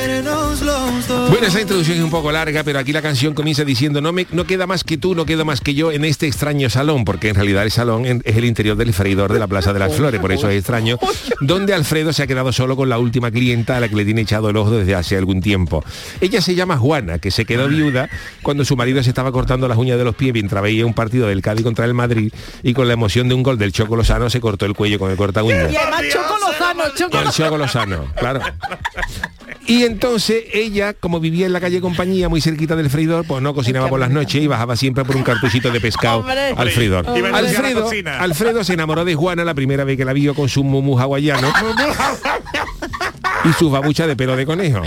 Bueno, 1.30 1.46
esa 1.46 1.60
introducción 1.60 1.98
es 1.98 2.04
un 2.04 2.10
poco 2.10 2.32
larga, 2.32 2.64
pero 2.64 2.78
aquí 2.78 2.92
la 2.92 3.02
canción 3.02 3.34
comienza 3.34 3.64
diciendo 3.64 4.00
no 4.00 4.12
me 4.12 4.26
no 4.32 4.44
queda 4.44 4.66
más 4.66 4.84
que 4.84 4.96
tú, 4.98 5.14
no 5.14 5.26
quedo 5.26 5.44
más 5.44 5.60
que 5.60 5.74
yo 5.74 5.92
en 5.92 6.04
este 6.04 6.26
extraño 6.26 6.70
salón, 6.70 7.04
porque 7.04 7.28
en 7.28 7.34
realidad 7.34 7.64
el 7.64 7.70
salón 7.70 8.06
es 8.06 8.36
el 8.36 8.44
interior 8.44 8.76
del 8.76 8.92
freidor 8.92 9.32
de 9.32 9.38
la 9.38 9.46
Plaza 9.46 9.72
de 9.72 9.78
las 9.78 9.94
Flores, 9.94 10.20
por 10.20 10.32
eso 10.32 10.48
es 10.48 10.58
extraño, 10.58 10.98
donde 11.40 11.74
Alfredo 11.74 12.12
se 12.12 12.22
ha 12.22 12.26
quedado 12.26 12.52
solo 12.52 12.76
con 12.76 12.88
la 12.88 12.98
última 12.98 13.30
clienta 13.30 13.76
a 13.76 13.80
la 13.80 13.88
que 13.88 13.96
le 13.96 14.04
tiene 14.04 14.22
echado 14.22 14.50
el 14.50 14.56
ojo 14.56 14.70
desde 14.70 14.94
hace 14.94 15.16
algún 15.16 15.40
tiempo. 15.40 15.84
Ella 16.20 16.40
se 16.40 16.54
llama 16.54 16.76
Juana, 16.78 17.18
que 17.18 17.30
se 17.30 17.44
quedó 17.44 17.68
viuda 17.68 18.08
cuando 18.42 18.64
su 18.64 18.76
marido 18.76 19.02
se 19.02 19.10
estaba 19.10 19.32
cortando 19.32 19.68
las 19.68 19.78
uñas 19.78 19.98
de 19.98 20.04
los 20.04 20.14
pies 20.14 20.32
mientras 20.32 20.62
veía 20.62 20.86
un 20.86 20.94
partido 20.94 21.26
del 21.28 21.42
Cádiz 21.42 21.64
contra 21.64 21.84
el 21.84 21.94
Madrid 21.94 22.32
y 22.62 22.74
con 22.74 22.88
la 22.88 22.94
emoción 22.94 23.28
de 23.28 23.34
un 23.34 23.42
gol 23.42 23.58
del 23.58 23.72
Choco 23.72 23.96
Lozano 23.96 24.30
se 24.30 24.40
cortó 24.40 24.66
el 24.66 24.74
cuello 24.74 24.98
con 24.98 25.10
el 25.10 25.16
corta 25.16 25.42
uñas. 25.42 25.72
Y 25.72 25.76
además 25.76 26.02
Choco 26.10 26.34
Lozano, 26.46 26.84
Choco 26.96 27.10
Con 27.10 27.32
Choco 27.32 27.58
Lozano, 27.58 28.12
claro. 28.16 28.40
Y 29.68 29.84
entonces 29.84 30.44
ella, 30.54 30.94
como 30.94 31.20
vivía 31.20 31.44
en 31.44 31.52
la 31.52 31.60
calle 31.60 31.82
Compañía, 31.82 32.30
muy 32.30 32.40
cerquita 32.40 32.74
del 32.74 32.88
freidor, 32.88 33.26
pues 33.26 33.42
no 33.42 33.52
cocinaba 33.52 33.86
por 33.88 34.00
las 34.00 34.10
noches 34.10 34.42
y 34.42 34.46
bajaba 34.46 34.76
siempre 34.76 35.04
por 35.04 35.14
un 35.14 35.22
cartuchito 35.22 35.70
de 35.70 35.78
pescado 35.78 36.20
Hombre. 36.20 36.54
al 36.56 36.70
freidor. 36.70 37.06
Alfredo. 37.06 37.90
Alfredo 38.18 38.64
se 38.64 38.72
enamoró 38.72 39.04
de 39.04 39.14
Juana 39.14 39.44
la 39.44 39.52
primera 39.52 39.84
vez 39.84 39.98
que 39.98 40.06
la 40.06 40.14
vio 40.14 40.34
con 40.34 40.48
su 40.48 40.64
mumu 40.64 40.98
hawaiano 40.98 41.52
y 43.44 43.52
su 43.52 43.70
babucha 43.70 44.06
de 44.06 44.16
pelo 44.16 44.36
de 44.36 44.46
conejo. 44.46 44.82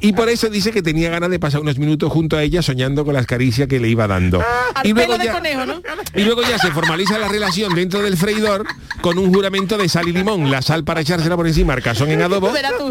Y 0.00 0.12
por 0.12 0.28
eso 0.28 0.48
dice 0.48 0.72
que 0.72 0.82
tenía 0.82 1.10
ganas 1.10 1.30
de 1.30 1.38
pasar 1.38 1.60
unos 1.60 1.78
minutos 1.78 2.12
junto 2.12 2.36
a 2.36 2.42
ella 2.42 2.62
soñando 2.62 3.04
con 3.04 3.14
las 3.14 3.26
caricias 3.26 3.68
que 3.68 3.80
le 3.80 3.88
iba 3.88 4.06
dando. 4.06 4.42
Al 4.74 4.86
y 4.86 4.92
luego 4.92 5.16
ya- 5.16 5.32
conejo, 5.32 5.66
¿no? 5.66 5.82
y 6.14 6.22
luego 6.22 6.42
ya 6.42 6.58
se 6.58 6.70
formaliza 6.70 7.18
la 7.18 7.28
relación 7.28 7.74
dentro 7.74 8.02
del 8.02 8.16
freidor 8.16 8.64
con 9.00 9.18
un 9.18 9.32
juramento 9.32 9.76
de 9.78 9.88
sal 9.88 10.08
y 10.08 10.12
limón. 10.12 10.50
La 10.50 10.62
sal 10.62 10.84
para 10.84 11.00
echársela 11.00 11.36
por 11.36 11.46
encima, 11.46 11.74
el 11.74 11.82
cazón 11.82 12.10
en 12.10 12.22
adobo, 12.22 12.50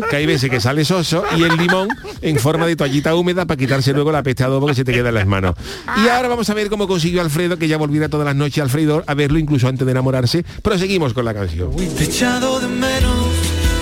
que 0.10 0.16
hay 0.16 0.26
veces 0.26 0.50
que 0.50 0.60
sale 0.60 0.86
soso, 0.86 1.24
y 1.38 1.44
el 1.44 1.58
limón 1.58 1.90
en 2.22 2.38
forma 2.40 2.66
de 2.68 2.76
toallita 2.76 3.16
húmeda 3.16 3.46
para 3.46 3.58
quitarse 3.58 3.94
luego 3.94 4.12
la 4.12 4.24
peste 4.24 4.44
de 4.44 4.48
adobo 4.48 4.68
que 4.68 4.76
se 4.76 4.84
te 4.84 4.92
queda 4.94 5.10
en 5.10 5.16
las 5.16 5.28
manos. 5.28 5.56
Y 6.04 6.08
ahora 6.10 6.28
vamos 6.28 6.50
a 6.50 6.54
ver 6.54 6.70
cómo 6.70 6.88
consiguió 6.88 7.22
Alfredo 7.22 7.58
que 7.58 7.68
ya 7.68 7.78
volviera 7.78 8.10
todas 8.10 8.26
las 8.26 8.36
noches 8.36 8.62
al 8.64 8.70
freidor 8.70 9.04
a 9.08 9.14
verlo 9.14 9.40
incluso 9.40 9.68
antes 9.68 9.86
de 9.86 9.92
enamorarse. 9.92 10.44
Proseguimos 10.62 11.14
con 11.14 11.26
la 11.26 11.34
canción. 11.34 11.76
Te 11.76 12.04
he 12.04 12.06
echado 12.06 12.60
de 12.60 12.68
menos 12.68 13.16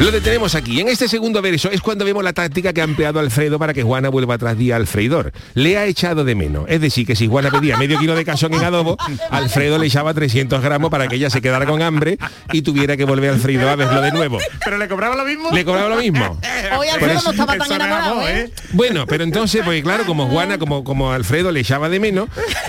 Lo 0.00 0.12
detenemos 0.12 0.54
aquí. 0.54 0.80
En 0.80 0.86
este 0.88 1.08
segundo 1.08 1.42
verso 1.42 1.70
es 1.72 1.80
cuando 1.80 2.04
vemos 2.04 2.22
la 2.22 2.32
táctica 2.32 2.72
que 2.72 2.80
ha 2.80 2.84
empleado 2.84 3.18
Alfredo 3.18 3.58
para 3.58 3.74
que 3.74 3.82
Juana 3.82 4.08
vuelva 4.10 4.38
tras 4.38 4.56
día 4.56 4.76
al 4.76 4.86
freidor. 4.86 5.32
Le 5.54 5.76
ha 5.76 5.86
echado 5.86 6.24
de 6.24 6.36
menos. 6.36 6.66
Es 6.68 6.80
decir, 6.80 7.04
que 7.04 7.16
si 7.16 7.26
Juana 7.26 7.50
pedía 7.50 7.76
medio 7.76 7.98
kilo 7.98 8.14
de 8.14 8.24
cazón 8.24 8.54
en 8.54 8.62
adobo, 8.62 8.96
Alfredo 9.30 9.76
le 9.76 9.86
echaba 9.86 10.14
300 10.14 10.62
gramos 10.62 10.90
para 10.90 11.08
que 11.08 11.16
ella 11.16 11.30
se 11.30 11.40
quedara 11.42 11.66
con 11.66 11.82
hambre 11.82 12.16
y 12.52 12.62
tuviera 12.62 12.96
que 12.96 13.04
volver 13.04 13.30
al 13.30 13.40
freidor 13.40 13.68
a 13.70 13.74
verlo 13.76 14.00
de 14.00 14.12
nuevo. 14.12 14.38
¿Pero 14.64 14.78
le 14.78 14.86
cobraba 14.88 15.16
lo 15.16 15.24
mismo? 15.24 15.50
Le 15.52 15.64
cobraba 15.64 15.88
lo 15.88 15.96
mismo. 15.96 16.38
Hoy 16.78 16.88
Alfredo 16.88 17.18
eso- 17.18 17.24
no 17.24 17.30
estaba 17.32 17.56
tan 17.56 17.72
enamorado, 17.72 18.12
amor, 18.12 18.30
¿eh? 18.30 18.50
Bueno, 18.72 19.04
pero 19.06 19.24
entonces, 19.24 19.62
porque 19.64 19.82
claro, 19.82 20.04
como 20.06 20.28
Juana, 20.28 20.58
como, 20.58 20.84
como 20.84 21.10
Alfredo 21.10 21.50
le 21.50 21.58
echaba 21.60 21.88
de 21.88 21.98
menos, 21.98 22.28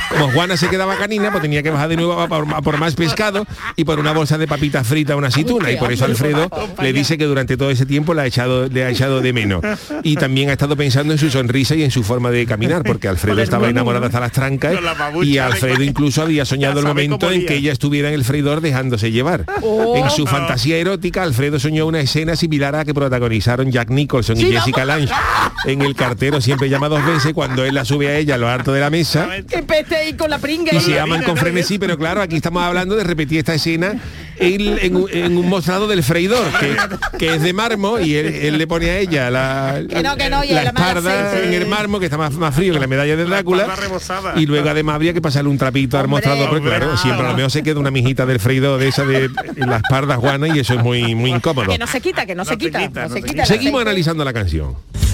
como 0.10 0.32
Juana 0.32 0.58
se 0.58 0.68
quedaba 0.68 0.98
canina, 0.98 1.30
pues 1.30 1.44
tenía 1.44 1.62
que 1.62 1.70
bajar 1.70 1.90
de 1.90 1.96
nuevo 1.96 2.20
a 2.20 2.28
por, 2.28 2.48
a 2.56 2.62
por 2.64 2.80
más 2.80 2.96
pescado 2.96 3.46
y 3.76 3.84
por 3.84 4.00
una 4.00 4.14
bolsa 4.14 4.40
de 4.40 4.48
papitas 4.48 4.88
fritas, 4.88 5.16
una 5.16 5.28
aceituna. 5.28 5.72
Y 5.72 5.78
por 5.78 5.94
eso 5.94 6.06
Alfredo 6.06 6.50
le 6.82 6.92
dice 6.92 7.19
que 7.20 7.26
durante 7.26 7.56
todo 7.58 7.70
ese 7.70 7.86
tiempo 7.86 8.16
le 8.16 8.22
ha 8.22 8.26
echado, 8.26 8.68
le 8.68 8.84
ha 8.84 8.90
echado 8.90 9.22
de 9.22 9.32
menos. 9.34 9.62
Y 10.02 10.16
también 10.16 10.50
ha 10.50 10.54
estado 10.54 10.76
pensando 10.76 11.14
en 11.14 11.20
su 11.20 11.30
sonrisa 11.30 11.76
y 11.76 11.84
en 11.84 11.92
su 11.92 12.04
forma 12.04 12.32
de 12.32 12.48
caminar, 12.48 12.82
porque 12.84 13.08
Alfredo 13.08 13.40
estaba 13.42 13.70
enamorado 13.70 14.06
hasta 14.06 14.20
las 14.20 14.32
trancas 14.32 14.82
la 14.82 15.12
y 15.24 15.38
Alfredo 15.38 15.84
incluso 15.84 16.24
había 16.24 16.46
soñado 16.46 16.80
el 16.80 16.88
momento 16.88 17.32
en 17.32 17.46
que 17.46 17.56
ella 17.56 17.72
estuviera 17.72 18.10
en 18.10 18.16
el 18.16 18.24
freidor 18.24 18.62
dejándose 18.62 19.12
llevar. 19.12 19.46
Oh. 19.62 19.96
En 19.98 20.10
su 20.10 20.26
fantasía 20.26 20.78
erótica, 20.78 21.22
Alfredo 21.22 21.60
soñó 21.60 21.86
una 21.86 22.00
escena 22.00 22.36
similar 22.36 22.74
a 22.74 22.80
la 22.80 22.86
que 22.86 22.94
protagonizaron 22.94 23.72
Jack 23.72 23.90
Nicholson 23.90 24.38
y 24.38 24.42
Sí, 24.42 24.52
Jessica. 24.52 24.86
Lange 24.86 25.14
en 25.66 25.82
El 25.82 25.96
cartero 25.96 26.42
siempre 26.42 26.70
llama 26.70 26.90
dos 26.90 27.06
veces 27.06 27.34
cuando 27.34 27.66
él 27.66 27.76
la 27.76 27.86
sube 27.86 28.08
a 28.08 28.18
ella 28.18 28.36
a 28.36 28.38
lo 28.38 28.48
harto 28.48 28.72
de 28.72 28.80
la 28.80 28.90
mesa 28.90 29.28
Que 29.48 29.62
peste 29.62 29.96
ahí 29.96 30.14
con 30.14 30.30
la 30.30 30.38
pringa. 30.40 30.74
y 30.74 30.80
se 30.80 31.00
aman 31.00 31.24
con 31.24 31.38
frenesí, 31.38 31.78
pero 31.78 31.98
claro, 31.98 32.22
aquí 32.22 32.36
estamos 32.38 32.64
hablando 32.64 32.96
de 32.96 33.04
repetir 33.04 33.40
esta 33.40 33.54
escena 33.54 34.00
en, 34.40 34.78
en 34.80 34.96
un- 34.96 35.10
en 35.12 35.38
un 35.38 35.48
mostrado 35.50 35.88
del 35.88 36.04
freidor, 36.04 36.46
que, 36.60 36.76
que 37.18 37.36
es 37.36 37.42
de 37.42 37.54
mármol, 37.54 38.02
y 38.06 38.16
él, 38.16 38.26
él 38.28 38.58
le 38.58 38.68
pone 38.68 38.90
a 38.90 38.98
ella 39.00 39.30
la, 39.30 39.82
Que 39.88 40.02
no, 40.04 40.16
que 40.18 40.30
no, 40.30 40.44
y 40.44 40.50
la 40.50 40.64
espalda 40.64 41.40
en 41.44 41.54
el 41.54 41.68
mármol, 41.68 42.00
que 42.00 42.06
está 42.06 42.18
más, 42.18 42.34
más 42.34 42.56
frío 42.56 42.74
que 42.74 42.80
la 42.80 42.88
medalla 42.88 43.16
de 43.16 43.26
Drácula, 43.26 43.68
y 44.36 44.46
luego 44.46 44.70
además 44.70 44.96
habría 44.96 45.14
que 45.14 45.22
pasarle 45.22 45.50
un 45.50 45.58
trapito 45.58 45.98
al 46.00 46.08
mostrador, 46.08 46.50
pero 46.52 46.64
claro, 46.64 46.98
siempre 46.98 47.26
a 47.26 47.30
lo 47.32 47.36
mejor 47.36 47.52
se 47.52 47.64
queda 47.64 47.80
una 47.80 47.92
mijita 47.92 48.26
del 48.26 48.40
freidor 48.40 48.80
de 48.80 48.88
esa 48.88 49.04
de 49.06 49.30
la 49.58 49.78
espalda 49.78 50.16
Juana, 50.18 50.48
y 50.48 50.60
eso 50.60 50.74
es 50.74 50.84
muy, 50.84 51.16
muy 51.16 51.32
incómodo. 51.32 51.68
Que 51.72 51.78
no 51.78 51.88
se 51.88 52.02
quita, 52.02 52.26
que 52.26 52.36
no, 52.36 52.40
No 52.44 52.46
se 52.46 52.52
se 52.52 52.58
quita. 52.58 52.80
quita, 52.80 53.02
no 53.04 53.08
no 53.10 53.16
se 53.16 53.22
se 53.22 53.28
quita 53.28 53.42
el 53.44 53.48
Seguimos 53.48 53.82
analizando 53.82 54.24
la 54.24 54.34
canción. 54.34 54.76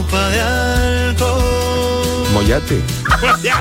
copa 0.00 0.30
de 0.30 0.40
alcohol. 0.40 2.26
Mollate. 2.32 2.82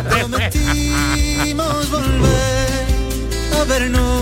Prometimos 0.09 1.89
volver 1.89 2.85
a 3.59 3.63
vernos. 3.65 4.18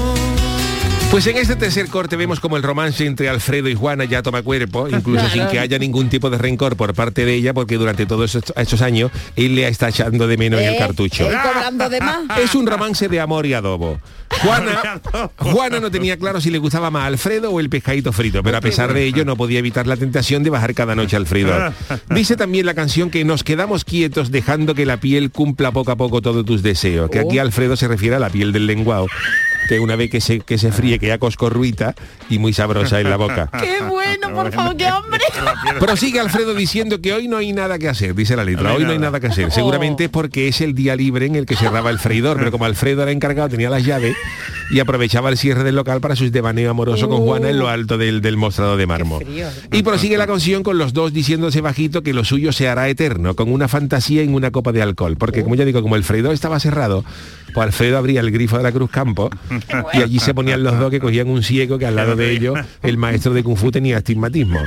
Pues 1.17 1.25
en 1.25 1.37
este 1.37 1.55
tercer 1.55 1.87
corte 1.87 2.15
vemos 2.15 2.39
como 2.39 2.57
el 2.57 2.63
romance 2.63 3.03
entre 3.03 3.27
Alfredo 3.27 3.67
y 3.69 3.73
Juana 3.73 4.05
ya 4.05 4.21
toma 4.21 4.43
cuerpo, 4.43 4.87
incluso 4.87 5.23
Claro. 5.25 5.29
sin 5.33 5.47
que 5.47 5.57
haya 5.59 5.79
ningún 5.79 6.09
tipo 6.09 6.29
de 6.29 6.37
rencor 6.37 6.75
por 6.77 6.93
parte 6.93 7.25
de 7.25 7.33
ella, 7.33 7.55
porque 7.55 7.75
durante 7.77 8.05
todos 8.05 8.35
estos, 8.35 8.55
estos 8.55 8.83
años 8.83 9.09
él 9.35 9.55
le 9.55 9.67
está 9.67 9.89
echando 9.89 10.27
de 10.27 10.37
menos 10.37 10.61
en 10.61 10.67
el 10.67 10.73
Eh, 10.75 10.77
cartucho. 10.77 11.23
eh, 11.27 11.35
cobrando 11.41 11.89
de 11.89 12.01
más. 12.01 12.37
Es 12.37 12.53
un 12.53 12.67
romance 12.67 13.07
de 13.07 13.19
amor 13.19 13.47
y 13.47 13.55
adobo. 13.55 13.99
Juana, 14.43 15.01
Juana 15.37 15.79
no 15.79 15.89
tenía 15.89 16.17
claro 16.17 16.39
si 16.39 16.51
le 16.51 16.59
gustaba 16.59 16.91
más 16.91 17.07
Alfredo 17.07 17.49
o 17.49 17.59
el 17.59 17.69
pescadito 17.71 18.13
frito, 18.13 18.43
pero 18.43 18.57
a 18.57 18.61
pesar 18.61 18.93
de 18.93 19.03
ello 19.05 19.25
no 19.25 19.35
podía 19.35 19.57
evitar 19.57 19.87
la 19.87 19.97
tentación 19.97 20.43
de 20.43 20.51
bajar 20.51 20.75
cada 20.75 20.93
noche 20.93 21.15
al 21.15 21.25
freidor. 21.25 21.73
Dice 22.11 22.35
también 22.35 22.67
la 22.67 22.75
canción 22.75 23.09
que 23.09 23.25
nos 23.25 23.43
quedamos 23.43 23.85
quietos 23.85 24.29
dejando 24.29 24.75
que 24.75 24.85
la 24.85 24.97
piel 24.97 25.31
cumpla 25.31 25.71
poco 25.71 25.91
a 25.91 25.95
poco 25.95 26.21
todos 26.21 26.45
tus 26.45 26.61
deseos, 26.61 27.09
que 27.09 27.17
aquí 27.17 27.39
Alfredo 27.39 27.75
se 27.75 27.87
refiere 27.87 28.17
a 28.17 28.19
la 28.19 28.29
piel 28.29 28.51
del 28.51 28.67
lenguado, 28.67 29.07
que 29.67 29.79
una 29.79 29.95
vez 29.95 30.09
que 30.09 30.21
se, 30.21 30.39
que 30.39 30.57
se 30.57 30.71
fríe 30.71 30.99
queda 30.99 31.17
coscorruita 31.17 31.95
y 32.29 32.39
muy 32.39 32.53
sabrosa 32.53 32.99
en 32.99 33.09
la 33.09 33.17
boca. 33.17 33.49
Qué 33.59 33.83
bueno, 33.87 34.33
por 34.33 34.51
favor, 34.51 34.75
qué 34.75 34.87
hambre. 34.87 35.21
Prosigue 35.79 36.19
Alfredo 36.19 36.53
diciendo 36.53 37.01
que 37.01 37.13
hoy 37.13 37.27
no 37.27 37.37
hay 37.37 37.53
nada 37.53 37.79
que 37.79 37.89
hacer, 37.89 38.15
dice 38.15 38.35
la 38.35 38.43
letra, 38.43 38.73
hoy 38.73 38.83
no 38.83 38.91
hay 38.91 38.99
nada 38.99 39.19
que 39.19 39.27
hacer. 39.27 39.51
Seguramente 39.51 40.05
es 40.05 40.09
porque 40.09 40.47
es 40.47 40.61
el 40.61 40.73
día 40.73 40.95
libre 40.95 41.25
en 41.25 41.35
el 41.35 41.45
que 41.45 41.55
cerraba 41.55 41.89
el 41.89 41.99
freidor, 41.99 42.37
pero 42.37 42.51
como 42.51 42.65
Alfredo 42.65 43.03
era 43.03 43.11
encargado, 43.11 43.49
tenía 43.49 43.69
las 43.69 43.83
llaves 43.83 44.15
y 44.69 44.79
aprovechaba 44.79 45.29
el 45.29 45.37
cierre 45.37 45.63
del 45.63 45.75
local 45.75 46.01
para 46.01 46.15
su 46.15 46.29
devaneo 46.29 46.71
amoroso 46.71 47.07
con 47.07 47.21
Juana 47.21 47.49
en 47.49 47.59
lo 47.59 47.69
alto 47.69 47.97
del, 47.97 48.21
del 48.21 48.37
mostrador 48.37 48.77
de 48.77 48.87
mármol. 48.87 49.25
Y 49.71 49.83
prosigue 49.83 50.17
la 50.17 50.27
canción 50.27 50.63
con 50.63 50.77
los 50.77 50.93
dos 50.93 51.13
diciéndose 51.13 51.61
bajito 51.61 52.03
que 52.03 52.13
lo 52.13 52.23
suyo 52.23 52.51
se 52.51 52.67
hará 52.67 52.89
eterno, 52.89 53.35
con 53.35 53.51
una 53.51 53.67
fantasía 53.67 54.21
en 54.21 54.33
una 54.33 54.51
copa 54.51 54.71
de 54.71 54.81
alcohol. 54.81 55.17
Porque 55.17 55.43
como 55.43 55.55
ya 55.55 55.65
digo, 55.65 55.81
como 55.81 55.95
el 55.95 56.03
freidor 56.03 56.33
estaba 56.33 56.59
cerrado, 56.59 57.03
pues 57.53 57.65
Alfredo 57.67 57.97
abría 57.97 58.19
el 58.21 58.31
grifo 58.31 58.57
de 58.57 58.63
la 58.63 58.71
Cruz 58.71 58.89
Campo 58.91 59.29
y 59.93 60.01
allí 60.01 60.19
se 60.19 60.33
ponían 60.33 60.63
los 60.63 60.77
dos 60.79 60.91
que 60.91 60.99
cogían 60.99 61.27
un 61.29 61.43
ciego 61.43 61.77
que 61.77 61.85
al 61.85 61.95
lado 61.95 62.15
de 62.15 62.31
ellos 62.31 62.57
el 62.83 62.97
maestro 62.97 63.33
de 63.33 63.43
Kung 63.43 63.57
Fu 63.57 63.71
tenía 63.71 63.97
astigmatismo. 63.97 64.59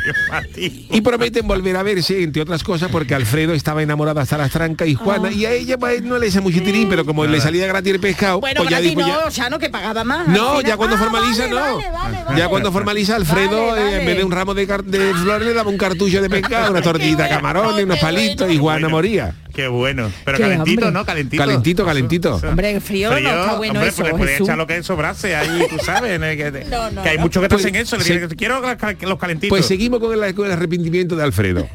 Y 0.57 1.01
prometen 1.01 1.47
volver 1.47 1.77
a 1.77 1.83
verse, 1.83 2.23
entre 2.23 2.43
otras 2.43 2.63
cosas, 2.63 2.91
porque 2.91 3.15
Alfredo 3.15 3.53
estaba 3.53 3.83
enamorado 3.83 4.21
hasta 4.21 4.37
las 4.39 4.51
trancas 4.51 4.89
y 4.89 4.95
Juana, 4.95 5.31
y 5.31 5.45
a 5.47 5.53
ella 5.53 5.79
pues, 5.79 6.03
no 6.03 6.19
le 6.19 6.29
hace 6.29 6.41
mucho 6.41 6.63
tirín, 6.63 6.89
pero 6.89 7.05
como 7.05 7.25
le 7.27 7.41
salía 7.41 7.67
gratis 7.67 7.95
el 7.95 8.01
pescado, 8.01 8.41
Bueno, 8.41 8.59
pues 8.59 8.71
ya 8.71 8.79
gratis 8.81 8.97
dijo 8.97 9.09
no, 9.09 9.21
ya- 9.21 9.27
o 9.27 9.31
sea, 9.31 9.51
no, 9.51 9.59
que 9.59 9.71
pagaba 9.71 10.05
más. 10.05 10.29
no, 10.29 10.61
ya 10.61 10.77
cuando 10.77 10.97
Ah, 10.97 10.99
formaliza 10.99 11.43
vale, 11.47 11.51
no. 11.55 11.61
vale, 11.61 11.91
vale, 11.93 12.25
vale. 12.25 12.39
Ya 12.39 12.49
cuando 12.49 12.73
formaliza 12.73 13.17
Alfredo, 13.17 13.69
Vale, 13.69 13.83
eh, 13.97 14.01
en 14.01 14.07
vez 14.07 14.17
de 14.17 14.25
un 14.25 14.33
ramo 14.33 14.55
de, 14.55 14.67
de 14.67 15.15
flores 15.15 15.47
le 15.47 15.55
daba 15.55 15.71
un 15.71 15.79
cartucho 15.79 16.21
de 16.21 16.29
pescado, 16.31 16.71
una 16.73 16.83
tortita 16.83 17.09
de 17.25 17.29
bueno, 17.29 17.37
camarones, 17.37 17.85
unos 17.85 17.99
palitos 17.99 18.39
bueno. 18.47 18.53
y 18.53 18.59
Juana 18.59 18.79
Bueno. 18.81 18.91
moría. 18.97 19.35
Qué 19.55 19.67
bueno. 19.67 20.11
Pero 20.25 20.37
Qué 20.39 20.43
calentito. 20.45 20.91
¿no? 20.93 21.05
Calentito. 21.05 21.43
Calentito, 21.43 21.85
calentito. 21.85 22.35
Hombre, 22.49 22.80
en 22.81 22.87
frío, 22.87 23.11
no 23.11 23.17
está 23.19 23.55
bueno 23.57 23.75
hombre, 23.75 23.89
eso, 23.89 24.03
pues 24.17 24.31
Jesús. 24.31 24.47
echar 24.49 24.59
lo 24.59 24.67
que 24.67 24.83
sobrase 24.83 25.37
ahí, 25.37 25.67
tú 25.69 25.77
sabes, 25.85 26.19
que, 26.19 26.65
No, 26.71 26.91
no, 26.91 27.03
que 27.03 27.09
hay 27.11 27.17
no. 27.17 27.23
muchos 27.23 27.43
que 27.43 27.49
Pues, 27.49 27.61
hacen 27.63 27.77
eso, 27.77 27.97
le 27.97 28.05
se- 28.05 28.19
dicen, 28.19 28.37
quiero 28.37 28.61
los 28.61 28.77
cal- 28.77 28.97
los 29.01 29.19
calentitos. 29.19 29.51
Pues 29.57 29.67
seguimos 29.67 30.01
con 30.01 30.13
el, 30.23 30.35
con 30.35 30.47
el 30.47 30.53
arrepentimiento 30.53 31.15
de 31.17 31.23
Alfredo. 31.25 31.69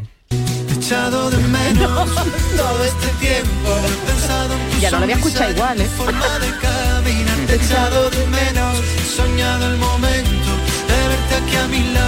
echado 0.78 1.30
de 1.30 1.38
menos 1.48 2.10
todo 2.58 2.84
este 2.84 3.08
tiempo 3.20 3.70
Ya 4.82 4.92
no 4.92 4.98
lo 4.98 5.04
había 5.04 5.16
escuchado 5.16 5.52
igual, 5.52 5.82
¿eh? 5.82 5.88
forma 5.98 6.40
de 6.40 6.48
caminar 6.62 7.52
echado 7.52 8.10
de 8.10 8.26
menos 8.28 8.78
soñado 9.16 9.68
el 9.72 9.78
momento 9.78 10.52
de 10.88 11.08
verte 11.08 11.36
aquí 11.36 11.56
a 11.56 11.68
mi 11.68 11.94
lado 11.94 12.05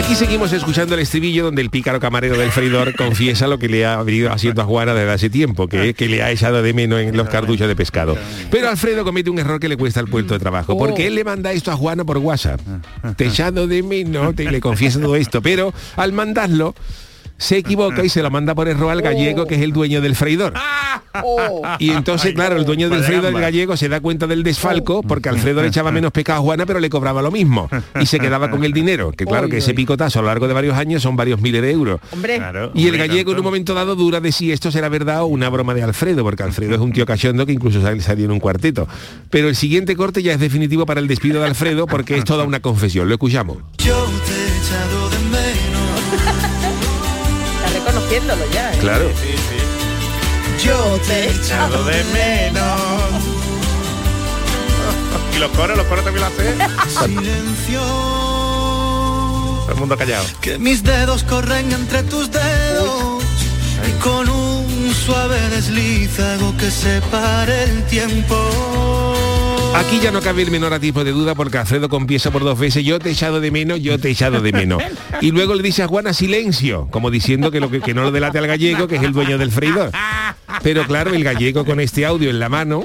Aquí 0.00 0.14
seguimos 0.14 0.50
escuchando 0.54 0.94
el 0.94 1.00
estribillo 1.02 1.44
donde 1.44 1.60
el 1.60 1.68
pícaro 1.68 2.00
camarero 2.00 2.38
del 2.38 2.50
freidor 2.50 2.96
confiesa 2.96 3.46
lo 3.46 3.58
que 3.58 3.68
le 3.68 3.84
ha 3.84 4.02
venido 4.02 4.32
haciendo 4.32 4.62
a 4.62 4.64
Juana 4.64 4.94
desde 4.94 5.12
hace 5.12 5.28
tiempo, 5.28 5.68
que 5.68 5.92
que 5.92 6.08
le 6.08 6.22
ha 6.22 6.30
echado 6.30 6.62
de 6.62 6.72
menos 6.72 7.00
en 7.00 7.14
los 7.14 7.28
cartuchos 7.28 7.68
de 7.68 7.76
pescado. 7.76 8.16
Pero 8.50 8.70
Alfredo 8.70 9.04
comete 9.04 9.28
un 9.28 9.38
error 9.38 9.60
que 9.60 9.68
le 9.68 9.76
cuesta 9.76 10.00
el 10.00 10.08
puesto 10.08 10.32
de 10.32 10.40
trabajo, 10.40 10.76
porque 10.78 11.06
él 11.06 11.16
le 11.16 11.22
manda 11.22 11.52
esto 11.52 11.70
a 11.70 11.76
Juana 11.76 12.02
por 12.04 12.16
WhatsApp. 12.16 12.62
Te 13.16 13.24
he 13.24 13.28
echado 13.28 13.66
de 13.66 13.82
menos, 13.82 14.34
te 14.34 14.50
le 14.50 14.58
confiesa 14.58 14.98
todo 14.98 15.16
esto, 15.16 15.42
pero 15.42 15.74
al 15.96 16.14
mandarlo 16.14 16.74
se 17.40 17.56
equivoca 17.56 18.04
y 18.04 18.08
se 18.10 18.22
lo 18.22 18.30
manda 18.30 18.54
por 18.54 18.68
error 18.68 18.90
al 18.92 19.00
gallego 19.02 19.46
que 19.46 19.54
es 19.54 19.62
el 19.62 19.72
dueño 19.72 20.00
del 20.02 20.14
freidor. 20.14 20.52
Oh. 21.24 21.62
Y 21.78 21.90
entonces, 21.90 22.34
claro, 22.34 22.56
el 22.56 22.64
dueño 22.64 22.88
del 22.88 23.02
freidor, 23.02 23.34
el 23.34 23.40
gallego, 23.40 23.76
se 23.76 23.88
da 23.88 24.00
cuenta 24.00 24.26
del 24.26 24.42
desfalco 24.42 25.02
porque 25.02 25.28
Alfredo 25.28 25.62
le 25.62 25.68
echaba 25.68 25.90
menos 25.90 26.12
pecado 26.12 26.38
a 26.38 26.42
Juana, 26.42 26.66
pero 26.66 26.78
le 26.80 26.88
cobraba 26.90 27.22
lo 27.22 27.30
mismo. 27.30 27.68
Y 28.00 28.06
se 28.06 28.20
quedaba 28.20 28.50
con 28.50 28.62
el 28.64 28.72
dinero. 28.72 29.10
Que 29.10 29.24
claro, 29.24 29.48
que 29.48 29.56
ese 29.58 29.74
picotazo 29.74 30.18
a 30.18 30.22
lo 30.22 30.28
largo 30.28 30.46
de 30.46 30.54
varios 30.54 30.76
años 30.76 31.02
son 31.02 31.16
varios 31.16 31.40
miles 31.40 31.62
de 31.62 31.70
euros. 31.72 32.00
Claro, 32.22 32.70
Y 32.74 32.86
el 32.88 32.96
gallego 32.98 33.32
en 33.32 33.38
un 33.38 33.44
momento 33.44 33.74
dado 33.74 33.96
dura 33.96 34.20
de 34.20 34.30
si 34.32 34.52
esto 34.52 34.70
será 34.70 34.88
verdad 34.88 35.22
o 35.22 35.26
una 35.26 35.48
broma 35.48 35.74
de 35.74 35.82
Alfredo, 35.82 36.22
porque 36.22 36.42
Alfredo 36.42 36.74
es 36.74 36.80
un 36.80 36.92
tío 36.92 37.06
cachondo 37.06 37.46
que 37.46 37.52
incluso 37.52 37.80
sal- 37.82 38.00
salió 38.02 38.26
en 38.26 38.30
un 38.32 38.38
cuarteto. 38.40 38.86
Pero 39.30 39.48
el 39.48 39.56
siguiente 39.56 39.96
corte 39.96 40.22
ya 40.22 40.32
es 40.32 40.38
definitivo 40.40 40.86
para 40.86 41.00
el 41.00 41.08
despido 41.08 41.40
de 41.40 41.46
Alfredo 41.46 41.86
porque 41.86 42.16
es 42.18 42.24
toda 42.24 42.44
una 42.44 42.60
confesión. 42.60 43.08
Lo 43.08 43.14
escuchamos. 43.14 43.56
yo 43.78 44.06
te 44.26 44.39
ya. 48.52 48.72
¿eh? 48.72 48.78
Claro. 48.80 49.10
yo 50.64 50.98
te 51.06 51.12
he 51.12 51.30
echado 51.30 51.42
Echado 51.42 51.84
de 51.84 52.04
menos. 52.04 52.80
Y 55.34 55.38
los 55.38 55.50
coros, 55.52 55.76
los 55.76 55.86
coros 55.86 56.04
también 56.04 56.26
lo 56.26 56.26
hacen. 56.26 56.58
silencio 57.06 57.80
Todo 57.80 59.70
el 59.70 59.76
mundo 59.76 59.96
callado. 59.96 60.24
Que 60.40 60.58
mis 60.58 60.82
dedos 60.82 61.22
corren 61.22 61.70
entre 61.72 62.02
tus 62.02 62.30
dedos 62.32 63.22
y 63.88 63.92
con 64.02 64.28
un 64.28 64.92
suave 64.92 65.38
desliz 65.50 66.18
hago 66.18 66.56
que 66.56 66.70
separe 66.70 67.62
el 67.64 67.84
tiempo. 67.86 68.36
Aquí 69.74 70.00
ya 70.00 70.10
no 70.10 70.20
cabe 70.20 70.42
el 70.42 70.50
menor 70.50 70.78
tipo 70.78 71.04
de 71.04 71.12
duda 71.12 71.34
porque 71.34 71.58
Alfredo 71.58 71.88
confiesa 71.88 72.30
por 72.30 72.44
dos 72.44 72.58
veces, 72.58 72.84
yo 72.84 72.98
te 72.98 73.08
he 73.08 73.12
echado 73.12 73.40
de 73.40 73.50
menos, 73.50 73.80
yo 73.80 73.98
te 73.98 74.08
he 74.08 74.10
echado 74.12 74.40
de 74.40 74.52
menos. 74.52 74.82
Y 75.20 75.30
luego 75.30 75.54
le 75.54 75.62
dice 75.62 75.82
a 75.82 75.88
Juana 75.88 76.12
silencio, 76.12 76.88
como 76.90 77.10
diciendo 77.10 77.50
que, 77.50 77.60
lo 77.60 77.70
que, 77.70 77.80
que 77.80 77.94
no 77.94 78.02
lo 78.02 78.10
delate 78.10 78.38
al 78.38 78.46
gallego, 78.46 78.88
que 78.88 78.96
es 78.96 79.02
el 79.02 79.12
dueño 79.12 79.38
del 79.38 79.50
freidor. 79.50 79.90
Pero 80.62 80.84
claro, 80.86 81.12
el 81.14 81.24
gallego 81.24 81.64
con 81.64 81.80
este 81.80 82.04
audio 82.04 82.30
en 82.30 82.38
la 82.38 82.48
mano 82.48 82.84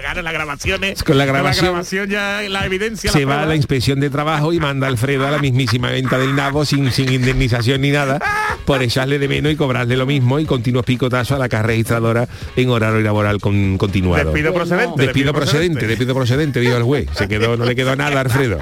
Claro, 0.00 0.22
las 0.22 0.32
grabaciones. 0.32 1.02
Con 1.02 1.18
la 1.18 1.24
grabación. 1.24 1.66
La 1.66 1.70
grabación 1.70 2.08
ya, 2.08 2.40
la 2.48 2.66
evidencia. 2.66 3.12
se 3.12 3.20
la 3.20 3.26
va 3.26 3.42
a 3.42 3.46
la 3.46 3.54
inspección 3.54 4.00
de 4.00 4.10
trabajo 4.10 4.52
y 4.52 4.58
manda 4.58 4.86
a 4.86 4.90
Alfredo 4.90 5.26
a 5.26 5.30
la 5.30 5.38
mismísima 5.38 5.90
venta 5.90 6.18
del 6.18 6.34
nabo 6.34 6.64
sin, 6.64 6.90
sin 6.90 7.12
indemnización 7.12 7.80
ni 7.80 7.90
nada 7.90 8.18
por 8.64 8.82
echarle 8.82 9.18
de 9.18 9.28
menos 9.28 9.52
y 9.52 9.56
cobrarle 9.56 9.96
lo 9.96 10.06
mismo 10.06 10.38
y 10.38 10.46
continuos 10.46 10.84
picotazos 10.84 11.36
a 11.36 11.38
la 11.38 11.48
caja 11.48 11.64
registradora 11.64 12.28
en 12.56 12.70
horario 12.70 13.00
laboral 13.00 13.40
con, 13.40 13.78
continuado. 13.78 14.32
Despido 14.32 14.52
procedente. 14.52 15.02
Despido 15.02 15.32
procedente, 15.32 15.86
despido 15.86 16.14
procedente, 16.14 16.19
dijo 16.60 16.76
el 16.76 16.82
juez. 16.82 17.08
Se 17.14 17.28
quedó, 17.28 17.56
no 17.56 17.64
le 17.64 17.74
quedó 17.76 17.96
nada 17.96 18.18
a 18.18 18.20
Alfredo. 18.22 18.58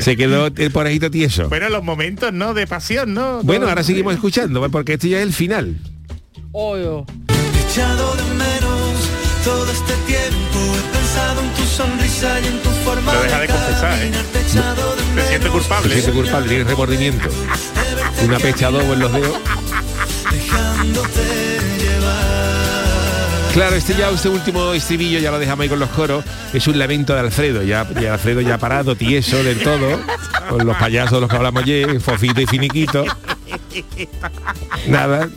Se 0.00 0.16
quedó 0.16 0.46
el 0.46 0.70
porejito 0.70 1.10
tieso. 1.10 1.48
Bueno, 1.48 1.68
los 1.68 1.82
momentos, 1.84 2.32
¿no? 2.32 2.54
De 2.54 2.66
pasión, 2.66 3.12
¿no? 3.14 3.40
Bueno, 3.42 3.62
Todo- 3.62 3.70
ahora 3.70 3.82
seguimos 3.82 4.14
escuchando, 4.14 4.66
porque 4.70 4.94
este 4.94 5.08
ya 5.10 5.18
es 5.18 5.22
el 5.24 5.32
final. 5.32 5.76
echado 7.70 8.14
de 8.16 8.22
menos 8.34 9.10
todo 9.44 9.70
este 9.70 9.92
tiempo 10.06 10.58
he 10.58 10.96
pensado 10.96 11.42
en 11.42 11.50
tu 11.50 11.62
sonrisa 11.64 12.40
y 12.40 12.46
en 12.46 12.58
tu 12.62 12.70
forma 12.70 13.12
Lo 13.14 13.22
deja 13.22 13.40
de 13.40 13.46
confesar, 13.48 13.98
¿eh? 14.02 14.10
culpable. 15.50 15.92
siente 15.92 16.12
culpable, 16.12 16.48
tiene 16.48 16.64
remordimiento. 16.64 17.28
Una 18.24 18.38
pecha 18.38 18.68
adobo 18.68 18.94
en 18.94 19.00
los 19.00 19.12
dedos. 19.12 19.36
dejándote 20.32 21.45
Claro, 23.56 23.74
este 23.74 23.94
ya, 23.94 24.10
este 24.10 24.28
último 24.28 24.74
estribillo, 24.74 25.18
ya 25.18 25.30
lo 25.30 25.38
dejamos 25.38 25.62
ahí 25.62 25.70
con 25.70 25.78
los 25.78 25.88
coros, 25.88 26.22
es 26.52 26.66
un 26.66 26.78
lamento 26.78 27.14
de 27.14 27.20
Alfredo, 27.20 27.62
ya, 27.62 27.80
Alfredo 27.80 28.42
ya 28.42 28.58
parado, 28.58 28.96
tieso 28.96 29.42
del 29.42 29.62
todo, 29.62 29.98
con 30.50 30.66
los 30.66 30.76
payasos 30.76 31.12
de 31.12 31.20
los 31.22 31.30
que 31.30 31.36
hablamos 31.36 31.62
ayer, 31.62 31.98
Fofito 31.98 32.42
y 32.42 32.46
Finiquito. 32.46 33.06
Nada, 34.88 35.30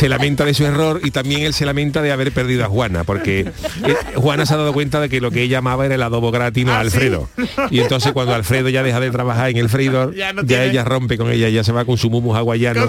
se 0.00 0.08
lamenta 0.08 0.46
de 0.46 0.54
su 0.54 0.64
error 0.64 0.98
y 1.04 1.10
también 1.10 1.42
él 1.42 1.52
se 1.52 1.66
lamenta 1.66 2.00
de 2.00 2.10
haber 2.10 2.32
perdido 2.32 2.64
a 2.64 2.68
Juana, 2.68 3.04
porque 3.04 3.40
eh, 3.40 3.96
Juana 4.14 4.46
se 4.46 4.54
ha 4.54 4.56
dado 4.56 4.72
cuenta 4.72 4.98
de 4.98 5.10
que 5.10 5.20
lo 5.20 5.30
que 5.30 5.42
ella 5.42 5.58
amaba 5.58 5.84
era 5.84 5.94
el 5.94 6.02
adobo 6.02 6.30
gratino 6.30 6.72
a 6.72 6.76
¿Ah, 6.80 6.84
sí? 6.84 6.86
Alfredo. 6.86 7.28
Y 7.70 7.80
entonces 7.80 8.12
cuando 8.12 8.34
Alfredo 8.34 8.70
ya 8.70 8.82
deja 8.82 8.98
de 8.98 9.10
trabajar 9.10 9.50
en 9.50 9.58
el 9.58 9.68
freidor, 9.68 10.14
Ya 10.14 10.28
ya, 10.28 10.32
no 10.32 10.44
tiene- 10.44 10.64
ella 10.70 10.84
rompe 10.84 11.18
con 11.18 11.30
ella, 11.30 11.50
ya 11.50 11.62
se 11.64 11.72
va 11.72 11.84
con 11.84 11.98
su 11.98 12.08
mumus 12.08 12.34
hawaiano 12.36 12.88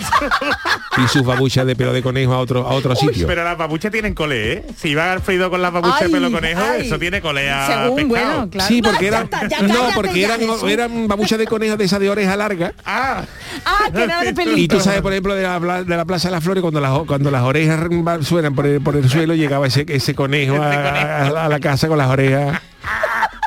y 1.04 1.08
sus 1.10 1.24
babuchas 1.26 1.66
de 1.66 1.76
pelo 1.76 1.92
de 1.94 2.02
conejo 2.02 2.34
a 2.34 2.40
otro, 2.40 2.68
a 2.68 2.74
otro 2.74 2.92
Uy, 2.94 3.08
sitio. 3.10 3.28
pero 3.28 3.44
las 3.44 3.58
babuchas 3.58 3.92
tienen 3.92 4.14
cole, 4.14 4.54
¿eh? 4.54 4.66
Si 4.78 4.96
va 4.96 5.12
Alfredo 5.14 5.50
con 5.50 5.62
las 5.62 5.72
babuchas 5.74 6.02
de 6.02 6.10
pelo 6.10 6.32
conejo, 6.32 6.62
ay. 6.64 6.88
eso 6.88 6.98
tiene 7.00 7.22
cole 7.22 7.50
a 7.50 7.68
Según, 7.84 7.96
pescado. 8.08 8.08
bueno, 8.08 8.50
claro. 8.50 8.68
Sí, 8.70 8.82
porque 8.82 9.02
Ya 9.06 9.08
eran 9.10 9.30
ya 9.50 9.62
no, 9.62 9.90
porque 9.96 10.20
ya, 10.22 10.36
eran 10.36 10.42
eran 10.70 11.08
babuchas 11.08 11.38
de 11.40 11.46
conejo 11.48 11.76
de 11.78 11.86
esa 11.86 12.00
de 12.00 12.10
oreja 12.10 12.36
larga. 12.38 12.74
Ah, 12.86 13.24
Ah, 13.66 13.90
que 13.94 14.08
nada 14.08 14.24
de 14.24 14.34
pelito. 14.34 14.58
Y 14.58 14.68
tú 14.68 14.80
sabes, 14.80 15.02
por 15.02 15.12
ejemplo, 15.12 15.36
de 15.36 15.44
la, 15.44 15.84
de 15.84 15.98
la 15.98 16.06
Plaza 16.06 16.28
de 16.30 16.34
las 16.34 16.44
Flores, 16.44 16.62
cuando 16.62 16.80
las, 16.80 16.92
cuando 17.06 17.32
las 17.32 17.44
orejas 17.44 17.80
suenan 18.22 18.56
por 18.56 18.66
el, 18.66 18.82
por 18.82 18.96
el 18.96 19.10
suelo, 19.10 19.36
llegaba 19.36 19.68
ese, 19.68 19.86
ese 19.88 20.16
conejo 20.16 20.62
a 20.62 21.48
la 21.50 21.60
casa 21.60 21.88
con 21.88 21.98
las 21.98 22.08
orejas 22.08 22.62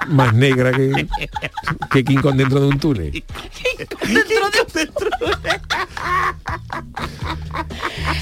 más 0.09 0.34
negras 0.34 0.76
que, 0.76 1.07
que 1.90 2.05
King 2.05 2.18
Kong 2.18 2.36
dentro 2.36 2.61
de 2.61 2.66
un 2.66 2.78
túnel. 2.78 3.24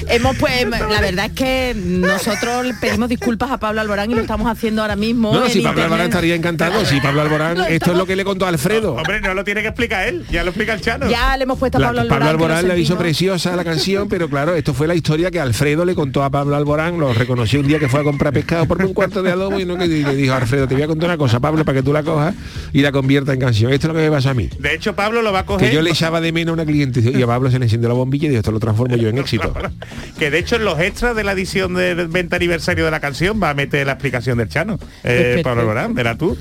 Hemos 0.09 0.35
pues, 0.37 0.67
la 0.69 1.01
verdad 1.01 1.25
es 1.27 1.31
que 1.31 1.73
nosotros 1.75 2.67
pedimos 2.81 3.09
disculpas 3.09 3.51
a 3.51 3.57
Pablo 3.57 3.81
Alborán 3.81 4.11
y 4.11 4.15
lo 4.15 4.21
estamos 4.21 4.49
haciendo 4.51 4.81
ahora 4.81 4.95
mismo. 4.95 5.33
No, 5.33 5.47
si 5.49 5.59
Pablo 5.61 5.69
internet. 5.69 5.83
Alborán 5.85 6.05
estaría 6.07 6.35
encantado, 6.35 6.85
si 6.85 6.99
Pablo 6.99 7.21
Alborán, 7.21 7.57
esto 7.69 7.91
es 7.91 7.97
lo 7.97 8.05
que 8.05 8.15
le 8.15 8.23
contó 8.23 8.45
a 8.45 8.49
Alfredo. 8.49 8.93
hombre, 8.95 9.21
no 9.21 9.33
lo 9.33 9.43
tiene 9.43 9.61
que 9.61 9.69
explicar 9.69 10.07
él, 10.07 10.25
ya 10.29 10.43
lo 10.43 10.49
explica 10.49 10.73
el 10.73 10.81
Chano. 10.81 11.09
Ya 11.09 11.35
le 11.37 11.43
hemos 11.43 11.57
puesto 11.57 11.77
a 11.77 11.81
La- 11.81 11.87
Pablo 11.87 12.01
Alborán. 12.01 12.19
Pablo 12.19 12.31
Alborán 12.31 12.67
le 12.67 12.79
hizo 12.79 12.97
preciosa 12.97 13.55
la 13.55 13.63
canción, 13.63 14.07
pero 14.09 14.29
claro, 14.29 14.55
esto 14.55 14.73
fue 14.73 14.87
la 14.87 14.95
historia 14.95 15.31
que 15.31 15.39
Alfredo 15.39 15.85
le 15.85 15.95
contó 15.95 16.23
a 16.23 16.29
Pablo 16.29 16.55
Alborán, 16.55 16.99
lo 16.99 17.13
reconoció 17.13 17.59
un 17.61 17.67
día 17.67 17.79
que 17.79 17.87
fue 17.89 18.01
a 18.01 18.03
comprar 18.03 18.33
pescado 18.33 18.65
por 18.67 18.83
un 18.83 18.93
cuarto 18.93 19.23
de 19.23 19.31
adobo 19.31 19.59
y, 19.59 19.65
no, 19.65 19.77
que- 19.77 19.87
le 19.87 20.15
dijo 20.15 20.33
Alfredo, 20.33 20.67
te 20.67 20.75
voy 20.75 20.83
a 20.83 20.87
contar 20.87 21.09
una 21.09 21.17
cosa, 21.17 21.39
Pablo, 21.39 21.63
para 21.65 21.77
que 21.79 21.83
tú 21.83 21.93
la 21.93 22.03
cojas 22.03 22.35
y 22.73 22.81
la 22.81 22.91
convierta 22.91 23.33
en 23.33 23.39
canción. 23.39 23.71
Esto 23.73 23.87
es 23.87 23.93
lo 23.93 23.99
que 23.99 24.05
me 24.09 24.11
pasa 24.15 24.31
a 24.31 24.33
mí. 24.33 24.49
De 24.59 24.73
hecho, 24.75 24.95
Pablo 24.95 25.21
lo 25.21 25.31
va 25.31 25.39
a 25.39 25.45
coger. 25.45 25.69
Que 25.69 25.75
yo 25.75 25.81
le 25.81 25.89
echaba 25.91 26.21
de 26.21 26.31
menos 26.31 26.51
a 26.51 26.53
una 26.53 26.65
cliente 26.65 26.99
y 26.99 27.21
a 27.21 27.27
Pablo 27.27 27.49
se 27.49 27.57
le 27.59 27.65
enciende 27.73 27.87
la 27.87 27.93
bombilla 27.93 28.25
y 28.25 28.29
digo, 28.29 28.39
esto 28.39 28.51
lo 28.51 28.59
transformo 28.59 28.95
yo 28.95 29.09
en 29.09 29.17
éxito. 29.17 29.53
Que 30.19 30.29
de 30.29 30.39
hecho 30.39 30.55
en 30.55 30.65
los 30.65 30.79
extras 30.79 31.15
de 31.15 31.23
la 31.23 31.31
edición 31.31 31.73
del 31.73 32.07
20 32.07 32.35
aniversario 32.35 32.85
de 32.85 32.91
la 32.91 32.99
canción 32.99 33.41
va 33.41 33.49
a 33.49 33.53
meter 33.53 33.85
la 33.87 33.93
explicación 33.93 34.37
del 34.37 34.47
Chano. 34.47 34.77
Eh. 35.03 35.41
Pablo 35.43 35.61
Alborán, 35.61 35.93
verás 35.93 36.17
tú. 36.17 36.37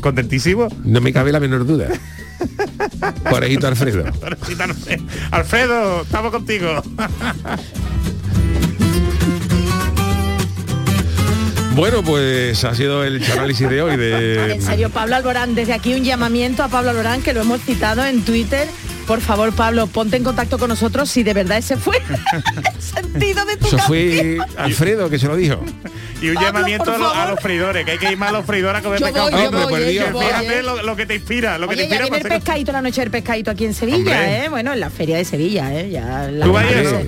Contentísimo. 0.00 0.68
No 0.84 1.00
me 1.00 1.12
cabe 1.12 1.32
la 1.32 1.40
menor 1.40 1.66
duda. 1.66 1.88
Porejito 3.30 3.66
Alfredo. 3.68 4.04
Alfredo, 5.30 6.02
estamos 6.02 6.30
contigo. 6.30 6.82
Bueno, 11.78 12.02
pues 12.02 12.64
ha 12.64 12.74
sido 12.74 13.04
el 13.04 13.22
análisis 13.30 13.70
de 13.70 13.80
hoy 13.80 13.96
de... 13.96 14.54
En 14.54 14.62
serio, 14.62 14.90
Pablo 14.90 15.14
Alborán, 15.14 15.54
desde 15.54 15.74
aquí 15.74 15.94
un 15.94 16.02
llamamiento 16.02 16.64
a 16.64 16.68
Pablo 16.68 16.90
Alborán, 16.90 17.22
que 17.22 17.32
lo 17.32 17.42
hemos 17.42 17.60
citado 17.60 18.04
en 18.04 18.24
Twitter. 18.24 18.66
Por 19.08 19.20
favor, 19.22 19.52
Pablo, 19.54 19.86
ponte 19.88 20.16
en 20.18 20.22
contacto 20.22 20.58
con 20.58 20.68
nosotros 20.68 21.08
si 21.10 21.22
de 21.24 21.32
verdad 21.34 21.56
ese 21.58 21.76
fue 21.78 21.96
el 22.74 22.82
sentido 22.82 23.44
de 23.46 23.56
tu 23.56 23.66
Eso 23.66 23.78
fue 23.78 24.38
Alfredo 24.56 25.08
que 25.10 25.18
se 25.18 25.26
lo 25.26 25.34
dijo. 25.34 25.60
Y 26.20 26.28
un 26.28 26.34
Pablo, 26.34 26.48
llamamiento 26.50 26.92
a, 26.94 26.98
los- 26.98 27.10
a 27.10 27.14
favor. 27.14 27.30
los 27.30 27.40
freidores, 27.40 27.84
que 27.86 27.92
hay 27.92 27.98
que 27.98 28.12
ir 28.12 28.18
más 28.18 28.28
a 28.28 28.32
los 28.32 28.44
freidores 28.44 28.80
a 28.80 28.82
comer 28.84 29.00
Yo 29.00 29.06
pescado. 29.06 29.30
voy, 29.30 29.40
yo 29.40 29.46
Hombre, 29.48 29.60
voy, 29.64 29.70
por 29.70 29.80
Dios. 29.84 30.06
yo 30.06 30.12
voy, 30.12 30.26
Fíjate 30.26 30.62
lo, 30.62 30.82
lo 30.82 30.94
que 30.96 31.06
te 31.06 31.14
inspira, 31.14 31.56
lo 31.58 31.68
que 31.68 31.74
Oye, 31.74 31.84
te 31.84 31.88
ya 31.88 31.94
inspira 31.96 32.16
viene 32.18 32.34
el 32.34 32.40
pescadito, 32.42 32.72
la 32.72 32.82
noche 32.82 33.00
del 33.00 33.10
pescadito 33.10 33.50
aquí 33.50 33.64
en 33.64 33.72
Sevilla, 33.74 33.96
Hombre. 33.98 34.44
¿eh? 34.44 34.48
Bueno, 34.50 34.72
en 34.74 34.80
la 34.80 34.90
feria 34.90 35.16
de 35.16 35.24
Sevilla, 35.24 35.72
¿eh? 35.74 35.88
Ya 35.90 36.28
la 36.30 36.44
¿Tú 36.44 36.52
vas 36.52 36.64
a 36.66 36.70
ir 36.70 36.74
o 36.76 36.76
verdad 36.82 36.92
no? 36.92 36.98
es- 36.98 37.06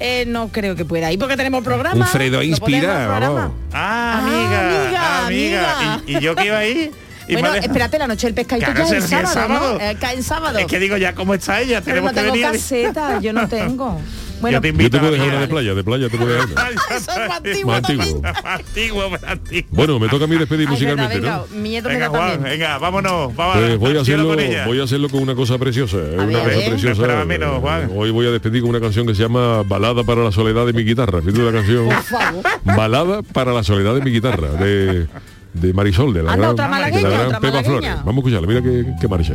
Eh, 0.00 0.24
no 0.26 0.48
creo 0.48 0.74
que 0.74 0.84
pueda 0.84 1.10
ir 1.12 1.18
porque 1.20 1.36
tenemos 1.36 1.62
programa. 1.64 1.94
Un 2.04 2.06
Fredo 2.06 2.38
¿Lo 2.38 2.42
inspira, 2.42 3.06
programa? 3.06 3.52
Ah, 3.72 4.12
Ah, 4.12 4.18
amiga, 4.18 4.60
amiga, 4.60 5.26
amiga. 5.26 5.72
amiga. 5.78 6.02
Y, 6.06 6.16
y 6.16 6.20
yo 6.20 6.34
que 6.34 6.46
iba 6.46 6.58
ahí. 6.58 6.90
Y 7.28 7.32
Bueno, 7.34 7.48
me 7.50 7.54
deja- 7.56 7.66
espérate, 7.66 7.98
la 7.98 8.06
noche 8.06 8.26
del 8.26 8.34
pescadito 8.34 8.66
Claro, 8.72 8.80
ya 8.80 8.84
es 8.84 8.90
el 8.90 8.96
el 9.18 9.26
sábado, 9.26 9.32
sábado. 9.34 9.78
¿no? 9.78 9.80
Eh, 9.84 9.96
cae 10.00 10.16
en 10.16 10.22
sábado. 10.22 10.58
Es 10.58 10.66
que 10.66 10.78
digo 10.78 10.96
ya 10.96 11.14
cómo 11.14 11.34
está 11.34 11.60
ella, 11.60 11.80
Pero 11.80 11.96
tenemos 12.02 12.12
no 12.12 12.14
que 12.14 12.20
tengo 12.20 12.32
venir. 12.32 12.46
a- 12.46 12.52
caseta, 12.52 13.20
yo 13.20 13.32
no 13.32 13.48
tengo. 13.48 14.00
Bueno, 14.40 14.56
yo 14.58 14.60
te 14.60 14.68
Yo 14.68 14.72
invito 14.72 14.90
te 14.96 14.98
puedo 15.00 15.12
dejar 15.12 15.28
una 15.28 15.40
de 15.40 15.48
playa, 15.48 15.74
de 15.74 15.84
playa 15.84 16.08
te 16.10 16.18
puedo 16.18 16.30
dejar 16.32 16.48
una. 16.50 16.96
Eso 16.96 17.10
es 17.12 17.28
más 17.28 17.30
antiguo 17.38 17.70
Más 17.72 17.84
antiguo. 17.88 18.20
Más 18.22 18.44
antiguo, 18.44 19.10
más 19.10 19.22
antiguo. 19.24 19.68
Bueno, 19.70 19.98
me 19.98 20.08
toca 20.08 20.24
a 20.24 20.26
mí 20.26 20.36
despedir 20.36 20.68
Ay, 20.68 20.76
verdad, 20.84 20.96
musicalmente, 21.06 21.20
venga, 21.20 21.36
¿no? 21.50 21.56
miedo 21.62 21.88
me 21.88 21.94
Venga, 21.94 22.04
da 22.06 22.10
Juan, 22.10 22.30
también. 22.32 22.50
venga, 22.58 22.78
vámonos. 22.78 23.36
Vamos 23.36 23.56
Pues 23.56 23.78
voy 23.78 23.96
a 23.96 24.00
hacerlo, 24.02 24.28
con 24.28 24.40
ella. 24.40 24.66
voy 24.66 24.80
a 24.80 24.84
hacerlo 24.84 25.08
con 25.08 25.22
una 25.22 25.34
cosa 25.34 25.56
preciosa, 25.56 25.96
una 25.96 26.26
ver, 26.26 26.36
a 26.36 26.38
cosa 26.42 26.44
ver. 26.56 26.68
preciosa. 26.68 26.86
No 26.86 26.92
esperaba 26.92 27.24
menos, 27.24 27.60
Juan. 27.60 27.90
Hoy 27.96 28.10
voy 28.10 28.26
a 28.26 28.30
despedir 28.30 28.60
con 28.60 28.70
una 28.70 28.80
canción 28.80 29.06
que 29.06 29.14
se 29.14 29.22
llama 29.22 29.62
Balada 29.62 30.04
para 30.04 30.22
la 30.22 30.32
soledad 30.32 30.66
de 30.66 30.72
mi 30.74 30.82
guitarra. 30.84 31.22
Fíjate 31.22 31.40
la 31.42 31.52
canción. 31.52 31.86
Por 31.86 32.02
favor. 32.02 32.42
Balada 32.64 33.22
para 33.22 33.52
la 33.54 33.62
soledad 33.62 33.94
de 33.94 34.00
mi 34.02 34.10
guitarra, 34.10 34.48
de, 34.48 35.06
de 35.54 35.72
Marisol, 35.72 36.12
de 36.12 36.22
la 36.22 36.32
Anda, 36.32 36.42
gran, 36.42 36.52
otra 36.52 36.64
de 36.64 36.70
la 36.70 36.76
malagueña, 36.76 37.08
gran 37.08 37.26
otra 37.26 37.40
Pepa 37.40 37.52
malagueña. 37.54 37.80
Flores. 37.80 38.04
Vamos 38.04 38.14
a 38.14 38.18
escucharla, 38.18 38.46
mira 38.46 38.62
qué, 38.62 38.94
qué 39.00 39.08
marcha. 39.08 39.34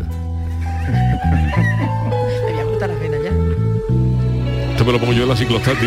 Esto 4.72 4.86
me 4.86 4.92
lo 4.94 5.00
pongo 5.00 5.14
yo 5.14 5.24
en 5.24 5.30
la. 5.30 5.36
Ciclostati, 5.36 5.86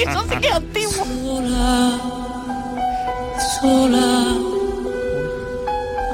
eso 0.00 0.24
sí 0.28 0.36
que 0.40 0.48
es 0.48 0.54
antiguo. 0.54 0.92
sola, 0.92 1.98
sola. 3.60 4.55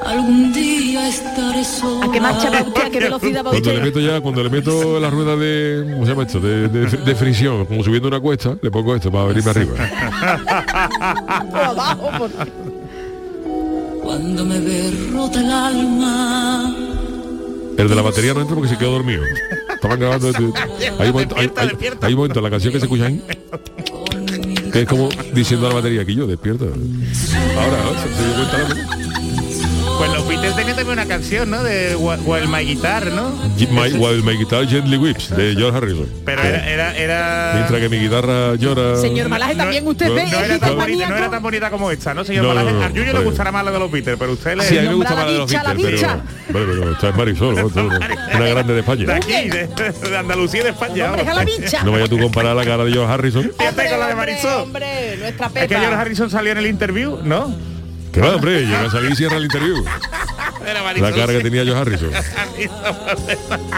Algún 0.07 0.53
día 0.53 1.09
estaré 1.09 1.65
sola. 1.65 2.07
¿A 2.07 2.11
qué 2.13 2.21
marcha 2.21 2.51
va 2.51 2.63
usted? 2.63 2.83
¿A 2.87 2.91
qué 2.91 2.99
velocidad 3.01 3.45
va 3.45 3.51
Cuando 3.51 3.71
le 3.71 3.77
usted? 3.79 3.85
meto 3.85 4.01
ya, 4.01 4.21
cuando 4.21 4.43
le 4.43 4.51
meto 4.51 5.01
la 5.01 5.11
rueda 5.11 5.37
de, 5.37 5.91
¿cómo 5.93 6.05
se 6.05 6.11
llama 6.13 6.23
esto? 6.25 6.41
De, 6.41 6.69
de- 6.69 6.87
de 6.87 7.15
fricción, 7.15 7.65
como 7.67 7.83
subiendo 7.85 8.09
una 8.09 8.21
cuesta, 8.21 8.57
le 8.61 8.71
pongo 8.71 8.95
esto 8.97 9.11
para 9.11 9.27
venirme 9.27 9.51
arriba. 9.51 9.75
Abajo, 11.55 12.11
por... 12.19 12.31
Cuando 14.03 14.45
me 14.45 14.61
ve 14.61 14.93
rota 15.13 15.41
el 15.41 15.51
alma. 15.51 16.75
El 17.79 17.89
de 17.89 17.95
la 17.95 18.03
batería 18.03 18.35
no 18.35 18.41
entra 18.43 18.55
porque 18.55 18.69
se 18.71 18.77
quedó 18.79 18.93
dormido. 18.93 19.23
Estaban 19.75 19.99
grabando. 19.99 20.29
este- 20.29 20.45
Hay 20.99 21.07
un 21.09 21.13
momento, 21.13 21.35
hay, 21.39 21.51
hay- 21.57 21.71
hay 22.01 22.13
un 22.13 22.17
momento 22.19 22.39
en 22.41 22.45
la 22.45 22.51
canción 22.51 22.73
que 22.73 22.81
se 22.81 22.87
escucha 22.87 23.07
ahí, 23.07 23.23
que 24.73 24.83
es 24.83 24.89
como 24.89 25.09
diciendo 25.33 25.67
a 25.67 25.69
la 25.71 25.77
batería 25.77 26.05
que 26.05 26.15
yo 26.15 26.27
despierta. 26.27 26.65
Ahora, 26.67 27.79
¿no? 27.85 27.93
se, 28.03 28.09
se 28.15 28.25
dio 28.27 28.35
cuenta 28.35 28.59
la- 28.75 29.02
Pues 30.03 30.15
los 30.15 30.27
Beatles 30.27 30.57
tenían 30.57 30.75
también 30.75 30.99
una 30.99 31.07
canción, 31.07 31.49
¿no? 31.49 31.63
De 31.63 31.95
Wh- 31.97 32.19
While 32.25 32.49
My 32.49 32.65
Guitar, 32.65 33.07
¿no? 33.13 33.31
My, 33.71 33.93
While 33.93 34.23
My 34.25 34.37
Guitar 34.37 34.67
Gently 34.67 34.97
Weeps 34.97 35.31
de 35.31 35.55
George 35.55 35.77
Harrison. 35.79 36.09
Pero 36.25 36.43
era, 36.43 36.69
era, 36.69 36.97
era... 36.97 37.53
Mientras 37.55 37.81
que 37.81 37.89
mi 37.89 37.99
guitarra 38.01 38.57
llora. 38.57 38.97
Señor 38.97 39.29
Malaje, 39.29 39.55
también 39.55 39.87
usted 39.87 40.09
no, 40.09 40.15
ve. 40.15 40.25
No 40.29 40.39
era, 40.41 40.59
tan 40.59 40.77
bonita, 40.77 41.09
no 41.09 41.17
era 41.17 41.31
tan 41.31 41.41
bonita 41.43 41.71
como 41.71 41.89
esta, 41.93 42.15
¿no, 42.15 42.25
señor 42.25 42.43
No, 42.43 42.49
no, 42.49 42.55
Malaje? 42.65 42.77
no, 42.79 42.85
a 42.85 42.91
Yuyo 42.91 43.13
le 43.13 43.21
gustará 43.25 43.53
más 43.53 43.65
la 43.65 43.71
de 43.71 43.79
los 43.79 43.93
Beatles, 43.93 44.17
pero 44.19 44.33
usted 44.33 44.57
le... 44.57 44.65
Sí, 44.65 44.77
a 44.77 44.83
mí 44.83 44.89
me 44.89 44.95
gusta 44.95 45.11
la 45.11 45.17
más 45.17 45.27
la 45.27 45.33
de 45.33 45.39
los 45.39 45.51
Beatles, 45.53 45.77
pero, 45.79 46.67
bueno, 46.67 46.67
pero 46.83 46.93
esta 46.93 47.09
es 47.09 47.15
Marisol, 47.17 47.55
¿no? 47.55 47.67
Esto- 47.69 47.87
una 47.87 48.49
grande 48.49 48.73
de 48.73 48.75
De 48.75 48.81
España. 48.81 49.15
aquí, 49.15 49.49
de, 49.51 49.69
de 50.11 50.19
Andalucía 50.19 50.61
y 50.63 50.65
de 50.65 50.71
España. 50.71 51.07
Hombre, 51.11 51.23
vamos. 51.23 51.29
a 51.29 51.35
la 51.35 51.45
bicha. 51.45 51.83
No 51.85 51.93
vayas 51.93 52.09
tú 52.11 52.19
a 52.19 52.23
comparar 52.23 52.57
la 52.57 52.65
cara 52.65 52.85
de 52.85 52.91
George 52.93 53.13
Harrison. 53.13 53.53
Fíjate 53.57 53.89
con 53.89 54.01
la 54.01 54.09
de 54.09 54.15
Marisol. 54.17 54.63
hombre, 54.63 55.17
nuestra 55.21 55.47
Es 55.47 55.53
que 55.53 55.61
Pepa. 55.69 55.81
George 55.81 55.95
Harrison 55.97 56.29
salió 56.31 56.51
en 56.51 56.59
el 56.59 56.67
interview, 56.67 57.19
¿no? 57.23 57.55
Que 58.13 58.21
va, 58.21 58.37
hombre, 58.37 58.61
llega 58.67 58.83
a 58.83 58.91
salir 58.91 59.13
y 59.13 59.17
cierra 59.17 59.39
el 59.39 59.45
interview. 59.45 59.83
Marisol. 60.85 61.11
La 61.11 61.17
cara 61.17 61.33
que 61.33 61.41
tenía 61.41 61.65
George 61.65 61.81
Harrison. 61.81 62.11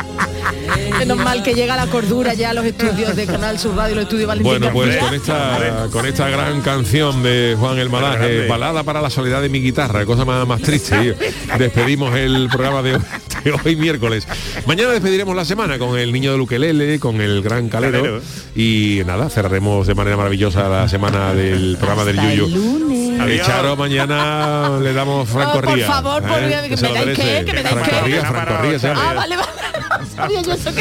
Menos 0.98 1.18
mal 1.18 1.42
que 1.42 1.54
llega 1.54 1.76
la 1.76 1.86
cordura 1.86 2.34
ya 2.34 2.50
a 2.50 2.54
los 2.54 2.64
estudios 2.64 3.16
de 3.16 3.26
Canal 3.26 3.58
Sur 3.58 3.76
Radio, 3.76 3.96
los 3.96 4.04
estudios 4.04 4.28
Valentín 4.28 4.50
Bueno, 4.50 4.72
pues 4.72 4.96
con 4.96 5.14
esta, 5.14 5.88
con 5.90 6.06
esta 6.06 6.28
gran 6.28 6.60
canción 6.60 7.22
de 7.22 7.56
Juan 7.58 7.78
el 7.78 7.90
Malaje, 7.90 8.46
balada 8.48 8.82
para 8.82 9.00
la 9.00 9.10
soledad 9.10 9.42
de 9.42 9.48
mi 9.48 9.60
guitarra, 9.60 10.04
cosa 10.04 10.24
más, 10.24 10.46
más 10.46 10.60
triste. 10.62 10.96
tío. 10.98 11.14
Despedimos 11.58 12.14
el 12.16 12.48
programa 12.50 12.82
de 12.82 12.96
hoy, 12.96 13.00
de 13.44 13.52
hoy 13.52 13.76
miércoles. 13.76 14.26
Mañana 14.66 14.90
despediremos 14.90 15.34
la 15.34 15.44
semana 15.44 15.78
con 15.78 15.98
el 15.98 16.12
niño 16.12 16.32
de 16.32 16.38
Luquelele, 16.38 16.98
con 16.98 17.20
el 17.20 17.42
gran 17.42 17.68
calero. 17.68 18.02
Calero. 18.02 18.20
Y 18.54 19.02
nada, 19.06 19.30
cerraremos 19.30 19.86
de 19.86 19.94
manera 19.94 20.16
maravillosa 20.16 20.68
la 20.68 20.88
semana 20.88 21.34
del 21.34 21.76
programa 21.76 22.04
del 22.04 22.18
el 22.18 22.36
Yuyo. 22.38 22.56
lunes. 22.56 23.03
Eh, 23.28 23.42
Charo, 23.44 23.76
mañana 23.76 24.78
le 24.82 24.92
damos 24.92 25.28
Franco 25.28 25.58
Oh, 25.58 25.60
por 25.60 25.74
Ría. 25.74 25.86
favor, 25.86 26.22
por 26.22 26.38
¿eh? 26.42 26.48
Dios, 26.48 26.80
que 26.80 26.86
me 26.88 26.92
dais 26.94 27.18
qué, 27.18 27.44
que 27.44 27.52
me 27.52 27.62
dais 27.62 27.74
Franco 27.74 27.90
qué. 27.90 28.00
Ría, 28.06 28.24
Franco 28.24 28.62
Ría, 28.62 28.76
llama. 28.78 29.02
Ah, 29.10 29.14
vale, 29.14 29.36
vale. 29.36 29.50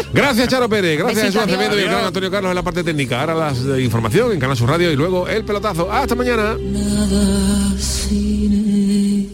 Gracias, 0.14 0.48
Charo 0.48 0.70
Pérez. 0.70 0.98
Gracias, 0.98 1.26
Jesús 1.26 1.42
Acevedo 1.42 1.78
y 1.78 1.84
el 1.84 1.90
gran 1.90 2.06
Antonio 2.06 2.32
Carlos 2.32 2.50
en 2.50 2.56
la 2.56 2.64
parte 2.64 2.84
técnica. 2.84 3.20
Ahora 3.22 3.36
las 3.36 3.64
de 3.64 3.82
información 3.82 4.32
en 4.32 4.40
Canal 4.40 4.58
Sur 4.58 4.70
Radio 4.70 4.92
y 4.92 4.96
luego 4.96 5.28
el 5.28 5.44
pelotazo. 5.46 5.92
Hasta 5.92 6.16
mañana. 6.16 6.56
Nada 6.60 7.78
sin 7.80 9.33